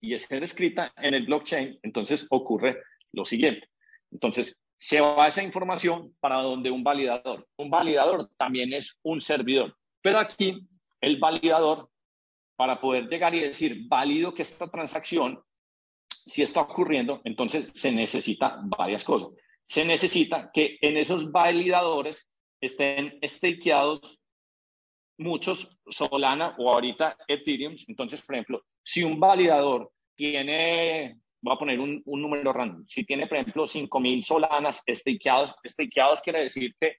y 0.01 0.16
ser 0.19 0.45
escrita 0.45 0.93
en 0.97 1.14
el 1.14 1.27
blockchain, 1.27 1.81
entonces 1.83 2.27
ocurre 2.31 2.81
lo 3.12 3.25
siguiente. 3.25 3.69
Entonces, 4.12 4.57
se 4.79 5.01
va 5.01 5.27
esa 5.27 5.43
información 5.43 6.14
para 6.21 6.37
donde 6.37 6.71
un 6.71 6.85
validador. 6.85 7.49
Un 7.57 7.69
validador 7.69 8.31
también 8.37 8.73
es 8.73 8.97
un 9.03 9.21
servidor. 9.21 9.77
Pero 10.01 10.19
aquí 10.19 10.61
el 11.01 11.19
validador, 11.19 11.91
para 12.59 12.81
poder 12.81 13.09
llegar 13.09 13.33
y 13.37 13.41
decir, 13.41 13.87
válido 13.87 14.35
que 14.35 14.43
esta 14.43 14.69
transacción, 14.69 15.41
si 16.09 16.43
está 16.43 16.63
ocurriendo, 16.63 17.21
entonces 17.23 17.71
se 17.73 17.93
necesita 17.93 18.59
varias 18.65 19.05
cosas. 19.05 19.31
Se 19.65 19.85
necesita 19.85 20.51
que 20.53 20.77
en 20.81 20.97
esos 20.97 21.31
validadores 21.31 22.29
estén 22.61 23.17
stakeados 23.23 24.19
muchos 25.19 25.79
Solana 25.89 26.57
o 26.59 26.75
ahorita 26.75 27.17
Ethereum. 27.29 27.77
Entonces, 27.87 28.23
por 28.23 28.35
ejemplo, 28.35 28.65
si 28.83 29.05
un 29.05 29.21
validador 29.21 29.93
tiene 30.17 31.21
voy 31.41 31.55
a 31.55 31.59
poner 31.59 31.79
un, 31.79 32.03
un 32.07 32.21
número 32.21 32.53
random, 32.53 32.85
si 32.89 33.05
tiene, 33.05 33.29
por 33.29 33.39
ejemplo, 33.39 33.63
5.000 33.63 34.23
solanas 34.23 34.83
stakeados, 34.85 35.55
stakeados 35.65 36.21
quiere 36.23 36.43
decir 36.43 36.75
que 36.81 36.97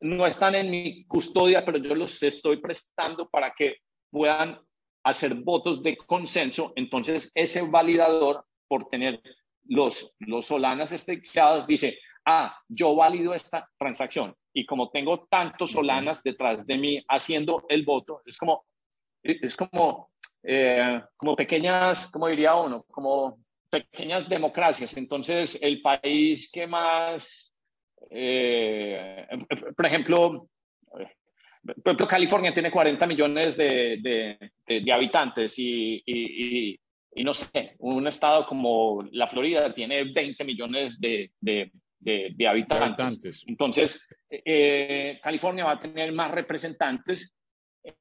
no 0.00 0.24
están 0.24 0.54
en 0.54 0.70
mi 0.70 1.04
custodia, 1.04 1.62
pero 1.62 1.76
yo 1.76 1.94
los 1.94 2.22
estoy 2.22 2.56
prestando 2.56 3.28
para 3.28 3.52
que 3.52 3.76
puedan 4.12 4.60
hacer 5.02 5.34
votos 5.34 5.82
de 5.82 5.96
consenso. 5.96 6.72
Entonces, 6.76 7.32
ese 7.34 7.62
validador, 7.62 8.44
por 8.68 8.88
tener 8.88 9.20
los, 9.64 10.14
los 10.20 10.46
solanas 10.46 10.90
stakeados, 10.90 11.66
dice, 11.66 11.98
ah, 12.24 12.56
yo 12.68 12.94
valido 12.94 13.34
esta 13.34 13.68
transacción. 13.76 14.34
Y 14.52 14.66
como 14.66 14.90
tengo 14.90 15.26
tantos 15.28 15.72
solanas 15.72 16.22
detrás 16.22 16.64
de 16.66 16.76
mí 16.78 17.02
haciendo 17.08 17.64
el 17.68 17.84
voto, 17.84 18.22
es 18.26 18.36
como, 18.36 18.64
es 19.22 19.56
como, 19.56 20.10
eh, 20.42 21.02
como 21.16 21.34
pequeñas, 21.34 22.06
como 22.08 22.28
diría 22.28 22.54
uno, 22.54 22.84
como 22.84 23.38
pequeñas 23.70 24.28
democracias. 24.28 24.94
Entonces, 24.96 25.58
el 25.60 25.80
país 25.80 26.50
que 26.52 26.66
más, 26.66 27.52
eh, 28.10 29.26
por 29.74 29.86
ejemplo, 29.86 30.48
por 31.64 31.76
ejemplo, 31.84 32.08
California 32.08 32.52
tiene 32.52 32.70
40 32.70 33.06
millones 33.06 33.56
de, 33.56 34.38
de, 34.66 34.92
habitantes 34.92 35.58
y, 35.58 36.02
y, 36.04 36.78
y, 37.14 37.24
no 37.24 37.32
sé, 37.32 37.76
un 37.78 38.06
estado 38.06 38.44
como 38.46 39.02
la 39.12 39.26
Florida 39.28 39.72
tiene 39.72 40.04
20 40.12 40.44
millones 40.44 41.00
de, 41.00 41.30
habitantes. 42.48 43.44
Entonces, 43.46 44.00
eh, 44.28 45.20
California 45.22 45.64
va 45.64 45.72
a 45.72 45.80
tener 45.80 46.12
más 46.12 46.32
representantes 46.32 47.32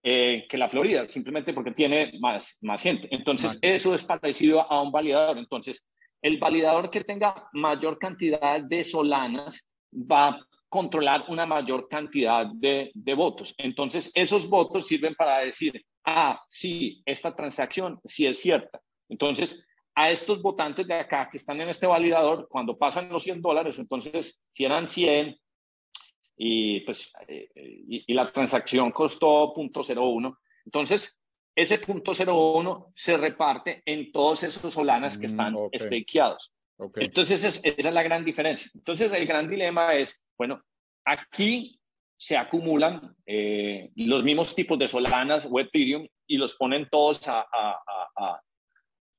eh, 0.03 0.45
que 0.49 0.57
la 0.57 0.69
Florida, 0.69 1.07
simplemente 1.07 1.53
porque 1.53 1.71
tiene 1.71 2.13
más, 2.19 2.57
más 2.61 2.81
gente. 2.81 3.07
Entonces, 3.11 3.59
eso 3.61 3.93
es 3.93 4.03
parecido 4.03 4.61
a 4.61 4.81
un 4.81 4.91
validador. 4.91 5.37
Entonces, 5.37 5.83
el 6.21 6.37
validador 6.37 6.89
que 6.89 7.03
tenga 7.03 7.47
mayor 7.53 7.99
cantidad 7.99 8.61
de 8.61 8.83
solanas 8.83 9.67
va 9.91 10.27
a 10.29 10.47
controlar 10.71 11.25
una 11.27 11.45
mayor 11.45 11.89
cantidad 11.89 12.45
de, 12.45 12.91
de, 12.93 13.13
votos. 13.13 13.53
Entonces, 13.57 14.09
esos 14.13 14.47
votos 14.47 14.87
sirven 14.87 15.13
para 15.15 15.39
decir, 15.39 15.85
ah, 16.05 16.41
sí, 16.47 17.03
esta 17.05 17.35
transacción 17.35 17.99
sí 18.05 18.25
es 18.25 18.39
cierta. 18.39 18.79
Entonces, 19.09 19.61
a 19.93 20.11
estos 20.11 20.41
votantes 20.41 20.87
de 20.87 20.93
acá 20.93 21.27
que 21.29 21.35
están 21.35 21.59
en 21.59 21.67
este 21.67 21.87
validador, 21.87 22.47
cuando 22.49 22.77
pasan 22.77 23.09
los 23.09 23.23
100 23.23 23.41
dólares, 23.41 23.79
entonces, 23.79 24.41
si 24.51 24.63
eran 24.63 24.87
100 24.87 25.37
y, 26.37 26.79
pues, 26.81 27.11
eh, 27.27 27.49
y, 27.55 28.13
la 28.13 28.31
transacción 28.31 28.91
costó 28.91 29.53
0.01, 29.53 30.37
entonces, 30.65 31.19
ese 31.53 31.81
0.01 31.81 32.93
se 32.95 33.17
reparte 33.17 33.83
en 33.85 34.13
todos 34.13 34.43
esos 34.43 34.73
solanas 34.73 35.17
que 35.17 35.27
mm, 35.27 35.29
están 35.29 35.55
okay. 36.77 37.05
Entonces, 37.05 37.43
esa 37.43 37.59
es 37.67 37.93
la 37.93 38.03
gran 38.03 38.23
diferencia. 38.23 38.71
Entonces, 38.73 39.11
el 39.11 39.25
gran 39.25 39.49
dilema 39.49 39.95
es, 39.95 40.20
bueno, 40.41 40.59
aquí 41.05 41.79
se 42.17 42.35
acumulan 42.35 43.15
eh, 43.27 43.91
los 43.95 44.23
mismos 44.23 44.55
tipos 44.55 44.79
de 44.79 44.87
Solanas 44.87 45.47
o 45.47 45.59
Ethereum 45.59 46.07
y 46.25 46.37
los 46.37 46.55
ponen 46.55 46.89
todos 46.89 47.27
a, 47.27 47.45
a, 47.51 48.41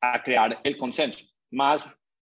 a, 0.00 0.22
crear 0.24 0.60
el 0.64 0.76
consenso. 0.76 1.24
Más, 1.52 1.88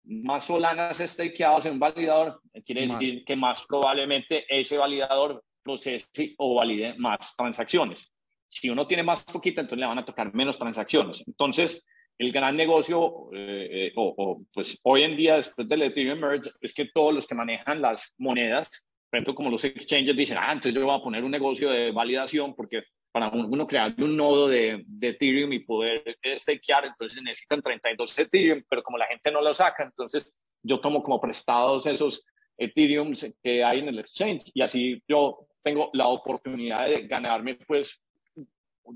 más 0.04 0.46
Solanas 0.46 1.00
stakeados 1.00 1.66
en 1.66 1.74
un 1.74 1.80
validador 1.80 2.40
quiere 2.64 2.82
decir 2.82 3.26
que 3.26 3.36
más 3.36 3.66
probablemente 3.66 4.46
ese 4.48 4.78
validador 4.78 5.44
procese 5.64 6.36
o 6.38 6.54
valide 6.54 6.94
más 7.00 7.36
transacciones. 7.36 8.14
Si 8.48 8.70
uno 8.70 8.86
tiene 8.86 9.02
más 9.02 9.24
poquita, 9.24 9.62
entonces 9.62 9.80
le 9.80 9.88
van 9.88 9.98
a 9.98 10.06
tocar 10.06 10.32
menos 10.36 10.60
transacciones. 10.60 11.24
Entonces, 11.26 11.84
el 12.18 12.32
gran 12.32 12.56
negocio, 12.56 13.30
eh, 13.34 13.88
eh, 13.88 13.94
o, 13.96 14.42
pues 14.54 14.78
hoy 14.84 15.04
en 15.04 15.18
día, 15.18 15.36
después 15.38 15.68
del 15.68 15.84
Ethereum 15.84 16.20
Merge, 16.20 16.52
es 16.62 16.74
que 16.74 16.90
todos 16.94 17.14
los 17.14 17.28
que 17.28 17.36
manejan 17.36 17.82
las 17.82 18.14
monedas, 18.18 18.70
por 19.10 19.18
ejemplo, 19.18 19.36
como 19.36 19.50
los 19.50 19.64
exchanges 19.66 20.16
dicen, 20.16 20.38
ah, 20.40 20.54
entonces 20.54 20.74
yo 20.74 20.86
voy 20.86 20.96
a 20.96 21.04
poner 21.04 21.24
un 21.24 21.32
negocio 21.32 21.70
de 21.70 21.92
validación 21.92 22.56
porque 22.56 22.84
para 23.12 23.30
uno 23.30 23.66
crear 23.66 23.94
un 23.98 24.18
nodo 24.18 24.48
de, 24.48 24.84
de 24.86 25.10
Ethereum 25.10 25.54
y 25.54 25.60
poder 25.60 26.18
stakear, 26.36 26.86
entonces 26.86 27.22
necesitan 27.22 27.62
32 27.62 28.20
Ethereum, 28.20 28.64
pero 28.70 28.84
como 28.84 28.98
la 28.98 29.08
gente 29.08 29.32
no 29.32 29.42
lo 29.42 29.54
saca, 29.54 29.84
entonces 29.84 30.34
yo 30.62 30.80
tomo 30.80 31.02
como 31.02 31.22
prestados 31.22 31.86
esos 31.86 32.26
Ethereum 32.58 33.14
que 33.42 33.64
hay 33.64 33.80
en 33.80 33.90
el 33.90 34.00
exchange 34.00 34.52
y 34.54 34.62
así 34.62 35.02
yo 35.08 35.48
tengo 35.64 35.90
la 35.94 36.08
oportunidad 36.08 36.88
de 36.88 37.08
ganarme 37.08 37.56
pues 37.56 38.04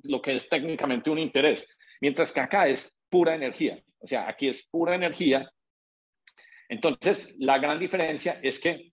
lo 0.04 0.22
que 0.22 0.36
es 0.36 0.48
técnicamente 0.48 1.10
un 1.10 1.20
interés. 1.20 1.68
Mientras 2.02 2.32
que 2.32 2.40
acá 2.40 2.68
es 2.68 2.94
pura 3.10 3.36
energía. 3.36 3.82
O 3.99 4.07
sea, 4.07 4.28
aquí 4.28 4.47
es 4.47 4.68
pura 4.68 4.95
energía. 4.95 5.49
Entonces, 6.70 7.34
la 7.38 7.57
gran 7.57 7.80
diferencia 7.80 8.39
es 8.41 8.60
que 8.60 8.91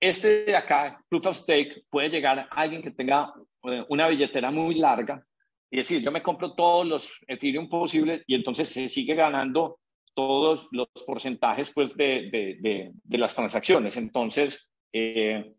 este 0.00 0.44
de 0.44 0.56
acá, 0.56 1.00
Proof 1.08 1.26
of 1.26 1.36
Stake, 1.36 1.84
puede 1.90 2.08
llegar 2.08 2.38
a 2.38 2.48
alguien 2.50 2.82
que 2.82 2.90
tenga 2.90 3.32
eh, 3.64 3.84
una 3.88 4.08
billetera 4.08 4.50
muy 4.50 4.74
larga 4.74 5.24
y 5.70 5.78
decir, 5.78 6.00
yo 6.00 6.10
me 6.10 6.22
compro 6.22 6.54
todos 6.54 6.86
los 6.86 7.10
Ethereum 7.26 7.68
posibles 7.68 8.22
y 8.26 8.34
entonces 8.34 8.68
se 8.68 8.88
sigue 8.88 9.14
ganando 9.14 9.80
todos 10.14 10.68
los 10.72 10.88
porcentajes 11.06 11.72
pues, 11.72 11.96
de, 11.96 12.28
de, 12.30 12.90
de, 13.04 13.18
las 13.18 13.34
transacciones. 13.34 13.96
Entonces, 13.96 14.68
eh, 14.92 15.52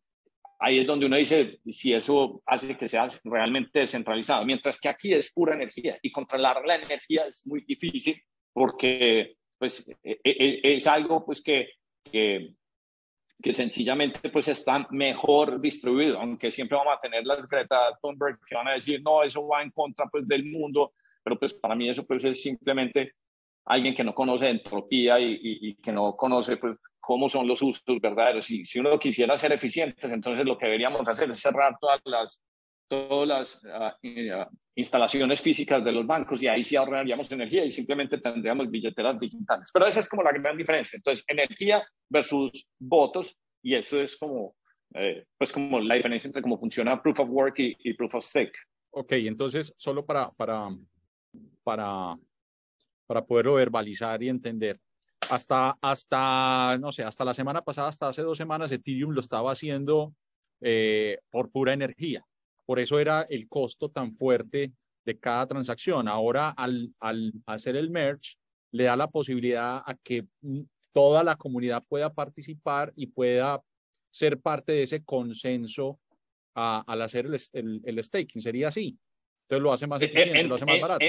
ahí 0.60 0.80
es 0.80 0.88
donde 0.88 1.06
uno 1.06 1.16
dice 1.16 1.60
si 1.72 1.94
eso 1.94 2.42
hace 2.46 2.78
que 2.78 2.88
sea 2.88 3.08
realmente 3.24 3.80
descentralizado, 3.80 4.46
mientras 4.46 4.80
que 4.80 4.90
aquí 4.90 5.14
es 5.14 5.32
pura 5.32 5.56
energía 5.56 5.98
y 6.02 6.12
controlar 6.12 6.64
la 6.66 6.76
energía 6.76 7.26
es 7.28 7.48
muy 7.48 7.62
difícil 7.62 8.22
porque 8.54 9.36
pues, 9.58 9.86
e, 10.04 10.20
e, 10.24 10.60
e, 10.64 10.74
es 10.76 10.88
algo 10.88 11.26
pues, 11.26 11.42
que, 11.42 11.70
que, 12.04 12.54
que, 13.42 13.54
sencillamente 13.54 14.30
pues, 14.30 14.48
está 14.48 14.88
mejor 14.92 15.62
distribuido, 15.62 16.20
aunque 16.20 16.52
siempre 16.52 16.78
vamos 16.78 16.94
a 16.98 17.02
tener 17.02 17.26
las 17.26 17.48
Greta 17.48 17.98
Thunberg 18.02 18.40
que 18.46 18.56
van 18.56 18.70
a 18.70 18.74
decir, 18.74 19.02
no, 19.04 19.24
eso 19.24 19.46
va 19.48 19.62
en 19.62 19.72
contra 19.72 20.08
pues, 20.08 20.28
del 20.28 20.46
mundo, 20.46 20.94
pero 21.24 21.38
pues 21.38 21.54
para 21.54 21.76
mí 21.76 21.90
eso 21.90 22.06
pues, 22.06 22.24
es 22.26 22.42
simplemente 22.42 23.14
alguien 23.66 23.94
que 23.94 24.04
no 24.04 24.16
conoce 24.16 24.50
entropía 24.50 25.20
y, 25.20 25.34
y, 25.34 25.70
y 25.70 25.76
que 25.76 25.92
no 25.92 26.16
conoce 26.16 26.58
pues, 26.58 26.78
cómo 27.10 27.28
son 27.28 27.48
los 27.48 27.60
usos 27.64 27.84
verdaderos. 28.00 28.52
Y 28.52 28.64
si 28.66 28.78
uno 28.78 29.00
quisiera 29.00 29.36
ser 29.36 29.52
eficiente, 29.52 30.06
entonces 30.06 30.46
lo 30.46 30.56
que 30.56 30.68
deberíamos 30.68 31.08
hacer 31.08 31.32
es 31.32 31.40
cerrar 31.40 31.76
todas 31.82 32.00
las, 32.06 32.44
todas 32.88 33.28
las 33.28 33.66
ah, 33.66 33.98
instalaciones 34.76 35.42
físicas 35.42 35.84
de 35.84 35.92
los 35.92 36.06
bancos 36.06 36.40
y 36.44 36.48
ahí 36.48 36.64
sí 36.64 36.76
ahorraríamos 36.76 37.32
energía 37.32 37.66
y 37.66 37.72
simplemente 37.72 38.20
tendríamos 38.20 38.70
billeteras 38.70 39.20
digitales. 39.20 39.72
Pero 39.74 39.88
esa 39.88 40.02
es 40.02 40.08
como 40.08 40.22
la 40.22 40.32
gran 40.32 40.56
diferencia. 40.56 40.98
Entonces, 40.98 41.26
energía 41.28 41.84
versus 42.08 42.68
votos 42.78 43.36
y 43.64 43.74
eso 43.74 44.00
es 44.00 44.16
como, 44.16 44.56
eh, 44.94 45.26
pues 45.36 45.52
como 45.52 45.80
la 45.80 45.96
diferencia 45.96 46.28
entre 46.28 46.44
cómo 46.44 46.60
funciona 46.60 47.02
Proof 47.02 47.22
of 47.22 47.30
Work 47.32 47.58
y, 47.58 47.76
y 47.86 47.96
Proof 47.96 48.14
of 48.14 48.24
Stake. 48.24 48.54
Ok, 48.92 49.14
entonces, 49.14 49.74
solo 49.78 50.06
para, 50.06 50.30
para, 50.30 50.70
para, 51.64 52.16
para 53.08 53.26
poderlo 53.26 53.56
verbalizar 53.56 54.22
y 54.22 54.30
entender, 54.30 54.80
hasta, 55.30 55.78
hasta, 55.82 56.78
no 56.80 56.92
sé, 56.92 57.04
hasta 57.04 57.26
la 57.26 57.34
semana 57.34 57.62
pasada, 57.62 57.90
hasta 57.90 58.10
hace 58.10 58.22
dos 58.22 58.38
semanas, 58.38 58.72
Ethereum 58.72 59.12
lo 59.12 59.22
estaba 59.22 59.52
haciendo 59.52 60.14
eh, 60.62 61.20
por 61.30 61.52
pura 61.52 61.74
energía. 61.74 62.26
Por 62.66 62.80
eso 62.80 63.00
era 63.00 63.24
el 63.30 63.48
costo 63.48 63.90
tan 63.90 64.16
fuerte 64.16 64.74
de 65.06 65.20
cada 65.20 65.48
transacción. 65.48 66.08
Ahora, 66.08 66.50
al, 66.50 66.94
al 67.00 67.34
hacer 67.46 67.76
el 67.76 67.90
merge, 67.90 68.36
le 68.72 68.84
da 68.86 68.96
la 68.96 69.08
posibilidad 69.08 69.82
a 69.86 69.96
que 70.04 70.26
mm, 70.42 70.62
toda 70.92 71.24
la 71.24 71.36
comunidad 71.36 71.84
pueda 71.88 72.14
participar 72.14 72.94
y 72.96 73.08
pueda 73.08 73.62
ser 74.12 74.40
parte 74.40 74.72
de 74.72 74.84
ese 74.84 75.04
consenso 75.04 76.00
al 76.54 77.02
hacer 77.02 77.28
el, 77.54 77.82
el, 77.86 78.04
staking. 78.04 78.42
Sería 78.42 78.68
así. 78.68 78.98
Entonces 79.44 79.64
lo 79.64 79.72
hace 79.72 79.88
más 79.88 80.02
eficiente, 80.02 80.44
lo 80.44 80.56
hace 80.56 80.66
más 80.66 80.82
barato. 80.82 81.06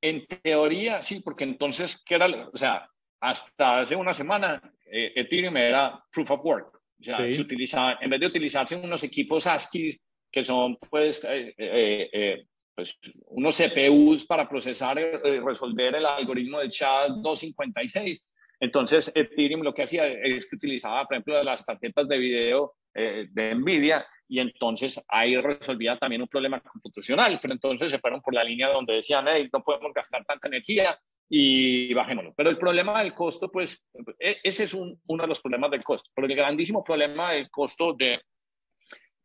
En, 0.00 0.26
teoría, 0.26 1.02
sí, 1.02 1.20
porque 1.20 1.44
entonces, 1.44 2.02
¿qué 2.04 2.14
era? 2.14 2.48
O 2.52 2.56
sea, 2.56 2.88
hasta 3.24 3.80
hace 3.80 3.96
una 3.96 4.12
semana 4.12 4.60
eh, 4.84 5.12
Ethereum 5.16 5.56
era 5.56 6.04
proof 6.12 6.30
of 6.30 6.44
work. 6.44 6.76
O 7.00 7.04
sea, 7.04 7.18
se 7.32 7.40
utiliza, 7.40 7.98
en 8.00 8.10
vez 8.10 8.20
de 8.20 8.26
utilizarse 8.26 8.76
unos 8.76 9.02
equipos 9.02 9.46
ASCII 9.46 9.98
que 10.30 10.44
son 10.44 10.76
pues, 10.76 11.24
eh, 11.24 11.54
eh, 11.56 12.46
pues 12.74 12.98
unos 13.26 13.56
CPUs 13.56 14.26
para 14.26 14.48
procesar 14.48 14.98
y 14.98 15.38
resolver 15.38 15.94
el 15.94 16.06
algoritmo 16.06 16.60
de 16.60 16.68
SHA-256, 16.68 18.26
entonces 18.60 19.12
Ethereum 19.14 19.62
lo 19.62 19.74
que 19.74 19.82
hacía 19.84 20.06
es 20.06 20.46
que 20.46 20.56
utilizaba, 20.56 21.04
por 21.04 21.14
ejemplo, 21.14 21.42
las 21.42 21.64
tarjetas 21.64 22.08
de 22.08 22.18
video 22.18 22.74
de 22.94 23.54
NVIDIA 23.54 24.06
y 24.28 24.40
entonces 24.40 25.00
ahí 25.08 25.36
resolvía 25.36 25.98
también 25.98 26.22
un 26.22 26.28
problema 26.28 26.60
computacional, 26.60 27.38
pero 27.40 27.54
entonces 27.54 27.90
se 27.90 27.98
fueron 27.98 28.20
por 28.20 28.34
la 28.34 28.44
línea 28.44 28.68
donde 28.68 28.94
decían, 28.94 29.26
hey, 29.28 29.48
no 29.52 29.62
podemos 29.62 29.92
gastar 29.92 30.24
tanta 30.24 30.48
energía, 30.48 30.98
y 31.28 31.92
bajémoslo. 31.94 32.34
Pero 32.36 32.50
el 32.50 32.58
problema 32.58 33.02
del 33.02 33.14
costo, 33.14 33.50
pues, 33.50 33.84
e, 34.18 34.38
ese 34.42 34.64
es 34.64 34.74
un, 34.74 35.00
uno 35.06 35.22
de 35.22 35.28
los 35.28 35.40
problemas 35.40 35.70
del 35.70 35.82
costo. 35.82 36.10
Pero 36.14 36.26
el 36.26 36.36
grandísimo 36.36 36.84
problema 36.84 37.32
del 37.32 37.50
costo 37.50 37.92
de, 37.94 38.20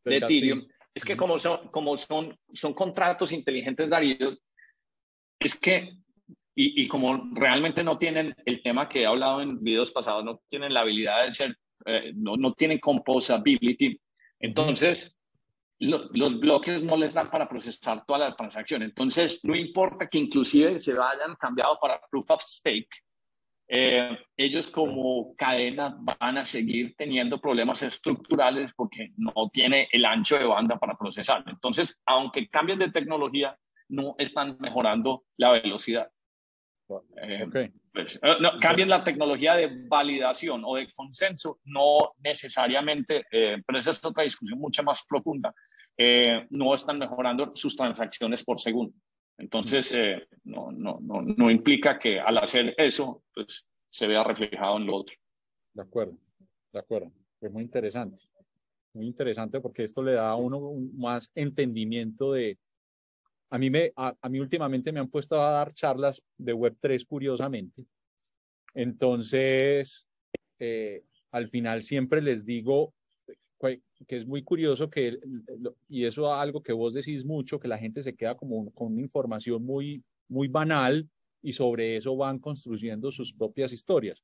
de 0.04 0.18
Ethereum 0.18 0.66
es 0.94 1.04
que 1.04 1.16
como 1.16 1.40
son, 1.40 1.70
como 1.70 1.98
son, 1.98 2.38
son 2.54 2.74
contratos 2.74 3.32
inteligentes, 3.32 3.90
Darío, 3.90 4.38
es 5.40 5.56
que 5.56 5.94
y, 6.56 6.84
y, 6.84 6.88
como 6.90 7.30
realmente 7.36 7.84
no 7.86 7.98
tienen 7.98 8.36
el 8.46 8.62
tema 8.62 8.90
que 8.90 9.02
he 9.02 9.06
hablado 9.06 9.42
en 9.42 9.64
videos 9.64 9.92
pasados, 9.92 10.26
no 10.26 10.42
tienen 10.50 10.74
la 10.74 10.82
habilidad 10.82 11.26
de 11.26 11.34
ser, 11.34 11.56
eh, 11.86 12.12
no, 12.14 12.36
no 12.36 12.54
tienen 12.54 12.80
composability, 12.80 13.98
entonces 14.42 15.18
los 15.80 16.40
bloques 16.40 16.84
no 16.84 16.98
les 16.98 17.14
dan 17.14 17.30
para 17.30 17.48
procesar 17.48 18.06
toda 18.06 18.20
la 18.20 18.36
transacción. 18.36 18.84
Entonces, 18.84 19.40
no 19.44 19.56
importa 19.56 20.08
que 20.08 20.18
inclusive 20.18 20.80
se 20.80 20.94
vayan 20.94 21.36
cambiado 21.36 21.78
para 21.80 22.02
proof 22.10 22.30
of 22.32 22.42
stake, 22.42 22.90
eh, 23.72 24.18
ellos 24.36 24.72
como 24.72 25.36
cadena 25.36 25.96
van 26.20 26.40
a 26.40 26.46
seguir 26.46 26.96
teniendo 26.98 27.40
problemas 27.40 27.84
estructurales 27.84 28.74
porque 28.74 29.14
no 29.18 29.48
tiene 29.54 29.88
el 29.92 30.06
ancho 30.06 30.40
de 30.40 30.46
banda 30.46 30.80
para 30.80 30.98
procesar. 30.98 31.44
Entonces, 31.46 31.96
aunque 32.08 32.50
cambien 32.50 32.80
de 32.80 32.90
tecnología, 32.90 33.56
no 33.90 34.16
están 34.18 34.58
mejorando 34.60 35.26
la 35.38 35.52
velocidad. 35.52 36.10
Eh, 37.22 37.72
pues, 37.94 38.20
eh, 38.24 38.38
no, 38.42 38.58
cambien 38.60 38.90
la 38.90 39.04
tecnología 39.04 39.54
de 39.54 39.70
validación 39.88 40.64
o 40.66 40.76
de 40.76 40.92
consenso, 40.92 41.60
no 41.66 42.14
necesariamente, 42.24 43.26
pero 43.30 43.78
esa 43.78 43.92
es 43.92 44.04
otra 44.04 44.24
discusión 44.24 44.60
mucho 44.60 44.82
más 44.82 45.06
profunda. 45.08 45.54
Eh, 46.02 46.48
no 46.52 46.74
están 46.74 46.98
mejorando 46.98 47.54
sus 47.56 47.76
transacciones 47.76 48.46
por 48.46 48.58
segundo. 48.58 48.94
Entonces, 49.38 49.94
eh, 49.94 50.30
no, 50.46 50.72
no, 50.72 50.98
no, 51.02 51.22
no, 51.22 51.52
implica 51.52 52.00
que 52.00 52.22
al 52.22 52.38
hacer 52.38 52.74
eso, 52.78 53.24
pues 53.34 53.66
se 53.90 54.08
vea 54.08 54.24
reflejado 54.24 54.78
en 54.78 54.86
lo 54.86 54.96
otro. 54.96 55.18
De 55.74 55.82
acuerdo, 55.82 56.18
de 56.72 56.80
acuerdo. 56.80 57.12
Es 57.42 57.52
muy 57.52 57.64
interesante. 57.64 58.18
Muy 58.94 59.08
interesante 59.08 59.60
porque 59.60 59.84
esto 59.84 60.02
le 60.02 60.14
da 60.14 60.30
a 60.30 60.38
uno 60.38 60.58
un 60.60 60.98
más 60.98 61.30
entendimiento 61.36 62.32
de... 62.32 62.58
A 63.50 63.58
mí, 63.58 63.70
me, 63.70 63.92
a, 63.98 64.16
mí 64.30 64.40
últimamente 64.40 64.94
me 64.94 65.02
han 65.02 65.10
puesto 65.10 65.42
a 65.42 65.52
dar 65.52 65.74
charlas 65.74 66.24
de 66.38 66.56
Web3 66.56 67.06
curiosamente. 67.06 67.84
Entonces, 68.74 70.08
eh, 70.60 71.04
al 71.32 71.50
final 71.50 71.84
siempre 71.84 72.22
les 72.22 72.46
digo, 72.46 72.94
que 73.60 74.16
es 74.16 74.26
muy 74.26 74.44
curioso 74.44 74.90
que, 74.90 75.20
y 75.88 76.06
eso 76.06 76.26
es 76.26 76.40
algo 76.40 76.64
que 76.64 76.74
vos 76.74 76.94
decís 76.94 77.26
mucho, 77.26 77.60
que 77.60 77.68
la 77.68 77.78
gente 77.78 78.02
se 78.02 78.16
queda 78.16 78.36
como 78.36 78.72
con 78.72 78.94
una 78.94 79.02
información 79.02 79.64
muy, 79.64 80.04
muy 80.28 80.48
banal 80.48 81.10
y 81.42 81.52
sobre 81.54 81.98
eso 81.98 82.16
van 82.16 82.40
construyendo 82.40 83.12
sus 83.12 83.34
propias 83.34 83.74
historias. 83.74 84.24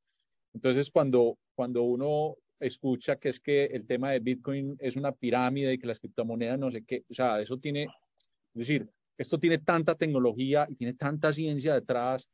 Entonces, 0.54 0.90
cuando, 0.90 1.38
cuando 1.54 1.84
uno 1.84 2.38
escucha 2.60 3.18
que 3.18 3.30
es 3.30 3.40
que 3.40 3.66
el 3.66 3.86
tema 3.86 4.12
de 4.12 4.20
Bitcoin 4.20 4.78
es 4.80 4.96
una 4.96 5.12
pirámide 5.12 5.74
y 5.74 5.78
que 5.78 5.88
las 5.88 6.00
criptomonedas 6.00 6.58
no 6.58 6.72
sé 6.72 6.84
qué, 6.86 7.04
o 7.10 7.14
sea, 7.14 7.42
eso 7.42 7.58
tiene, 7.58 7.84
es 7.84 8.60
decir, 8.60 8.90
esto 9.18 9.38
tiene 9.38 9.58
tanta 9.58 9.96
tecnología 9.96 10.66
y 10.70 10.76
tiene 10.76 10.94
tanta 10.94 11.34
ciencia 11.34 11.74
detrás 11.74 12.30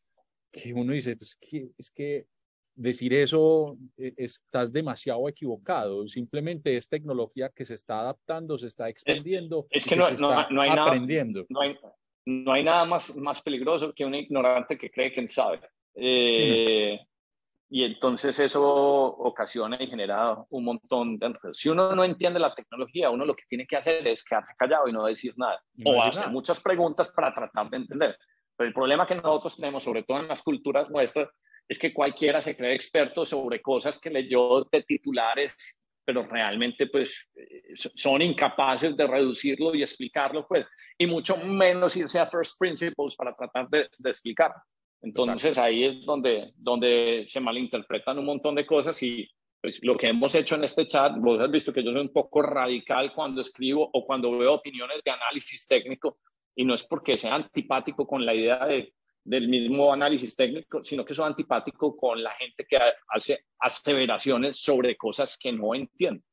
que 0.51 0.73
uno 0.73 0.93
dice, 0.93 1.15
pues 1.15 1.37
es 1.77 1.89
que 1.89 2.27
decir 2.76 3.13
eso 3.13 3.78
eh, 3.97 4.13
estás 4.17 4.72
demasiado 4.72 5.28
equivocado. 5.28 6.07
Simplemente 6.07 6.76
es 6.78 6.88
tecnología 6.88 7.49
que 7.49 7.65
se 7.65 7.76
está 7.76 8.01
adaptando, 8.01 8.57
se 8.57 8.67
está 8.67 8.89
expandiendo. 8.89 9.67
Es 9.69 9.86
que, 9.86 9.95
no, 9.95 10.09
no, 10.11 10.61
hay 10.61 10.69
aprendiendo. 10.69 11.45
Nada, 11.49 11.76
no, 12.26 12.51
hay, 12.53 12.63
nada 12.63 12.86
más, 12.86 13.15
más 13.15 13.41
peligroso 13.41 13.93
que 13.93 14.05
un 14.05 14.15
ignorante 14.15 14.78
que 14.78 14.89
cree 14.89 15.11
que 15.11 15.28
sabe. 15.30 15.59
Eh, 15.95 16.99
y 17.74 17.86
entonces 17.86 18.38
eso 18.38 18.61
ocasiona 18.61 19.78
y 19.80 19.88
genera 19.88 20.36
un 20.49 20.65
montón 20.65 21.17
de... 21.17 21.34
Si 21.53 21.69
uno 21.69 21.95
no 21.95 22.03
entiende 22.03 22.38
la 22.38 22.53
tecnología, 22.53 23.09
uno 23.09 23.26
lo 23.26 23.34
que 23.34 23.45
tiene 23.47 23.65
que 23.65 23.78
hacer 23.78 24.05
es 24.07 24.26
quedarse 24.26 24.53
callado 24.57 24.89
y 24.89 24.91
no 24.91 25.05
decir 25.05 25.34
nada. 25.38 25.63
o 25.86 26.01
hacer 26.03 26.30
muchas 26.30 26.59
preguntas 26.59 27.09
para 27.09 27.34
tratar 27.34 27.69
de 27.69 27.78
entender. 27.78 28.17
Pero 28.57 28.67
el 28.67 28.74
problema 28.74 29.05
que 29.05 29.15
nosotros 29.15 29.55
tenemos, 29.55 29.86
sobre 29.86 30.03
todo 30.03 30.19
en 30.19 30.28
las 30.28 30.41
culturas 30.41 30.89
nuestras, 30.89 31.30
es 31.72 31.80
que 31.80 31.93
cualquiera 31.93 32.41
se 32.41 32.57
cree 32.57 32.76
experto 32.76 33.26
sobre 33.26 33.61
cosas 33.61 33.97
que 33.97 34.09
leyó 34.09 34.67
de 34.69 34.84
titulares, 34.84 35.55
pero 36.03 36.28
realmente 36.28 36.88
pues 36.88 37.30
eh, 37.34 37.61
son 37.76 38.22
incapaces 38.22 38.97
de 38.97 39.07
reducirlo 39.07 39.74
y 39.74 39.82
explicarlo, 39.82 40.45
pues, 40.45 40.65
y 40.97 41.07
mucho 41.07 41.38
menos 41.38 41.95
irse 41.95 42.19
a 42.19 42.26
first 42.26 42.59
principles 42.59 43.15
para 43.15 43.34
tratar 43.34 43.69
de, 43.69 43.88
de 43.97 44.09
explicar. 44.09 44.51
Entonces 45.01 45.57
ahí 45.57 45.86
es 45.86 46.05
donde, 46.05 46.51
donde 46.57 47.24
se 47.30 47.39
malinterpretan 47.39 48.19
un 48.19 48.26
montón 48.26 48.53
de 48.55 48.65
cosas 48.65 49.01
y 49.01 49.26
pues, 49.61 49.80
lo 49.82 49.95
que 49.95 50.07
hemos 50.07 50.36
hecho 50.36 50.55
en 50.55 50.65
este 50.65 50.86
chat, 50.88 51.13
vos 51.19 51.39
has 51.39 51.49
visto 51.49 51.72
que 51.72 51.86
yo 51.86 51.93
soy 51.93 52.01
un 52.01 52.11
poco 52.11 52.41
radical 52.41 53.13
cuando 53.15 53.39
escribo 53.39 53.89
o 53.93 54.05
cuando 54.05 54.38
veo 54.38 54.55
opiniones 54.55 55.01
de 55.05 55.11
análisis 55.11 55.65
técnico 55.65 56.17
y 56.53 56.65
no 56.65 56.74
es 56.74 56.84
porque 56.84 57.17
sea 57.17 57.36
antipático 57.36 58.05
con 58.05 58.26
la 58.26 58.36
idea 58.36 58.65
de 58.65 58.93
del 59.24 59.47
mismo 59.47 59.93
análisis 59.93 60.36
técnico, 60.36 60.84
sino 60.84 61.05
que 61.05 61.13
soy 61.13 61.28
antipático 61.28 61.95
con 61.95 62.22
la 62.22 62.32
gente 62.32 62.65
que 62.65 62.78
hace 63.07 63.45
aseveraciones 63.59 64.57
sobre 64.57 64.95
cosas 64.97 65.38
que 65.38 65.51
no 65.51 65.76
entiende. 65.76 66.24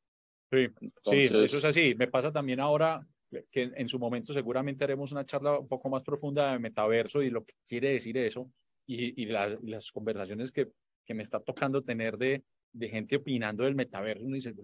Sí, 0.51 0.67
sí, 1.05 1.17
eso 1.25 1.57
es 1.57 1.65
así. 1.65 1.93
Me 1.95 2.07
pasa 2.07 2.31
también 2.31 2.59
ahora 2.59 3.05
que 3.51 3.71
en 3.75 3.87
su 3.87 3.99
momento 3.99 4.33
seguramente 4.33 4.83
haremos 4.83 5.11
una 5.11 5.25
charla 5.25 5.59
un 5.59 5.67
poco 5.67 5.89
más 5.89 6.01
profunda 6.01 6.51
de 6.51 6.59
metaverso 6.59 7.21
y 7.21 7.29
lo 7.29 7.45
que 7.45 7.53
quiere 7.67 7.91
decir 7.91 8.17
eso 8.17 8.51
y, 8.87 9.21
y 9.21 9.25
las, 9.27 9.61
las, 9.61 9.91
conversaciones 9.91 10.51
que, 10.51 10.69
que 11.05 11.13
me 11.13 11.21
está 11.21 11.39
tocando 11.39 11.83
tener 11.83 12.17
de, 12.17 12.43
de 12.73 12.89
gente 12.89 13.17
opinando 13.17 13.63
del 13.63 13.75
metaverso. 13.75 14.25
Uno 14.25 14.35
dice, 14.35 14.55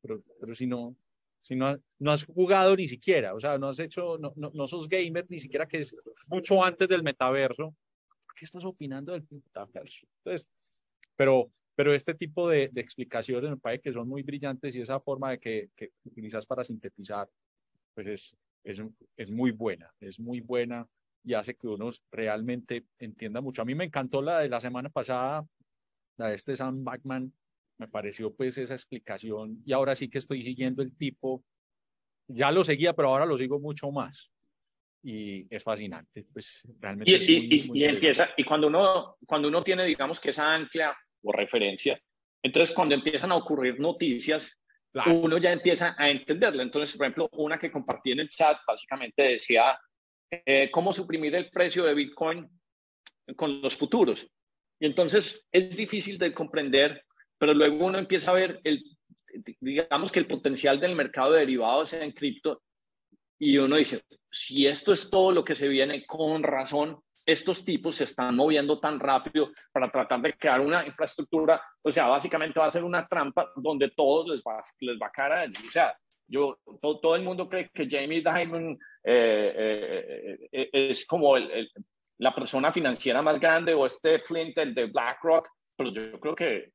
pero, 0.00 0.22
pero 0.40 0.54
si 0.54 0.66
no, 0.66 0.96
si 1.40 1.56
no, 1.56 1.78
no 1.98 2.12
has 2.12 2.24
jugado 2.24 2.76
ni 2.76 2.88
siquiera, 2.88 3.34
o 3.34 3.40
sea, 3.40 3.58
no 3.58 3.68
has 3.68 3.78
hecho, 3.78 4.18
no, 4.18 4.32
no, 4.36 4.66
sos 4.66 4.88
gamer 4.88 5.26
ni 5.28 5.40
siquiera 5.40 5.66
que 5.66 5.78
es 5.78 5.94
mucho 6.26 6.62
antes 6.62 6.88
del 6.88 7.02
metaverso, 7.02 7.74
¿por 8.26 8.34
qué 8.34 8.44
estás 8.44 8.64
opinando 8.64 9.12
del 9.12 9.26
metaverso? 9.30 10.06
Entonces, 10.18 10.46
pero, 11.16 11.50
pero 11.74 11.94
este 11.94 12.14
tipo 12.14 12.48
de, 12.48 12.68
de 12.68 12.80
explicaciones 12.80 13.50
me 13.50 13.56
parece 13.56 13.82
que 13.82 13.92
son 13.92 14.08
muy 14.08 14.22
brillantes 14.22 14.74
y 14.74 14.80
esa 14.80 15.00
forma 15.00 15.30
de 15.30 15.38
que, 15.38 15.70
que 15.74 15.92
utilizas 16.04 16.46
para 16.46 16.64
sintetizar, 16.64 17.28
pues 17.94 18.06
es, 18.06 18.36
es, 18.64 18.82
es 19.16 19.30
muy 19.30 19.50
buena, 19.50 19.92
es 20.00 20.20
muy 20.20 20.40
buena 20.40 20.86
y 21.24 21.34
hace 21.34 21.54
que 21.54 21.66
uno 21.66 21.90
realmente 22.10 22.86
entienda 22.98 23.40
mucho. 23.40 23.62
A 23.62 23.64
mí 23.64 23.74
me 23.74 23.84
encantó 23.84 24.22
la 24.22 24.40
de 24.40 24.48
la 24.48 24.60
semana 24.60 24.88
pasada, 24.88 25.46
la 26.16 26.28
de 26.28 26.34
este 26.34 26.56
Sam 26.56 26.84
Backman, 26.84 27.32
me 27.78 27.88
pareció 27.88 28.34
pues 28.34 28.58
esa 28.58 28.74
explicación 28.74 29.62
y 29.64 29.72
ahora 29.72 29.94
sí 29.94 30.08
que 30.08 30.18
estoy 30.18 30.42
siguiendo 30.42 30.82
el 30.82 30.96
tipo, 30.96 31.44
ya 32.26 32.50
lo 32.52 32.64
seguía, 32.64 32.92
pero 32.92 33.08
ahora 33.08 33.24
lo 33.24 33.38
sigo 33.38 33.58
mucho 33.58 33.90
más 33.90 34.30
y 35.02 35.46
es 35.54 35.62
fascinante, 35.62 36.26
pues 36.32 36.60
realmente. 36.80 37.10
Y, 37.10 37.84
empieza, 37.84 38.30
y 38.36 38.44
cuando 38.44 38.66
uno, 38.66 39.16
cuando 39.26 39.48
uno 39.48 39.62
tiene, 39.62 39.84
digamos 39.84 40.20
que 40.20 40.30
esa 40.30 40.52
ancla 40.52 40.96
o 41.22 41.32
referencia, 41.32 42.00
entonces 42.42 42.74
cuando 42.74 42.94
empiezan 42.94 43.32
a 43.32 43.36
ocurrir 43.36 43.78
noticias, 43.78 44.52
uno 45.06 45.38
ya 45.38 45.52
empieza 45.52 45.94
a 45.96 46.10
entenderla. 46.10 46.62
Entonces, 46.62 46.96
por 46.96 47.06
ejemplo, 47.06 47.28
una 47.32 47.58
que 47.58 47.70
compartí 47.70 48.12
en 48.12 48.20
el 48.20 48.28
chat 48.28 48.58
básicamente 48.66 49.22
decía 49.22 49.78
eh, 50.30 50.70
cómo 50.72 50.92
suprimir 50.92 51.34
el 51.34 51.50
precio 51.50 51.84
de 51.84 51.94
Bitcoin 51.94 52.48
con 53.36 53.60
los 53.60 53.76
futuros. 53.76 54.26
Y 54.80 54.86
entonces 54.86 55.46
es 55.52 55.76
difícil 55.76 56.18
de 56.18 56.32
comprender 56.32 57.04
pero 57.38 57.54
luego 57.54 57.86
uno 57.86 57.98
empieza 57.98 58.32
a 58.32 58.34
ver, 58.34 58.60
el, 58.64 58.84
digamos 59.60 60.12
que 60.12 60.18
el 60.18 60.26
potencial 60.26 60.80
del 60.80 60.94
mercado 60.94 61.32
de 61.32 61.40
derivados 61.40 61.92
en 61.92 62.12
cripto 62.12 62.62
y 63.38 63.56
uno 63.58 63.76
dice, 63.76 64.02
si 64.30 64.66
esto 64.66 64.92
es 64.92 65.08
todo 65.08 65.32
lo 65.32 65.44
que 65.44 65.54
se 65.54 65.68
viene, 65.68 66.04
con 66.04 66.42
razón, 66.42 66.98
estos 67.24 67.64
tipos 67.64 67.96
se 67.96 68.04
están 68.04 68.34
moviendo 68.34 68.80
tan 68.80 68.98
rápido 68.98 69.52
para 69.70 69.90
tratar 69.90 70.20
de 70.22 70.32
crear 70.32 70.60
una 70.60 70.84
infraestructura, 70.86 71.62
o 71.82 71.92
sea, 71.92 72.06
básicamente 72.06 72.58
va 72.58 72.66
a 72.66 72.70
ser 72.70 72.82
una 72.82 73.06
trampa 73.06 73.52
donde 73.54 73.90
todos 73.90 74.28
les 74.28 74.42
va, 74.42 74.60
les 74.80 74.98
va 74.98 75.06
a 75.06 75.10
caer. 75.10 75.50
O 75.50 75.70
sea, 75.70 75.96
yo, 76.26 76.58
todo, 76.80 77.00
todo, 77.00 77.16
el 77.16 77.22
mundo 77.22 77.48
cree 77.48 77.70
que 77.72 77.86
Jamie 77.88 78.22
Dimon 78.22 78.72
eh, 79.04 79.54
eh, 79.56 80.48
eh, 80.50 80.70
es 80.72 81.06
como 81.06 81.36
el, 81.36 81.70
la 82.18 82.34
persona 82.34 82.72
financiera 82.72 83.22
más 83.22 83.38
grande 83.38 83.74
o 83.74 83.86
este 83.86 84.18
Flint, 84.18 84.56
el 84.58 84.74
de 84.74 84.86
BlackRock, 84.86 85.48
pero 85.76 85.90
yo 85.90 86.18
creo 86.18 86.34
que 86.34 86.72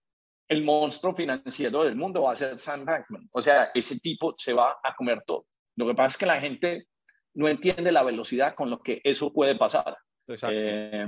el 0.53 0.63
monstruo 0.63 1.13
financiero 1.13 1.83
del 1.83 1.95
mundo 1.95 2.23
va 2.23 2.33
a 2.33 2.35
ser 2.35 2.59
Sam 2.59 2.85
Bankman. 2.85 3.29
O 3.31 3.41
sea, 3.41 3.71
ese 3.73 3.99
tipo 3.99 4.35
se 4.37 4.53
va 4.53 4.77
a 4.83 4.95
comer 4.95 5.23
todo. 5.25 5.45
Lo 5.75 5.87
que 5.87 5.95
pasa 5.95 6.13
es 6.13 6.17
que 6.17 6.25
la 6.25 6.39
gente 6.39 6.87
no 7.35 7.47
entiende 7.47 7.91
la 7.91 8.03
velocidad 8.03 8.55
con 8.55 8.69
lo 8.69 8.79
que 8.79 9.01
eso 9.03 9.33
puede 9.33 9.55
pasar. 9.55 9.97
Eh, 10.27 11.07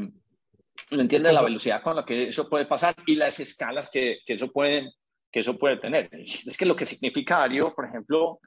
no 0.91 1.01
entiende 1.01 1.31
la 1.31 1.41
velocidad 1.41 1.81
con 1.81 1.95
la 1.95 2.05
que 2.05 2.29
eso 2.29 2.49
puede 2.49 2.65
pasar 2.65 2.95
y 3.05 3.15
las 3.15 3.39
escalas 3.39 3.89
que, 3.89 4.19
que, 4.25 4.33
eso, 4.33 4.51
puede, 4.51 4.91
que 5.31 5.39
eso 5.41 5.57
puede 5.57 5.77
tener. 5.77 6.09
Es 6.13 6.57
que 6.57 6.65
lo 6.65 6.75
que 6.75 6.85
significa, 6.85 7.43
Ario, 7.43 7.73
por 7.73 7.85
ejemplo, 7.85 8.39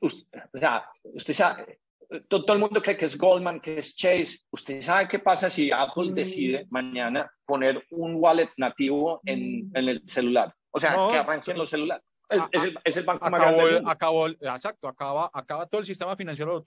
usted, 0.00 0.40
o 0.52 0.58
sea, 0.58 0.84
usted 1.04 1.34
sabe, 1.34 1.80
todo, 2.28 2.52
el 2.52 2.58
mundo 2.58 2.82
cree 2.82 2.96
que 2.96 3.06
es 3.06 3.16
Goldman, 3.16 3.60
que 3.60 3.78
es 3.78 3.94
Chase. 3.96 4.38
¿Usted 4.50 4.82
sabe 4.82 5.08
qué 5.08 5.18
pasa 5.18 5.50
si 5.50 5.70
Apple 5.72 6.12
decide 6.12 6.64
mm. 6.64 6.68
mañana 6.70 7.30
poner 7.44 7.84
un 7.90 8.16
wallet 8.16 8.50
nativo 8.56 9.20
en, 9.24 9.68
mm. 9.68 9.76
en 9.76 9.88
el 9.88 10.02
celular? 10.08 10.54
O 10.70 10.78
sea, 10.78 10.94
que 10.94 11.18
arranquen 11.18 11.56
los 11.56 11.70
celulares. 11.70 12.04
Es, 12.28 12.64
el, 12.64 12.78
es, 12.84 12.96
el, 12.96 13.04
banco 13.04 13.24
acabó, 13.24 13.40
más 13.40 13.70
grande. 13.70 13.90
Acabó, 13.90 14.28
exacto, 14.28 14.88
acaba, 14.88 15.30
acaba 15.32 15.66
todo 15.66 15.80
el 15.80 15.86
sistema 15.86 16.16
financiero 16.16 16.62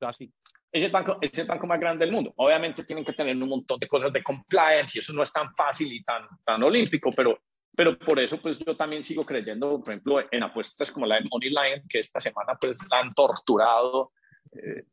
así. 0.00 0.30
es 0.72 0.82
el 0.82 0.90
banco, 0.90 1.18
es 1.20 1.38
el 1.38 1.46
banco 1.46 1.66
más 1.66 1.80
grande 1.80 2.04
del 2.04 2.14
mundo. 2.14 2.32
Obviamente 2.36 2.84
tienen 2.84 3.04
que 3.04 3.12
tener 3.12 3.36
un 3.36 3.48
montón 3.48 3.78
de 3.78 3.86
cosas 3.88 4.12
de 4.12 4.22
compliance 4.22 4.98
y 4.98 5.00
eso 5.00 5.12
no 5.12 5.22
es 5.22 5.32
tan 5.32 5.54
fácil 5.54 5.92
y 5.92 6.02
tan, 6.02 6.26
tan 6.44 6.62
olímpico, 6.62 7.10
pero, 7.16 7.38
pero 7.76 7.96
por 7.98 8.18
eso 8.18 8.40
pues 8.40 8.58
yo 8.58 8.76
también 8.76 9.04
sigo 9.04 9.24
creyendo, 9.24 9.80
por 9.80 9.94
ejemplo, 9.94 10.24
en 10.30 10.42
apuestas 10.42 10.90
como 10.90 11.06
la 11.06 11.16
de 11.16 11.28
Money 11.30 11.50
Line, 11.50 11.84
que 11.88 12.00
esta 12.00 12.20
semana 12.20 12.58
pues 12.60 12.76
la 12.90 13.00
han 13.00 13.14
torturado. 13.14 14.12
Eh, 14.56 14.84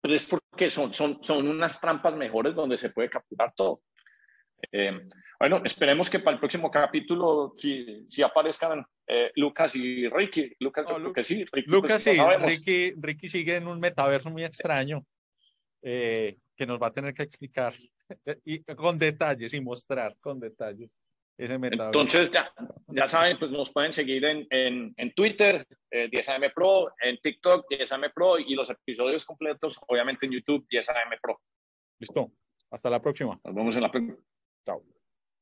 pero 0.00 0.14
es 0.14 0.26
porque 0.26 0.70
son, 0.70 0.94
son, 0.94 1.22
son 1.22 1.48
unas 1.48 1.80
trampas 1.80 2.14
mejores 2.14 2.54
donde 2.54 2.76
se 2.76 2.90
puede 2.90 3.10
capturar 3.10 3.52
todo. 3.54 3.82
Eh, 4.72 5.08
bueno, 5.38 5.62
esperemos 5.64 6.08
que 6.08 6.20
para 6.20 6.34
el 6.34 6.40
próximo 6.40 6.70
capítulo 6.70 7.54
si, 7.58 8.06
si 8.08 8.22
aparezcan 8.22 8.84
eh, 9.06 9.30
Lucas 9.36 9.74
y 9.76 10.08
Ricky. 10.08 10.54
Lucas, 10.60 10.86
No, 10.88 10.96
creo 10.96 11.12
que 11.12 11.24
sí. 11.24 11.44
Ricky, 11.52 11.70
Lucas 11.70 12.02
pues, 12.02 12.16
sí, 12.16 12.16
no. 12.16 12.38
Ricky, 12.38 12.94
Ricky 12.96 13.28
sigue 13.28 13.56
en 13.56 13.68
un 13.68 13.80
metaverso 13.80 14.30
muy 14.30 14.44
extraño 14.44 15.04
eh, 15.82 16.38
que 16.56 16.66
nos 16.66 16.80
va 16.80 16.88
a 16.88 16.92
tener 16.92 17.14
que 17.14 17.22
explicar 17.22 17.74
y, 18.44 18.62
con 18.62 18.98
detalles 18.98 19.52
y 19.52 19.60
mostrar 19.60 20.16
con 20.20 20.40
detalles 20.40 20.90
Entonces, 21.38 22.30
ya, 22.30 22.50
ya 22.88 23.08
saben, 23.08 23.38
pues 23.38 23.50
nos 23.50 23.70
pueden 23.70 23.92
seguir 23.92 24.24
en, 24.24 24.46
en, 24.50 24.94
en 24.96 25.12
Twitter, 25.12 25.66
eh, 25.90 26.08
10AM 26.10 26.52
Pro, 26.54 26.92
en 27.02 27.18
TikTok, 27.18 27.66
10AM 27.68 28.12
Pro, 28.14 28.38
y 28.38 28.54
los 28.54 28.70
episodios 28.70 29.24
completos, 29.24 29.78
obviamente 29.86 30.26
en 30.26 30.32
YouTube, 30.32 30.66
10AM 30.70 31.18
Pro. 31.20 31.40
Listo. 31.98 32.32
Hasta 32.70 32.90
la 32.90 33.00
próxima. 33.00 33.38
Nos 33.44 33.54
vemos 33.54 33.76
en 33.76 33.82
la 33.82 33.90
próxima. 33.90 34.16
Chao. 34.64 34.95